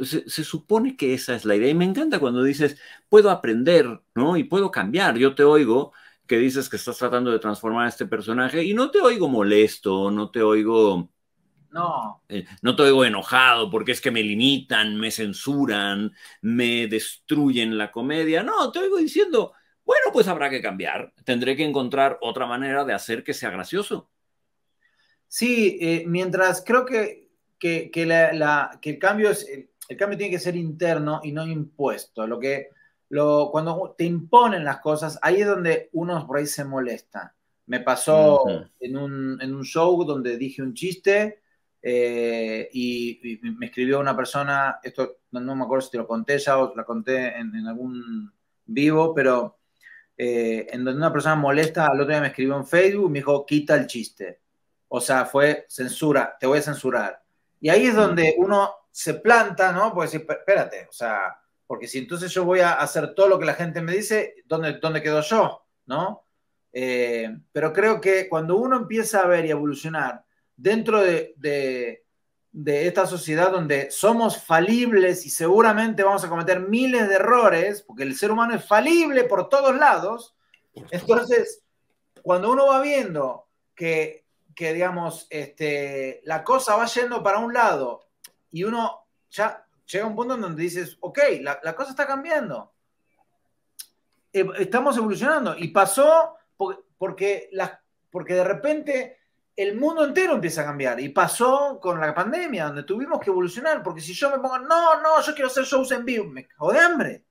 se, 0.02 0.28
se, 0.28 0.44
supone 0.44 0.98
que 0.98 1.14
esa 1.14 1.36
es 1.36 1.46
la 1.46 1.56
idea. 1.56 1.70
Y 1.70 1.76
me 1.76 1.86
encanta 1.86 2.18
cuando 2.18 2.42
dices, 2.42 2.80
puedo 3.08 3.30
aprender, 3.30 4.02
¿no? 4.16 4.36
Y 4.36 4.46
puedo 4.46 4.72
cambiar. 4.72 5.16
Yo 5.18 5.36
te 5.36 5.44
oigo 5.44 5.94
que 6.26 6.40
dices 6.40 6.70
que 6.70 6.78
estás 6.78 6.98
tratando 6.98 7.32
de 7.32 7.38
transformar 7.38 7.86
a 7.86 7.90
este 7.90 8.08
personaje 8.08 8.64
y 8.64 8.74
no 8.74 8.90
te 8.90 9.00
oigo 9.00 9.28
molesto, 9.28 10.10
no 10.10 10.32
te 10.32 10.42
oigo 10.42 11.12
no. 11.70 12.24
Eh, 12.30 12.46
no 12.64 12.76
te 12.76 12.82
oigo 12.82 13.06
enojado 13.06 13.70
porque 13.70 13.92
es 13.92 14.02
que 14.02 14.10
me 14.10 14.24
limitan, 14.24 14.98
me 14.98 15.12
censuran, 15.12 16.16
me 16.42 16.88
destruyen 16.88 17.78
la 17.78 17.92
comedia. 17.92 18.42
No, 18.42 18.72
te 18.72 18.80
oigo 18.80 18.98
diciendo, 18.98 19.54
bueno, 19.86 20.12
pues 20.12 20.28
habrá 20.28 20.50
que 20.50 20.62
cambiar. 20.62 21.14
Tendré 21.24 21.56
que 21.56 21.64
encontrar 21.64 22.18
otra 22.22 22.46
manera 22.46 22.84
de 22.84 22.94
hacer 22.94 23.24
que 23.24 23.34
sea 23.34 23.52
gracioso. 23.52 24.10
Sí, 25.28 25.78
eh, 25.82 26.04
mientras 26.08 26.64
creo 26.66 26.86
que, 26.86 27.30
que, 27.60 27.92
el 27.94 29.00
cambio 29.00 29.30
es 29.30 29.48
el, 29.48 29.98
cambio 29.98 30.18
tiene 30.18 30.32
que 30.32 30.40
ser 30.40 30.56
interno 30.56 31.22
y 31.24 31.32
no 31.32 31.46
impuesto. 31.46 32.26
Lo 32.28 32.40
que 32.40 32.70
lo, 33.10 33.50
cuando 33.52 33.96
te 33.98 34.06
imponen 34.06 34.64
las 34.64 34.80
cosas, 34.80 35.20
ahí 35.22 35.42
es 35.42 35.48
donde 35.48 35.90
uno 35.94 36.26
por 36.26 36.38
ahí 36.38 36.48
se 36.48 36.66
molesta. 36.66 37.36
Me 37.68 37.80
pasó 37.80 38.44
en, 38.80 38.98
un, 38.98 39.42
en, 39.42 39.56
un, 39.56 39.64
show 39.64 40.04
donde 40.04 40.38
dije 40.38 40.62
un 40.62 40.76
chiste 40.76 41.42
eh, 41.88 42.68
y, 42.74 43.40
me 43.58 43.68
escribió 43.68 44.00
una 44.00 44.16
persona, 44.16 44.80
esto 44.82 45.18
no, 45.30 45.56
me 45.56 45.64
acuerdo 45.64 45.86
si 45.86 45.92
te 45.92 45.98
lo 45.98 46.08
conté 46.08 46.40
ya 46.40 46.58
o 46.58 46.76
la 46.76 46.84
conté 46.84 47.38
en, 47.38 47.68
algún 47.68 48.34
vivo, 48.66 49.14
pero 49.14 49.55
eh, 50.18 50.68
en 50.70 50.84
donde 50.84 50.98
una 50.98 51.12
persona 51.12 51.36
molesta, 51.36 51.88
al 51.88 52.00
otro 52.02 52.12
día 52.12 52.22
me 52.22 52.28
escribió 52.28 52.56
en 52.56 52.66
Facebook 52.66 53.10
y 53.10 53.12
me 53.12 53.20
dijo, 53.20 53.46
quita 53.46 53.76
el 53.76 53.88
chiste. 53.88 54.42
O 54.88 55.02
sea, 55.02 55.26
fue 55.26 55.66
censura, 55.68 56.38
te 56.40 56.48
voy 56.48 56.60
a 56.60 56.64
censurar. 56.64 57.22
Y 57.60 57.70
ahí 57.70 57.88
es 57.88 57.96
donde 57.96 58.36
uno 58.38 58.72
se 58.92 59.16
planta, 59.16 59.72
¿no? 59.72 59.94
Porque 59.94 60.12
decir, 60.12 60.28
espérate, 60.30 60.88
o 60.90 60.94
sea, 60.94 61.38
porque 61.68 61.88
si 61.88 61.98
entonces 61.98 62.32
yo 62.32 62.46
voy 62.46 62.60
a 62.60 62.74
hacer 62.74 63.14
todo 63.14 63.28
lo 63.28 63.40
que 63.40 63.46
la 63.46 63.56
gente 63.56 63.82
me 63.82 63.94
dice, 63.94 64.36
¿dónde, 64.46 64.80
dónde 64.80 65.02
quedo 65.02 65.22
yo? 65.22 65.66
¿No? 65.88 66.26
Eh, 66.72 67.36
pero 67.52 67.74
creo 67.74 68.00
que 68.02 68.28
cuando 68.30 68.58
uno 68.58 68.78
empieza 68.78 69.22
a 69.22 69.28
ver 69.28 69.46
y 69.46 69.52
evolucionar, 69.52 70.26
dentro 70.56 71.02
de, 71.02 72.05
esta 72.66 73.06
sociedad 73.06 73.52
donde 73.52 73.92
somos 73.92 74.42
falibles 74.42 75.26
y 75.26 75.30
seguramente 75.30 76.04
vamos 76.04 76.24
a 76.24 76.30
cometer 76.30 76.62
miles 76.62 77.10
de 77.10 77.16
errores, 77.16 77.82
porque 77.82 78.04
el 78.04 78.16
ser 78.16 78.32
humano 78.32 78.56
es 78.56 78.66
falible 78.66 79.26
por 79.26 79.50
todos 79.50 79.76
lados, 79.76 80.36
entonces, 80.92 81.64
cuando 82.22 82.52
uno 82.52 82.68
va 82.68 82.82
viendo 82.82 83.48
que, 83.74 84.26
digamos, 84.58 85.28
este, 85.30 86.22
la 86.26 86.44
cosa 86.44 86.76
va 86.76 86.86
yendo 86.86 87.24
para 87.24 87.40
un 87.40 87.54
lado 87.54 88.08
y 88.52 88.64
uno 88.64 89.08
ya 89.30 89.66
llega 89.86 90.06
a 90.06 90.08
un 90.08 90.16
punto 90.16 90.36
en 90.36 90.42
donde 90.42 90.64
dices, 90.64 90.98
ok, 91.00 91.20
la, 91.42 91.76
cosa 91.76 91.92
está 91.92 92.08
cambiando, 92.08 92.74
eh, 94.34 94.46
estamos 94.60 94.98
evolucionando. 94.98 95.56
Y 95.58 95.70
pasó 95.70 96.36
porque, 96.98 97.50
porque 98.10 98.34
de 98.34 98.44
repente 98.44 99.18
el 99.56 99.78
mundo 99.78 100.04
entero 100.06 100.34
empieza 100.34 100.62
a 100.62 100.66
cambiar. 100.66 101.00
Y 101.00 101.10
pasó 101.10 101.80
con 101.82 102.00
la 102.00 102.14
pandemia, 102.14 102.66
donde 102.66 102.84
tuvimos 102.84 103.20
que 103.20 103.30
evolucionar, 103.30 103.82
porque 103.82 104.02
si 104.02 104.14
yo 104.14 104.30
me 104.30 104.40
pongo, 104.40 104.60
no, 104.60 105.02
no, 105.02 105.22
yo 105.22 105.34
quiero 105.34 105.50
hacer 105.50 105.64
shows 105.64 105.92
en 105.92 106.06
vivo, 106.06 106.26
me 106.26 106.48
cago 106.48 106.74
de 106.74 106.80
hambre. 106.80 107.26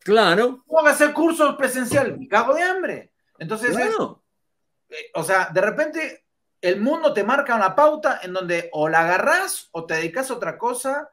Claro. 0.00 0.64
Tengo 0.66 0.84
que 0.84 0.90
hacer 0.90 1.12
cursos 1.12 1.56
presenciales, 1.56 2.18
me 2.18 2.28
cago 2.28 2.54
de 2.54 2.62
hambre. 2.62 3.12
Entonces, 3.38 3.76
eh, 3.76 4.96
o 5.14 5.22
sea, 5.22 5.48
de 5.52 5.60
repente 5.60 6.26
el 6.60 6.80
mundo 6.80 7.12
te 7.12 7.24
marca 7.24 7.56
una 7.56 7.74
pauta 7.74 8.20
en 8.22 8.32
donde 8.32 8.68
o 8.72 8.88
la 8.88 9.00
agarrás 9.00 9.68
o 9.72 9.84
te 9.84 9.94
dedicas 9.94 10.30
a 10.30 10.34
otra 10.34 10.58
cosa, 10.58 11.10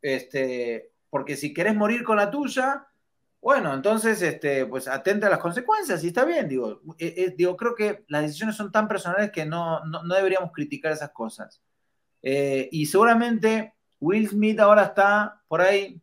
este, 0.00 0.92
porque 1.10 1.36
si 1.36 1.52
querés 1.52 1.74
morir 1.74 2.02
con 2.02 2.16
la 2.16 2.30
tuya, 2.30 2.86
bueno, 3.40 3.72
entonces, 3.72 4.20
este, 4.20 4.66
pues 4.66 4.86
atenta 4.86 5.26
a 5.26 5.30
las 5.30 5.38
consecuencias 5.38 6.04
y 6.04 6.08
está 6.08 6.26
bien, 6.26 6.46
digo, 6.46 6.82
eh, 6.98 7.14
eh, 7.16 7.34
digo, 7.34 7.56
creo 7.56 7.74
que 7.74 8.04
las 8.08 8.22
decisiones 8.22 8.54
son 8.54 8.70
tan 8.70 8.86
personales 8.86 9.30
que 9.30 9.46
no, 9.46 9.80
deberíamos 10.14 10.52
criticar 10.52 10.92
esas 10.92 11.10
cosas. 11.10 11.62
Eh, 12.22 12.68
y 12.70 12.84
seguramente 12.84 13.74
Will 13.98 14.28
Smith 14.28 14.60
ahora 14.60 14.84
está 14.84 15.40
por 15.48 15.62
ahí 15.62 15.98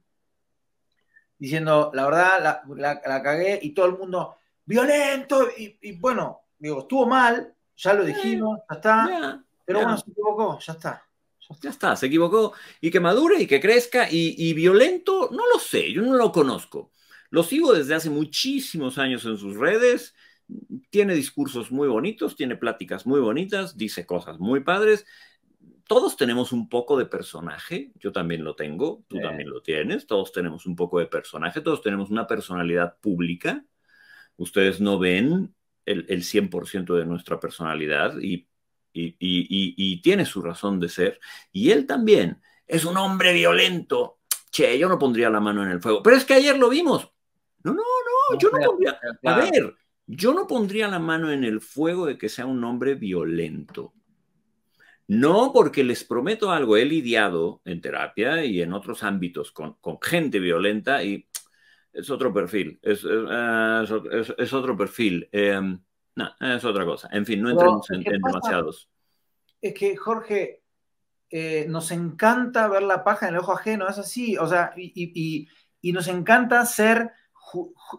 diciendo, 1.38 1.91
la 1.93 2.05
verdad, 2.05 2.63
la, 2.75 3.21
cagué 3.21 3.59
y 3.61 3.69
todo 3.69 3.85
el 3.85 3.97
mundo, 3.99 4.38
violento, 4.65 5.47
y, 5.55 5.91
bueno, 5.99 6.41
digo, 6.57 6.79
estuvo 6.79 7.05
mal, 7.05 7.53
ya 7.75 7.93
lo 7.93 8.03
dijimos, 8.03 8.61
ya 8.67 8.75
está, 8.75 9.43
pero 9.63 9.81
bueno, 9.81 9.95
se 9.95 10.09
equivocó, 10.09 10.57
ya 10.59 10.73
está. 10.73 11.03
Ya 11.61 11.69
está, 11.69 11.95
se 11.95 12.07
equivocó 12.07 12.53
y 12.81 12.89
que 12.91 12.99
madure 12.99 13.39
y 13.39 13.47
que 13.47 13.61
crezca 13.61 14.09
y, 14.09 14.35
y 14.38 14.53
violento, 14.53 15.29
no 15.31 15.47
lo 15.47 15.59
sé, 15.59 15.93
yo 15.93 16.01
no 16.01 16.15
lo 16.15 16.31
conozco. 16.31 16.91
Lo 17.30 17.43
sigo 17.43 17.73
desde 17.73 17.95
hace 17.95 18.09
muchísimos 18.09 18.97
años 18.97 19.25
en 19.25 19.38
sus 19.38 19.55
redes. 19.55 20.15
Tiene 20.89 21.13
discursos 21.13 21.71
muy 21.71 21.88
bonitos, 21.88 22.36
tiene 22.36 22.55
pláticas 22.55 23.05
muy 23.05 23.19
bonitas, 23.19 23.78
dice 23.78 24.05
cosas 24.05 24.39
muy 24.39 24.61
padres. 24.61 25.05
Todos 25.88 26.17
tenemos 26.17 26.51
un 26.51 26.67
poco 26.69 26.97
de 26.97 27.05
personaje, 27.05 27.91
yo 27.95 28.11
también 28.11 28.43
lo 28.43 28.55
tengo, 28.55 29.05
tú 29.07 29.19
también 29.19 29.49
lo 29.49 29.61
tienes, 29.61 30.05
todos 30.05 30.32
tenemos 30.34 30.65
un 30.65 30.75
poco 30.75 30.99
de 30.99 31.05
personaje, 31.05 31.61
todos 31.61 31.82
tenemos 31.82 32.09
una 32.09 32.28
personalidad 32.28 32.97
pública. 32.99 33.65
Ustedes 34.36 34.82
no 34.82 34.99
ven 34.99 35.55
el, 35.86 36.05
100% 36.23 36.95
de 36.95 37.05
nuestra 37.05 37.39
personalidad 37.39 38.17
y, 38.19 38.47
y 38.93 40.01
tiene 40.01 40.25
su 40.25 40.41
razón 40.41 40.80
de 40.80 40.89
ser. 40.89 41.19
Y 41.51 41.71
él 41.71 41.86
también 41.86 42.41
es 42.67 42.86
un 42.86 42.97
hombre 42.97 43.34
violento. 43.34 44.19
Che, 44.51 44.78
yo 44.78 44.89
no 44.89 44.99
pondría 44.99 45.30
la 45.30 45.39
mano 45.39 45.63
en 45.63 45.71
el 45.71 45.82
fuego. 45.82 46.03
Pero 46.03 46.15
es 46.15 46.25
que 46.25 46.34
ayer 46.34 46.57
lo 46.57 46.69
vimos. 46.69 47.11
No, 47.64 47.74
no, 47.74 47.82
no, 47.82 48.38
yo 48.39 48.49
no 48.51 48.60
pondría. 48.60 48.99
A 49.24 49.38
ver, 49.39 49.76
yo 50.08 50.34
no 50.34 50.47
pondría 50.47 50.88
la 50.88 50.99
mano 50.99 51.32
en 51.32 51.43
el 51.43 51.60
fuego 51.60 52.05
de 52.05 52.18
que 52.18 52.30
sea 52.30 52.45
un 52.45 52.64
hombre 52.64 52.95
violento. 52.95 53.93
No, 55.08 55.51
porque 55.53 55.84
les 55.84 56.03
prometo 56.03 56.51
algo, 56.51 56.78
he 56.78 56.86
lidiado 56.86 57.62
en 57.66 57.82
terapia 57.82 58.43
y 58.43 58.62
en 58.62 58.74
otros 58.74 59.03
ámbitos 59.03 59.51
con, 59.51 59.78
gente 60.01 60.39
violenta 60.39 61.03
y 61.03 61.28
es 61.93 62.10
otro 62.10 62.34
perfil, 62.34 62.80
es, 62.82 63.03
otro 64.53 64.78
perfil. 64.78 65.30
Em, 65.32 65.80
no, 66.16 66.30
es 66.39 66.64
otra 66.66 66.86
cosa. 66.86 67.10
En 67.12 67.26
fin, 67.26 67.41
no 67.41 67.49
entremos 67.49 67.89
en, 67.91 68.03
demasiados. 68.03 68.89
Es 69.62 69.74
que, 69.74 69.95
Jorge, 69.95 70.62
eh, 71.30 71.66
nos 71.68 71.91
encanta 71.91 72.68
ver 72.68 72.84
la 72.84 73.03
paja 73.03 73.28
en 73.28 73.36
el 73.36 73.39
ojo 73.41 73.53
ajeno, 73.53 73.88
es 73.88 73.97
así, 73.97 74.38
o 74.38 74.47
sea, 74.47 74.74
y 74.76 75.47
nos 75.93 76.08
encanta 76.08 76.66
ser 76.66 77.12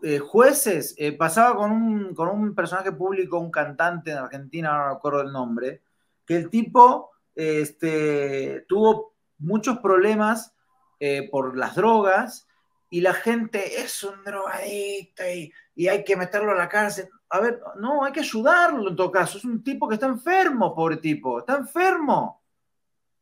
eh, 0.02 0.18
jueces, 0.18 0.94
eh, 0.98 1.12
pasaba 1.12 1.56
con 1.56 1.70
un, 1.70 2.14
con 2.14 2.28
un, 2.28 2.54
personaje 2.54 2.92
público, 2.92 3.38
un 3.38 3.50
cantante 3.50 4.10
en 4.10 4.18
Argentina, 4.18 4.76
no 4.76 4.94
recuerdo 4.94 5.22
el 5.22 5.32
nombre, 5.32 5.82
que 6.26 6.36
el 6.36 6.50
tipo 6.50 7.10
este, 7.34 8.66
tuvo 8.68 9.14
muchos 9.38 9.78
problemas 9.78 10.54
eh, 11.00 11.28
por 11.30 11.56
las 11.56 11.76
drogas 11.76 12.46
y 12.90 13.00
la 13.00 13.14
gente 13.14 13.80
es 13.80 14.02
un 14.02 14.22
drogadicto 14.24 15.22
y, 15.24 15.52
y, 15.74 15.88
hay 15.88 16.04
que 16.04 16.16
meterlo 16.16 16.52
a 16.52 16.56
la 16.56 16.68
cárcel. 16.68 17.08
A 17.30 17.40
ver, 17.40 17.60
no, 17.76 18.04
hay 18.04 18.12
que 18.12 18.20
ayudarlo 18.20 18.88
en 18.88 18.96
todo 18.96 19.10
caso. 19.10 19.38
Es 19.38 19.44
un 19.44 19.62
tipo 19.62 19.88
que 19.88 19.94
está 19.94 20.06
enfermo, 20.06 20.74
pobre 20.74 20.96
tipo, 20.96 21.38
está 21.38 21.56
enfermo. 21.56 22.42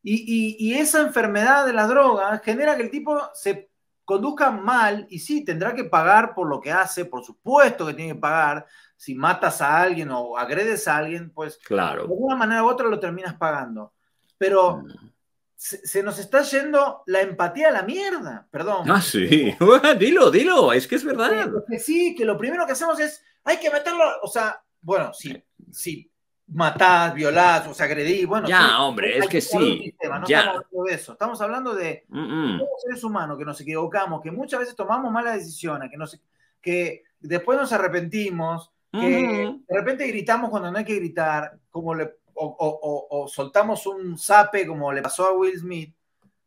Y, 0.02 0.14
y, 0.14 0.70
y 0.70 0.74
esa 0.74 1.00
enfermedad 1.02 1.66
de 1.66 1.72
las 1.72 1.88
drogas 1.88 2.40
genera 2.42 2.76
que 2.76 2.82
el 2.82 2.90
tipo 2.90 3.20
se 3.34 3.70
conduzca 4.06 4.50
mal 4.50 5.06
y 5.10 5.18
sí, 5.18 5.44
tendrá 5.44 5.74
que 5.74 5.84
pagar 5.84 6.34
por 6.34 6.48
lo 6.48 6.60
que 6.60 6.72
hace, 6.72 7.04
por 7.04 7.22
supuesto 7.24 7.84
que 7.86 7.92
tiene 7.92 8.14
que 8.14 8.20
pagar. 8.20 8.64
Si 8.96 9.14
matas 9.14 9.60
a 9.60 9.82
alguien 9.82 10.10
o 10.10 10.38
agredes 10.38 10.88
a 10.88 10.96
alguien, 10.96 11.30
pues 11.30 11.58
claro. 11.58 12.06
de 12.06 12.14
una 12.16 12.36
manera 12.36 12.64
u 12.64 12.68
otra 12.68 12.88
lo 12.88 12.98
terminas 12.98 13.34
pagando. 13.34 13.92
Pero 14.38 14.78
mm. 14.78 15.10
se, 15.54 15.86
se, 15.86 16.02
nos 16.02 16.18
está 16.18 16.40
yendo 16.42 17.02
la 17.06 17.20
empatía 17.20 17.68
a 17.68 17.72
la 17.72 17.82
mierda, 17.82 18.46
perdón. 18.50 18.90
Ah, 18.90 19.02
sí, 19.02 19.54
dilo, 19.98 20.30
dilo, 20.30 20.72
es 20.72 20.86
que 20.86 20.94
es 20.94 21.04
verdad. 21.04 21.50
Que 21.68 21.78
sí, 21.78 22.14
que 22.14 22.24
lo 22.24 22.38
primero 22.38 22.64
que 22.64 22.72
hacemos 22.72 22.98
es, 23.00 23.22
hay 23.44 23.58
que 23.58 23.70
meterlo, 23.70 24.04
o 24.22 24.28
sea, 24.28 24.62
bueno, 24.80 25.12
sí, 25.12 25.44
sí, 25.72 26.10
matás, 26.48 27.14
violás, 27.14 27.66
o 27.66 27.74
sea, 27.74 27.86
agredís, 27.86 28.26
bueno. 28.26 28.46
Ya, 28.46 28.60
sí, 28.60 28.74
hombre, 28.78 29.18
es 29.18 29.28
que 29.28 29.40
sí. 29.40 29.82
Sistema, 29.84 30.20
no 30.20 30.26
ya. 30.26 30.38
estamos 30.40 30.56
hablando 30.64 30.84
de 30.84 30.94
eso, 30.94 31.12
estamos 31.12 31.40
hablando 31.40 31.74
de 31.74 32.04
mm 32.08 32.18
-mm. 32.18 32.68
seres 32.84 33.04
humanos 33.04 33.38
que 33.38 33.44
nos 33.44 33.60
equivocamos, 33.60 34.22
que 34.22 34.30
muchas 34.30 34.60
veces 34.60 34.76
tomamos 34.76 35.12
malas 35.12 35.34
decisiones, 35.34 35.90
que, 35.90 35.96
nos, 35.96 36.20
que 36.60 37.02
después 37.20 37.58
nos 37.58 37.72
arrepentimos, 37.72 38.70
que 38.92 38.98
mm 38.98 39.02
-hmm. 39.02 39.66
de 39.66 39.76
repente 39.76 40.06
gritamos 40.06 40.50
cuando 40.50 40.70
no 40.70 40.78
hay 40.78 40.84
que 40.84 40.96
gritar, 40.96 41.58
como 41.70 41.94
le, 41.94 42.04
o, 42.34 42.46
o, 42.46 42.68
o, 42.82 43.22
o, 43.22 43.28
soltamos 43.28 43.86
un 43.86 44.16
zape 44.18 44.66
como 44.66 44.92
le 44.92 45.02
pasó 45.02 45.26
a 45.26 45.32
Will 45.32 45.58
Smith, 45.58 45.94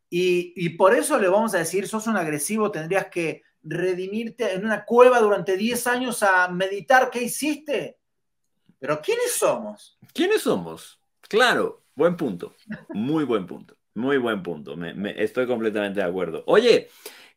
y, 0.08 0.52
y 0.56 0.70
por 0.70 0.94
eso 0.94 1.18
le 1.18 1.28
vamos 1.28 1.54
a 1.54 1.58
decir, 1.58 1.86
sos 1.86 2.06
un 2.06 2.16
agresivo, 2.16 2.70
tendrías 2.70 3.06
que 3.06 3.42
redimirte 3.62 4.54
en 4.54 4.64
una 4.64 4.84
cueva 4.84 5.20
durante 5.20 5.56
10 5.56 5.86
años 5.86 6.22
a 6.22 6.48
meditar 6.48 7.10
qué 7.10 7.22
hiciste 7.22 7.99
pero 8.80 9.00
¿quiénes 9.00 9.32
somos? 9.32 9.98
¿Quiénes 10.12 10.42
somos? 10.42 11.00
Claro, 11.28 11.84
buen 11.94 12.16
punto. 12.16 12.54
Muy 12.88 13.24
buen 13.24 13.46
punto. 13.46 13.76
Muy 13.94 14.16
buen 14.16 14.42
punto. 14.42 14.76
Me, 14.76 14.94
me, 14.94 15.22
estoy 15.22 15.46
completamente 15.46 16.00
de 16.00 16.06
acuerdo. 16.06 16.42
Oye, 16.46 16.88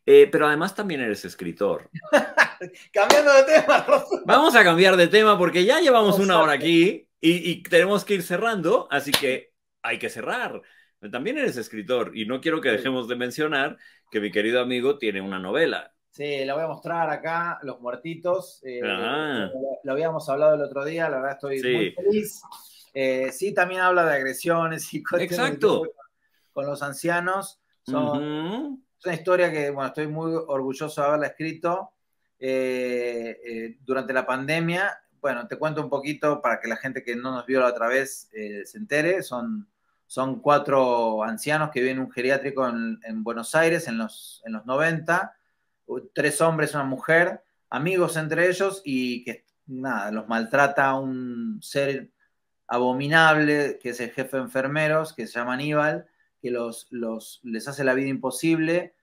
eh, 0.06 0.28
pero 0.32 0.48
además 0.48 0.74
también 0.74 1.02
eres 1.02 1.26
escritor. 1.26 1.90
Cambiando 2.94 3.34
de 3.34 3.44
tema. 3.44 3.86
Vamos 4.26 4.56
a 4.56 4.64
cambiar 4.64 4.96
de 4.96 5.08
tema 5.08 5.38
porque 5.38 5.66
ya 5.66 5.80
llevamos 5.82 6.18
una 6.18 6.40
hora 6.40 6.54
aquí 6.54 7.08
y, 7.20 7.52
y, 7.52 7.64
tenemos 7.64 8.06
que 8.06 8.16
ir 8.16 8.24
cerrando, 8.24 8.88
así 8.90 9.12
que 9.12 9.54
hay 9.82 10.00
que 10.00 10.10
cerrar. 10.10 10.62
También 11.12 11.38
eres 11.38 11.58
escritor 11.58 12.12
y 12.16 12.26
no 12.26 12.40
quiero 12.40 12.62
que 12.62 12.70
dejemos 12.70 13.08
de 13.10 13.18
mencionar 13.18 13.78
que 14.10 14.22
mi 14.22 14.32
querido 14.32 14.62
amigo 14.62 14.98
tiene 14.98 15.20
una 15.20 15.40
novela. 15.40 15.94
Sí, 16.14 16.46
la 16.46 16.54
voy 16.54 16.62
a 16.62 16.68
mostrar 16.68 17.10
acá, 17.10 17.58
Los 17.64 17.82
Muertitos. 17.82 18.62
Eh, 18.64 18.82
lo, 18.84 19.50
lo, 19.84 19.92
habíamos 19.92 20.30
hablado 20.30 20.54
el 20.54 20.62
otro 20.62 20.86
día, 20.86 21.10
la 21.10 21.18
verdad 21.18 21.32
estoy 21.32 21.60
sí. 21.60 21.74
muy 21.74 21.92
feliz. 21.92 22.40
Eh, 22.94 23.32
sí, 23.32 23.52
también 23.52 23.82
habla 23.82 24.06
de 24.06 24.14
agresiones 24.14 24.94
y 24.94 25.02
cosas 25.02 25.24
Exacto. 25.24 25.80
Con, 25.80 25.90
con, 26.54 26.66
los 26.68 26.84
ancianos. 26.84 27.60
Son, 27.82 28.06
uh 28.06 28.14
-huh. 28.14 28.80
Es 29.00 29.06
una 29.06 29.16
historia 29.16 29.52
que, 29.52 29.72
bueno, 29.72 29.88
estoy 29.88 30.06
muy 30.06 30.32
orgulloso 30.36 31.02
de 31.02 31.08
haberla 31.08 31.28
escrito 31.28 31.94
eh, 32.38 33.40
eh, 33.44 33.78
durante 33.82 34.14
la 34.14 34.24
pandemia. 34.28 34.96
Bueno, 35.20 35.48
te 35.48 35.58
cuento 35.58 35.82
un 35.82 35.90
poquito 35.90 36.40
para 36.44 36.60
que 36.60 36.68
la 36.68 36.78
gente 36.78 37.04
que 37.04 37.16
no 37.16 37.32
nos 37.32 37.48
vio 37.48 37.60
la 37.60 37.70
otra 37.70 37.88
vez 37.88 38.30
se 38.32 38.78
entere. 38.78 39.24
Son, 39.24 39.68
son 40.06 40.42
cuatro 40.42 41.24
ancianos 41.24 41.72
que 41.72 41.80
viven 41.80 41.98
en 41.98 42.04
un 42.04 42.12
geriátrico 42.12 42.70
en, 42.70 43.00
en 43.04 43.24
Buenos 43.24 43.56
Aires 43.56 43.88
en 43.88 43.98
los, 43.98 44.44
en 44.46 44.54
los 44.54 44.64
90 44.68 45.36
tres 46.14 46.42
hombres, 46.42 46.74
una 46.74 46.84
mujer, 46.84 47.44
amigos 47.70 48.18
entre 48.18 48.48
ellos 48.50 48.82
y 48.86 49.24
que 49.24 49.46
nada, 49.66 50.12
los 50.12 50.28
maltrata 50.28 50.96
un 50.96 51.60
ser 51.62 52.12
abominable 52.68 53.80
que 53.82 53.90
es 53.90 54.00
el 54.00 54.12
jefe 54.12 54.38
de 54.38 54.44
enfermeros, 54.44 55.14
que 55.14 55.28
se 55.28 55.40
llama 55.40 55.54
Aníbal, 55.54 56.08
que 56.42 56.52
los, 56.52 56.88
los, 56.90 57.40
les 57.44 57.68
hace 57.68 57.84
la 57.84 57.94
vida 57.94 58.08
imposible 58.08 58.94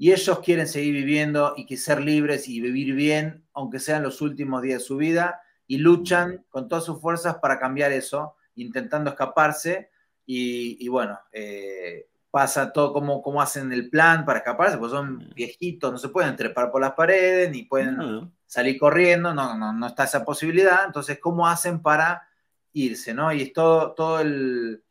y 0.00 0.12
ellos 0.12 0.40
quieren 0.40 0.66
seguir 0.66 0.94
viviendo 0.94 1.52
y 1.58 1.66
que 1.66 1.76
ser 1.76 2.00
libres 2.00 2.48
y 2.48 2.62
vivir 2.62 2.94
bien, 2.94 3.44
aunque 3.52 3.78
sean 3.78 4.02
los 4.02 4.22
últimos 4.22 4.62
días 4.62 4.80
de 4.80 4.86
su 4.86 4.96
vida, 4.96 5.42
y 5.66 5.76
luchan 5.76 6.42
con 6.48 6.68
todas 6.68 6.86
sus 6.86 7.02
fuerzas 7.02 7.36
para 7.36 7.58
cambiar 7.58 7.92
eso, 7.92 8.34
intentando 8.54 9.10
escaparse. 9.10 9.90
Y, 10.24 10.82
y 10.82 10.88
bueno, 10.88 11.20
eh, 11.32 12.08
pasa 12.30 12.72
todo 12.72 12.92
como, 12.92 13.22
como 13.22 13.42
hacen 13.42 13.72
el 13.72 13.90
plan 13.90 14.24
para 14.24 14.38
escaparse, 14.38 14.78
pues 14.78 14.92
son 14.92 15.16
mm. 15.16 15.34
viejitos, 15.34 15.90
no 15.90 15.98
se 15.98 16.08
pueden 16.08 16.36
trepar 16.36 16.70
por 16.70 16.80
las 16.80 16.92
paredes, 16.92 17.50
ni 17.50 17.64
pueden 17.64 17.96
no. 17.96 18.32
salir 18.46 18.78
corriendo, 18.78 19.34
no, 19.34 19.56
no, 19.56 19.72
no 19.72 19.86
está 19.86 20.04
esa 20.04 20.24
posibilidad. 20.24 20.84
Entonces, 20.86 21.18
¿cómo 21.20 21.48
hacen 21.48 21.82
para 21.82 22.28
irse? 22.72 23.12
¿no? 23.14 23.32
Y 23.32 23.42
es 23.42 23.52
todo, 23.52 23.92
todo 23.94 24.20
el, 24.20 24.82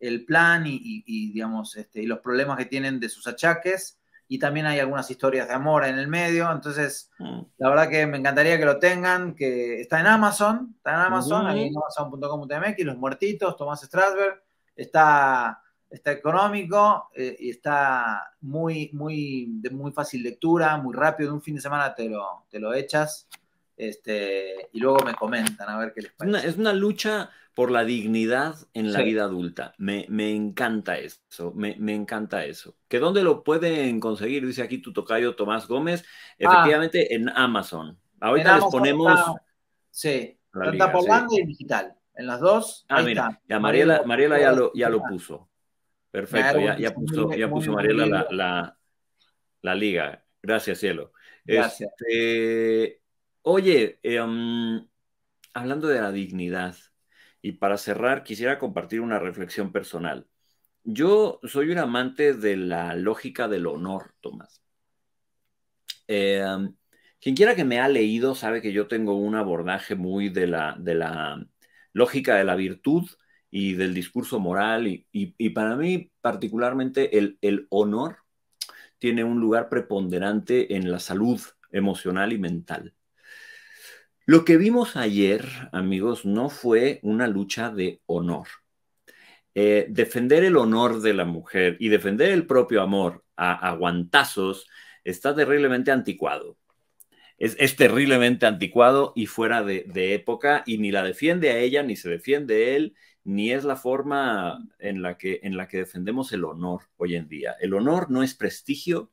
el 0.00 0.24
plan 0.24 0.66
y, 0.66 0.74
y, 0.74 1.04
y, 1.06 1.32
digamos, 1.32 1.76
este, 1.76 2.02
y 2.02 2.06
los 2.06 2.18
problemas 2.18 2.58
que 2.58 2.66
tienen 2.66 2.98
de 2.98 3.08
sus 3.08 3.26
achaques. 3.26 3.98
Y 4.30 4.38
también 4.38 4.66
hay 4.66 4.78
algunas 4.78 5.10
historias 5.10 5.48
de 5.48 5.54
amor 5.54 5.86
en 5.86 5.98
el 5.98 6.06
medio. 6.06 6.50
Entonces, 6.52 7.10
mm. 7.18 7.40
la 7.58 7.70
verdad 7.70 7.88
que 7.88 8.06
me 8.06 8.18
encantaría 8.18 8.58
que 8.58 8.66
lo 8.66 8.78
tengan, 8.78 9.34
que 9.34 9.80
está 9.80 10.00
en 10.00 10.06
Amazon, 10.06 10.74
está 10.76 10.90
en 10.90 11.00
Amazon, 11.00 11.46
uh 11.46 11.50
-huh. 11.50 11.66
en 11.66 11.74
amazon.com.mx, 11.74 12.84
Los 12.84 12.98
Muertitos, 12.98 13.56
Tomás 13.56 13.80
Strasberg, 13.82 14.42
está 14.76 15.62
está 15.90 16.12
económico 16.12 17.10
eh, 17.14 17.36
y 17.38 17.50
está 17.50 18.34
muy, 18.40 18.90
muy, 18.92 19.46
de 19.60 19.70
muy 19.70 19.92
fácil 19.92 20.22
lectura, 20.22 20.76
muy 20.76 20.94
rápido, 20.94 21.30
de 21.30 21.34
un 21.34 21.42
fin 21.42 21.54
de 21.54 21.60
semana 21.60 21.94
te 21.94 22.08
lo, 22.08 22.44
te 22.50 22.60
lo 22.60 22.74
echas 22.74 23.28
este, 23.76 24.68
y 24.72 24.80
luego 24.80 24.98
me 25.04 25.14
comentan 25.14 25.68
a 25.68 25.78
ver 25.78 25.92
qué 25.94 26.02
les 26.02 26.12
parece. 26.12 26.36
Una, 26.36 26.46
es 26.46 26.58
una 26.58 26.72
lucha 26.72 27.30
por 27.54 27.70
la 27.70 27.84
dignidad 27.84 28.56
en 28.74 28.92
la 28.92 28.98
sí. 29.00 29.04
vida 29.04 29.24
adulta. 29.24 29.74
Me, 29.78 30.04
me 30.08 30.34
encanta 30.34 30.98
eso, 30.98 31.52
me, 31.54 31.76
me, 31.78 31.94
encanta 31.94 32.44
eso. 32.44 32.76
¿Que 32.88 32.98
dónde 32.98 33.22
lo 33.22 33.42
pueden 33.42 34.00
conseguir? 34.00 34.46
Dice 34.46 34.62
aquí 34.62 34.78
tu 34.78 34.92
tocayo 34.92 35.34
Tomás 35.36 35.66
Gómez. 35.66 36.04
Efectivamente, 36.38 37.08
ah, 37.10 37.14
en 37.14 37.28
Amazon. 37.30 37.98
Ahorita 38.20 38.54
en 38.54 38.60
les 38.60 38.64
ponemos... 38.70 39.18
Está, 39.18 39.42
sí, 39.90 40.38
está 40.72 40.92
por 40.92 41.02
sí. 41.02 41.40
y 41.40 41.46
digital. 41.46 41.94
En 42.14 42.26
las 42.26 42.40
dos, 42.40 42.84
ah, 42.88 43.02
mira, 43.02 43.28
está. 43.28 43.42
Ya 43.48 43.60
Mariela, 43.60 44.02
Mariela 44.04 44.40
ya 44.40 44.52
lo, 44.52 44.72
ya 44.74 44.88
lo 44.88 45.02
puso. 45.02 45.48
Perfecto, 46.10 46.60
ya, 46.60 46.78
ya, 46.78 46.94
puso, 46.94 47.32
ya 47.32 47.50
puso 47.50 47.72
Mariela 47.72 48.06
la, 48.06 48.26
la, 48.30 48.78
la, 49.62 49.74
liga. 49.74 50.24
Gracias, 50.42 50.78
cielo. 50.78 51.12
Gracias. 51.44 51.90
Este, 51.98 53.02
oye, 53.42 53.98
eh, 54.02 54.20
um, 54.20 54.86
hablando 55.52 55.88
de 55.88 56.00
la 56.00 56.10
dignidad, 56.10 56.76
y 57.42 57.52
para 57.52 57.76
cerrar, 57.76 58.24
quisiera 58.24 58.58
compartir 58.58 59.00
una 59.00 59.18
reflexión 59.18 59.70
personal. 59.70 60.26
Yo 60.84 61.40
soy 61.44 61.70
un 61.70 61.78
amante 61.78 62.34
de 62.34 62.56
la 62.56 62.94
lógica 62.94 63.48
del 63.48 63.66
honor, 63.66 64.14
Tomás. 64.20 64.62
Eh, 66.06 66.42
um, 66.42 66.74
quien 67.20 67.36
quiera 67.36 67.54
que 67.54 67.64
me 67.64 67.80
ha 67.80 67.88
leído 67.88 68.34
sabe 68.34 68.62
que 68.62 68.72
yo 68.72 68.88
tengo 68.88 69.14
un 69.16 69.34
abordaje 69.34 69.94
muy 69.94 70.30
de 70.30 70.46
la, 70.46 70.76
de 70.78 70.94
la 70.94 71.46
lógica 71.92 72.36
de 72.36 72.44
la 72.44 72.54
virtud 72.54 73.08
y 73.50 73.74
del 73.74 73.94
discurso 73.94 74.38
moral 74.40 74.86
y, 74.86 75.06
y, 75.12 75.50
para 75.50 75.76
mí 75.76 76.10
particularmente 76.20 77.18
el, 77.18 77.38
el, 77.40 77.66
honor 77.70 78.18
tiene 78.98 79.24
un 79.24 79.40
lugar 79.40 79.68
preponderante 79.68 80.76
en 80.76 80.90
la 80.90 80.98
salud 80.98 81.40
emocional 81.70 82.32
y 82.32 82.38
mental. 82.38 82.94
Lo 84.26 84.44
que 84.44 84.58
vimos 84.58 84.96
ayer, 84.96 85.46
amigos, 85.72 86.26
no 86.26 86.50
fue 86.50 87.00
una 87.02 87.26
lucha 87.26 87.70
de 87.70 88.02
honor. 88.06 88.48
Eh, 89.54 89.86
defender 89.88 90.44
el 90.44 90.56
honor 90.56 91.00
de 91.00 91.14
la 91.14 91.24
mujer 91.24 91.76
y 91.80 91.88
defender 91.88 92.30
el 92.30 92.46
propio 92.46 92.82
amor 92.82 93.24
a 93.36 93.54
aguantazos 93.54 94.68
está 95.04 95.34
terriblemente 95.34 95.90
anticuado. 95.90 96.58
Es, 97.38 97.56
es, 97.58 97.76
terriblemente 97.76 98.46
anticuado 98.46 99.12
y 99.16 99.26
fuera 99.26 99.62
de, 99.62 99.84
de, 99.86 100.14
época 100.14 100.64
y 100.66 100.78
ni 100.78 100.90
la 100.90 101.04
defiende 101.04 101.50
a 101.50 101.58
ella 101.58 101.82
ni 101.82 101.96
se 101.96 102.10
defiende 102.10 102.76
él 102.76 102.94
ni 103.28 103.52
es 103.52 103.62
la 103.64 103.76
forma 103.76 104.66
en 104.78 105.02
la, 105.02 105.18
que, 105.18 105.40
en 105.42 105.58
la 105.58 105.68
que 105.68 105.76
defendemos 105.76 106.32
el 106.32 106.44
honor 106.44 106.84
hoy 106.96 107.14
en 107.14 107.28
día. 107.28 107.56
El 107.60 107.74
honor 107.74 108.10
no 108.10 108.22
es 108.22 108.34
prestigio, 108.34 109.12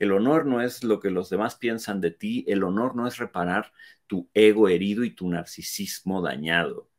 el 0.00 0.10
honor 0.10 0.46
no 0.46 0.62
es 0.62 0.82
lo 0.82 0.98
que 0.98 1.10
los 1.10 1.30
demás 1.30 1.54
piensan 1.54 2.00
de 2.00 2.10
ti, 2.10 2.44
el 2.48 2.64
honor 2.64 2.96
no 2.96 3.06
es 3.06 3.18
reparar 3.18 3.72
tu 4.08 4.28
ego 4.34 4.68
herido 4.68 5.04
y 5.04 5.14
tu 5.14 5.30
narcisismo 5.30 6.20
dañado. 6.22 6.90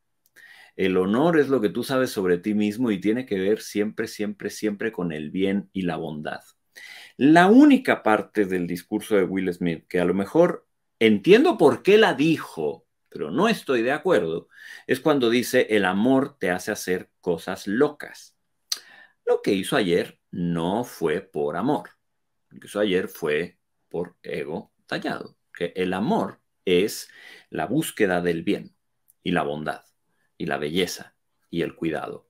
El 0.78 0.96
honor 0.96 1.38
es 1.38 1.50
lo 1.50 1.60
que 1.60 1.68
tú 1.68 1.84
sabes 1.84 2.12
sobre 2.12 2.38
ti 2.38 2.54
mismo 2.54 2.92
y 2.92 3.02
tiene 3.02 3.26
que 3.26 3.38
ver 3.38 3.60
siempre, 3.60 4.08
siempre, 4.08 4.50
siempre 4.50 4.94
con 4.94 5.12
el 5.12 5.32
bien 5.32 5.70
y 5.74 5.82
la 5.82 5.98
bondad. 5.98 6.44
La 7.18 7.48
única 7.48 8.04
parte 8.04 8.46
del 8.46 8.68
discurso 8.68 9.18
de 9.18 9.26
Will 9.26 9.54
Smith 9.54 9.86
que 9.90 10.00
a 10.00 10.06
lo 10.06 10.14
mejor 10.14 10.66
entiendo 11.00 11.58
por 11.58 11.84
qué 11.84 11.98
la 11.98 12.14
dijo, 12.14 12.86
pero 13.14 13.30
no 13.30 13.48
estoy 13.48 13.84
de 13.84 13.92
acuerdo, 13.92 14.50
es 14.88 15.00
cuando 15.00 15.30
dice 15.30 15.68
el 15.70 15.86
amor 15.86 16.36
te 16.40 16.50
hace 16.50 16.72
hacer 16.72 17.12
cosas 17.22 17.68
locas. 17.68 18.36
Lo 19.24 19.42
que 19.44 19.54
hizo 19.54 19.78
ayer 19.78 20.20
no 20.32 20.84
fue 20.84 21.22
por 21.22 21.56
amor. 21.56 21.92
Lo 22.50 22.60
que 22.60 22.68
hizo 22.68 22.80
ayer 22.80 23.08
fue 23.08 23.60
por 23.88 24.18
ego 24.24 24.74
tallado. 24.88 25.38
Que 25.54 25.74
el 25.76 25.94
amor 25.94 26.42
es 26.66 27.08
la 27.52 27.68
búsqueda 27.68 28.22
del 28.22 28.42
bien 28.42 28.76
y 29.22 29.32
la 29.32 29.44
bondad 29.44 29.84
y 30.38 30.48
la 30.48 30.58
belleza 30.58 31.16
y 31.52 31.62
el 31.62 31.76
cuidado. 31.76 32.28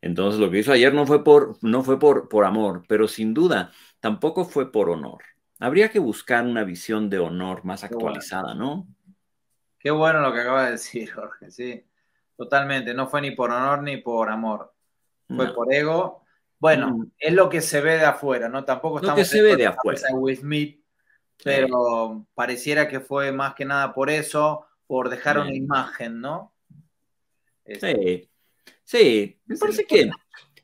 Entonces 0.00 0.40
lo 0.40 0.50
que 0.50 0.60
hizo 0.60 0.72
ayer 0.72 0.94
no 0.94 1.06
fue 1.06 1.22
por, 1.22 1.58
no 1.62 1.84
fue 1.84 1.98
por, 1.98 2.30
por 2.30 2.46
amor, 2.46 2.84
pero 2.88 3.06
sin 3.06 3.34
duda 3.34 3.70
tampoco 4.00 4.46
fue 4.46 4.72
por 4.72 4.88
honor. 4.88 5.22
Habría 5.60 5.90
que 5.90 6.00
buscar 6.00 6.44
una 6.44 6.64
visión 6.64 7.08
de 7.08 7.20
honor 7.20 7.64
más 7.64 7.84
actualizada, 7.84 8.54
¿no? 8.54 8.88
Qué 9.82 9.90
bueno 9.90 10.20
lo 10.20 10.32
que 10.32 10.40
acaba 10.40 10.66
de 10.66 10.72
decir, 10.72 11.10
Jorge, 11.14 11.50
sí. 11.50 11.84
Totalmente. 12.36 12.94
No 12.94 13.08
fue 13.08 13.20
ni 13.20 13.32
por 13.32 13.50
honor 13.50 13.82
ni 13.82 13.96
por 13.96 14.30
amor. 14.30 14.72
Fue 15.28 15.52
por 15.54 15.72
ego. 15.72 16.24
Bueno, 16.58 16.90
mm. 16.90 17.10
es 17.18 17.32
lo 17.32 17.48
que 17.48 17.60
se 17.60 17.80
ve 17.80 17.96
de 17.96 18.04
afuera, 18.04 18.48
¿no? 18.48 18.64
Tampoco 18.64 18.98
estamos 18.98 19.18
lo 19.18 19.22
que 19.22 19.28
se 19.28 19.42
ve 19.42 19.56
de 19.56 19.66
afuera. 19.66 20.00
Will 20.12 20.36
Smith, 20.36 20.84
pero 21.42 22.26
pareciera 22.34 22.86
que 22.86 23.00
fue 23.00 23.32
más 23.32 23.54
que 23.54 23.64
nada 23.64 23.94
por 23.94 24.10
eso, 24.10 24.66
por 24.86 25.08
dejar 25.08 25.38
una 25.38 25.54
imagen, 25.54 26.20
¿no? 26.20 26.52
Sí. 27.64 27.72
Este, 27.72 28.28
sí, 28.84 29.40
me 29.46 29.56
parece 29.56 29.86
que, 29.86 30.06
me 30.06 30.12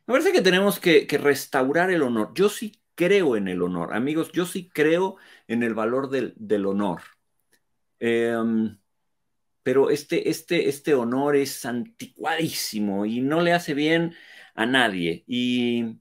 parece 0.07 0.33
que 0.33 0.43
tenemos 0.43 0.79
que, 0.79 1.07
restaurar 1.21 1.91
el 1.91 2.03
honor. 2.03 2.33
Yo 2.35 2.49
sí 2.49 2.81
creo 2.95 3.37
en 3.37 3.49
el 3.49 3.63
honor, 3.63 3.95
amigos, 3.95 4.31
yo 4.33 4.47
sí 4.47 4.69
creo 4.69 5.17
en 5.47 5.63
el 5.63 5.75
valor 5.75 6.11
del, 6.11 6.67
honor. 6.67 7.03
Em, 8.01 8.79
pero 9.63 9.91
este, 9.91 10.31
este, 10.31 10.69
este 10.69 10.95
honor 10.95 11.37
es 11.37 11.65
anticuadísimo 11.67 13.07
y 13.07 13.21
no 13.21 13.43
le 13.43 13.53
hace 13.53 13.75
bien 13.75 14.15
a 14.55 14.67
nadie. 14.67 15.25
Y, 15.27 15.99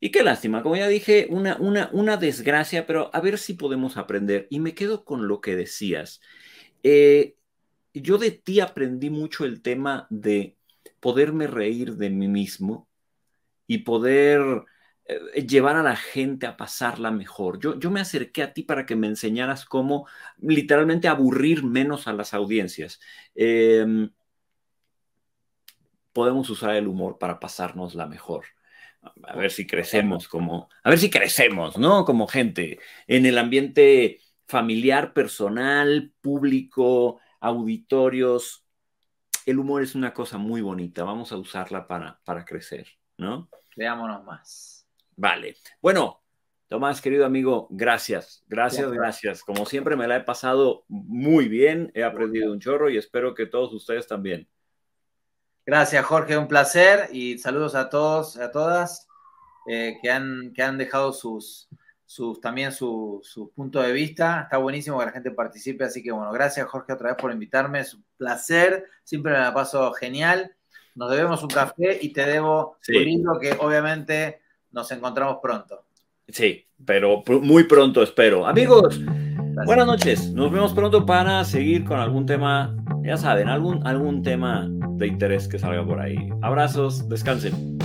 y 0.00 0.10
qué 0.10 0.22
lástima, 0.22 0.62
como 0.62 0.76
ya 0.76 0.88
dije, 0.88 1.26
una, 1.30 1.56
una, 1.56 1.90
una 1.92 2.16
desgracia, 2.16 2.86
pero 2.86 3.10
a 3.14 3.20
ver 3.20 3.38
si 3.38 3.54
podemos 3.54 3.96
aprender. 3.96 4.46
Y 4.50 4.60
me 4.60 4.74
quedo 4.74 5.04
con 5.04 5.28
lo 5.28 5.40
que 5.40 5.56
decías. 5.56 6.20
Eh, 6.82 7.36
yo 7.94 8.18
de 8.18 8.32
ti 8.32 8.60
aprendí 8.60 9.10
mucho 9.10 9.44
el 9.44 9.62
tema 9.62 10.06
de 10.10 10.58
poderme 11.00 11.46
reír 11.46 11.94
de 11.96 12.10
mí 12.10 12.28
mismo 12.28 12.88
y 13.66 13.78
poder 13.78 14.64
llevar 15.46 15.76
a 15.76 15.82
la 15.82 15.96
gente 15.96 16.46
a 16.46 16.56
pasarla 16.56 17.10
mejor. 17.10 17.60
Yo, 17.60 17.78
yo 17.78 17.90
me 17.90 18.00
acerqué 18.00 18.42
a 18.42 18.52
ti 18.52 18.62
para 18.62 18.86
que 18.86 18.96
me 18.96 19.06
enseñaras 19.06 19.64
cómo 19.64 20.06
literalmente 20.38 21.08
aburrir 21.08 21.64
menos 21.64 22.08
a 22.08 22.12
las 22.12 22.34
audiencias. 22.34 23.00
Em, 23.34 24.10
podemos 26.12 26.48
usar 26.48 26.76
el 26.76 26.88
humor 26.88 27.18
para 27.18 27.40
pasárnosla 27.40 28.06
mejor. 28.06 28.46
A 29.24 29.36
ver 29.36 29.50
si 29.50 29.66
crecemos 29.66 30.28
como, 30.28 30.70
a 30.82 30.88
ver 30.88 30.98
si 30.98 31.10
crecemos, 31.10 31.76
¿no? 31.76 32.06
Como 32.06 32.26
gente 32.26 32.78
en 33.06 33.26
el 33.26 33.36
ambiente 33.36 34.20
familiar, 34.46 35.12
personal, 35.12 36.12
público, 36.22 37.20
auditorios. 37.40 38.64
El 39.44 39.58
humor 39.58 39.82
es 39.82 39.94
una 39.94 40.14
cosa 40.14 40.38
muy 40.38 40.62
bonita. 40.62 41.04
Vamos 41.04 41.32
a 41.32 41.36
usarla 41.36 41.86
para, 41.86 42.18
para 42.24 42.46
crecer, 42.46 42.88
¿no? 43.18 43.50
Veámonos 43.76 44.24
más. 44.24 44.73
Vale. 45.16 45.56
Bueno, 45.80 46.24
Tomás, 46.68 47.00
querido 47.00 47.26
amigo, 47.26 47.68
gracias, 47.70 48.42
gracias, 48.48 48.90
gracias. 48.90 49.44
Como 49.44 49.66
siempre 49.66 49.96
me 49.96 50.08
la 50.08 50.16
he 50.16 50.22
pasado 50.22 50.84
muy 50.88 51.46
bien, 51.46 51.92
he 51.94 52.02
aprendido 52.02 52.50
un 52.50 52.58
chorro 52.58 52.90
y 52.90 52.96
espero 52.96 53.34
que 53.34 53.46
todos 53.46 53.72
ustedes 53.72 54.06
también. 54.06 54.48
Gracias, 55.66 56.04
Jorge, 56.04 56.36
un 56.36 56.48
placer 56.48 57.08
y 57.12 57.38
saludos 57.38 57.74
a 57.74 57.90
todos, 57.90 58.38
a 58.38 58.50
todas 58.50 59.06
eh, 59.66 59.98
que, 60.02 60.10
han, 60.10 60.52
que 60.54 60.62
han 60.62 60.76
dejado 60.76 61.12
sus, 61.12 61.68
sus 62.04 62.40
también 62.40 62.72
su, 62.72 63.20
su, 63.22 63.50
punto 63.52 63.80
de 63.80 63.92
vista. 63.92 64.42
Está 64.42 64.58
buenísimo 64.58 64.98
que 64.98 65.06
la 65.06 65.12
gente 65.12 65.30
participe, 65.30 65.84
así 65.84 66.02
que 66.02 66.12
bueno, 66.12 66.32
gracias, 66.32 66.66
Jorge, 66.66 66.92
otra 66.92 67.10
vez 67.10 67.16
por 67.16 67.30
invitarme. 67.30 67.80
Es 67.80 67.94
un 67.94 68.04
placer, 68.16 68.86
siempre 69.04 69.32
me 69.32 69.38
la 69.38 69.54
paso 69.54 69.92
genial. 69.92 70.54
Nos 70.94 71.10
debemos 71.10 71.42
un 71.42 71.50
café 71.50 71.98
y 72.00 72.12
te 72.12 72.26
debo 72.26 72.78
un 72.88 73.04
libro 73.04 73.38
que 73.40 73.52
obviamente 73.52 74.40
nos 74.74 74.90
encontramos 74.90 75.38
pronto. 75.40 75.84
Sí, 76.28 76.66
pero 76.84 77.22
muy 77.42 77.64
pronto 77.64 78.02
espero. 78.02 78.46
Amigos, 78.46 79.00
buenas 79.66 79.86
noches. 79.86 80.32
Nos 80.32 80.50
vemos 80.50 80.74
pronto 80.74 81.06
para 81.06 81.44
seguir 81.44 81.84
con 81.84 81.98
algún 81.98 82.26
tema, 82.26 82.74
ya 83.02 83.16
saben, 83.16 83.48
algún, 83.48 83.86
algún 83.86 84.22
tema 84.22 84.68
de 84.96 85.06
interés 85.06 85.48
que 85.48 85.58
salga 85.58 85.86
por 85.86 86.00
ahí. 86.00 86.16
Abrazos, 86.42 87.08
descansen. 87.08 87.78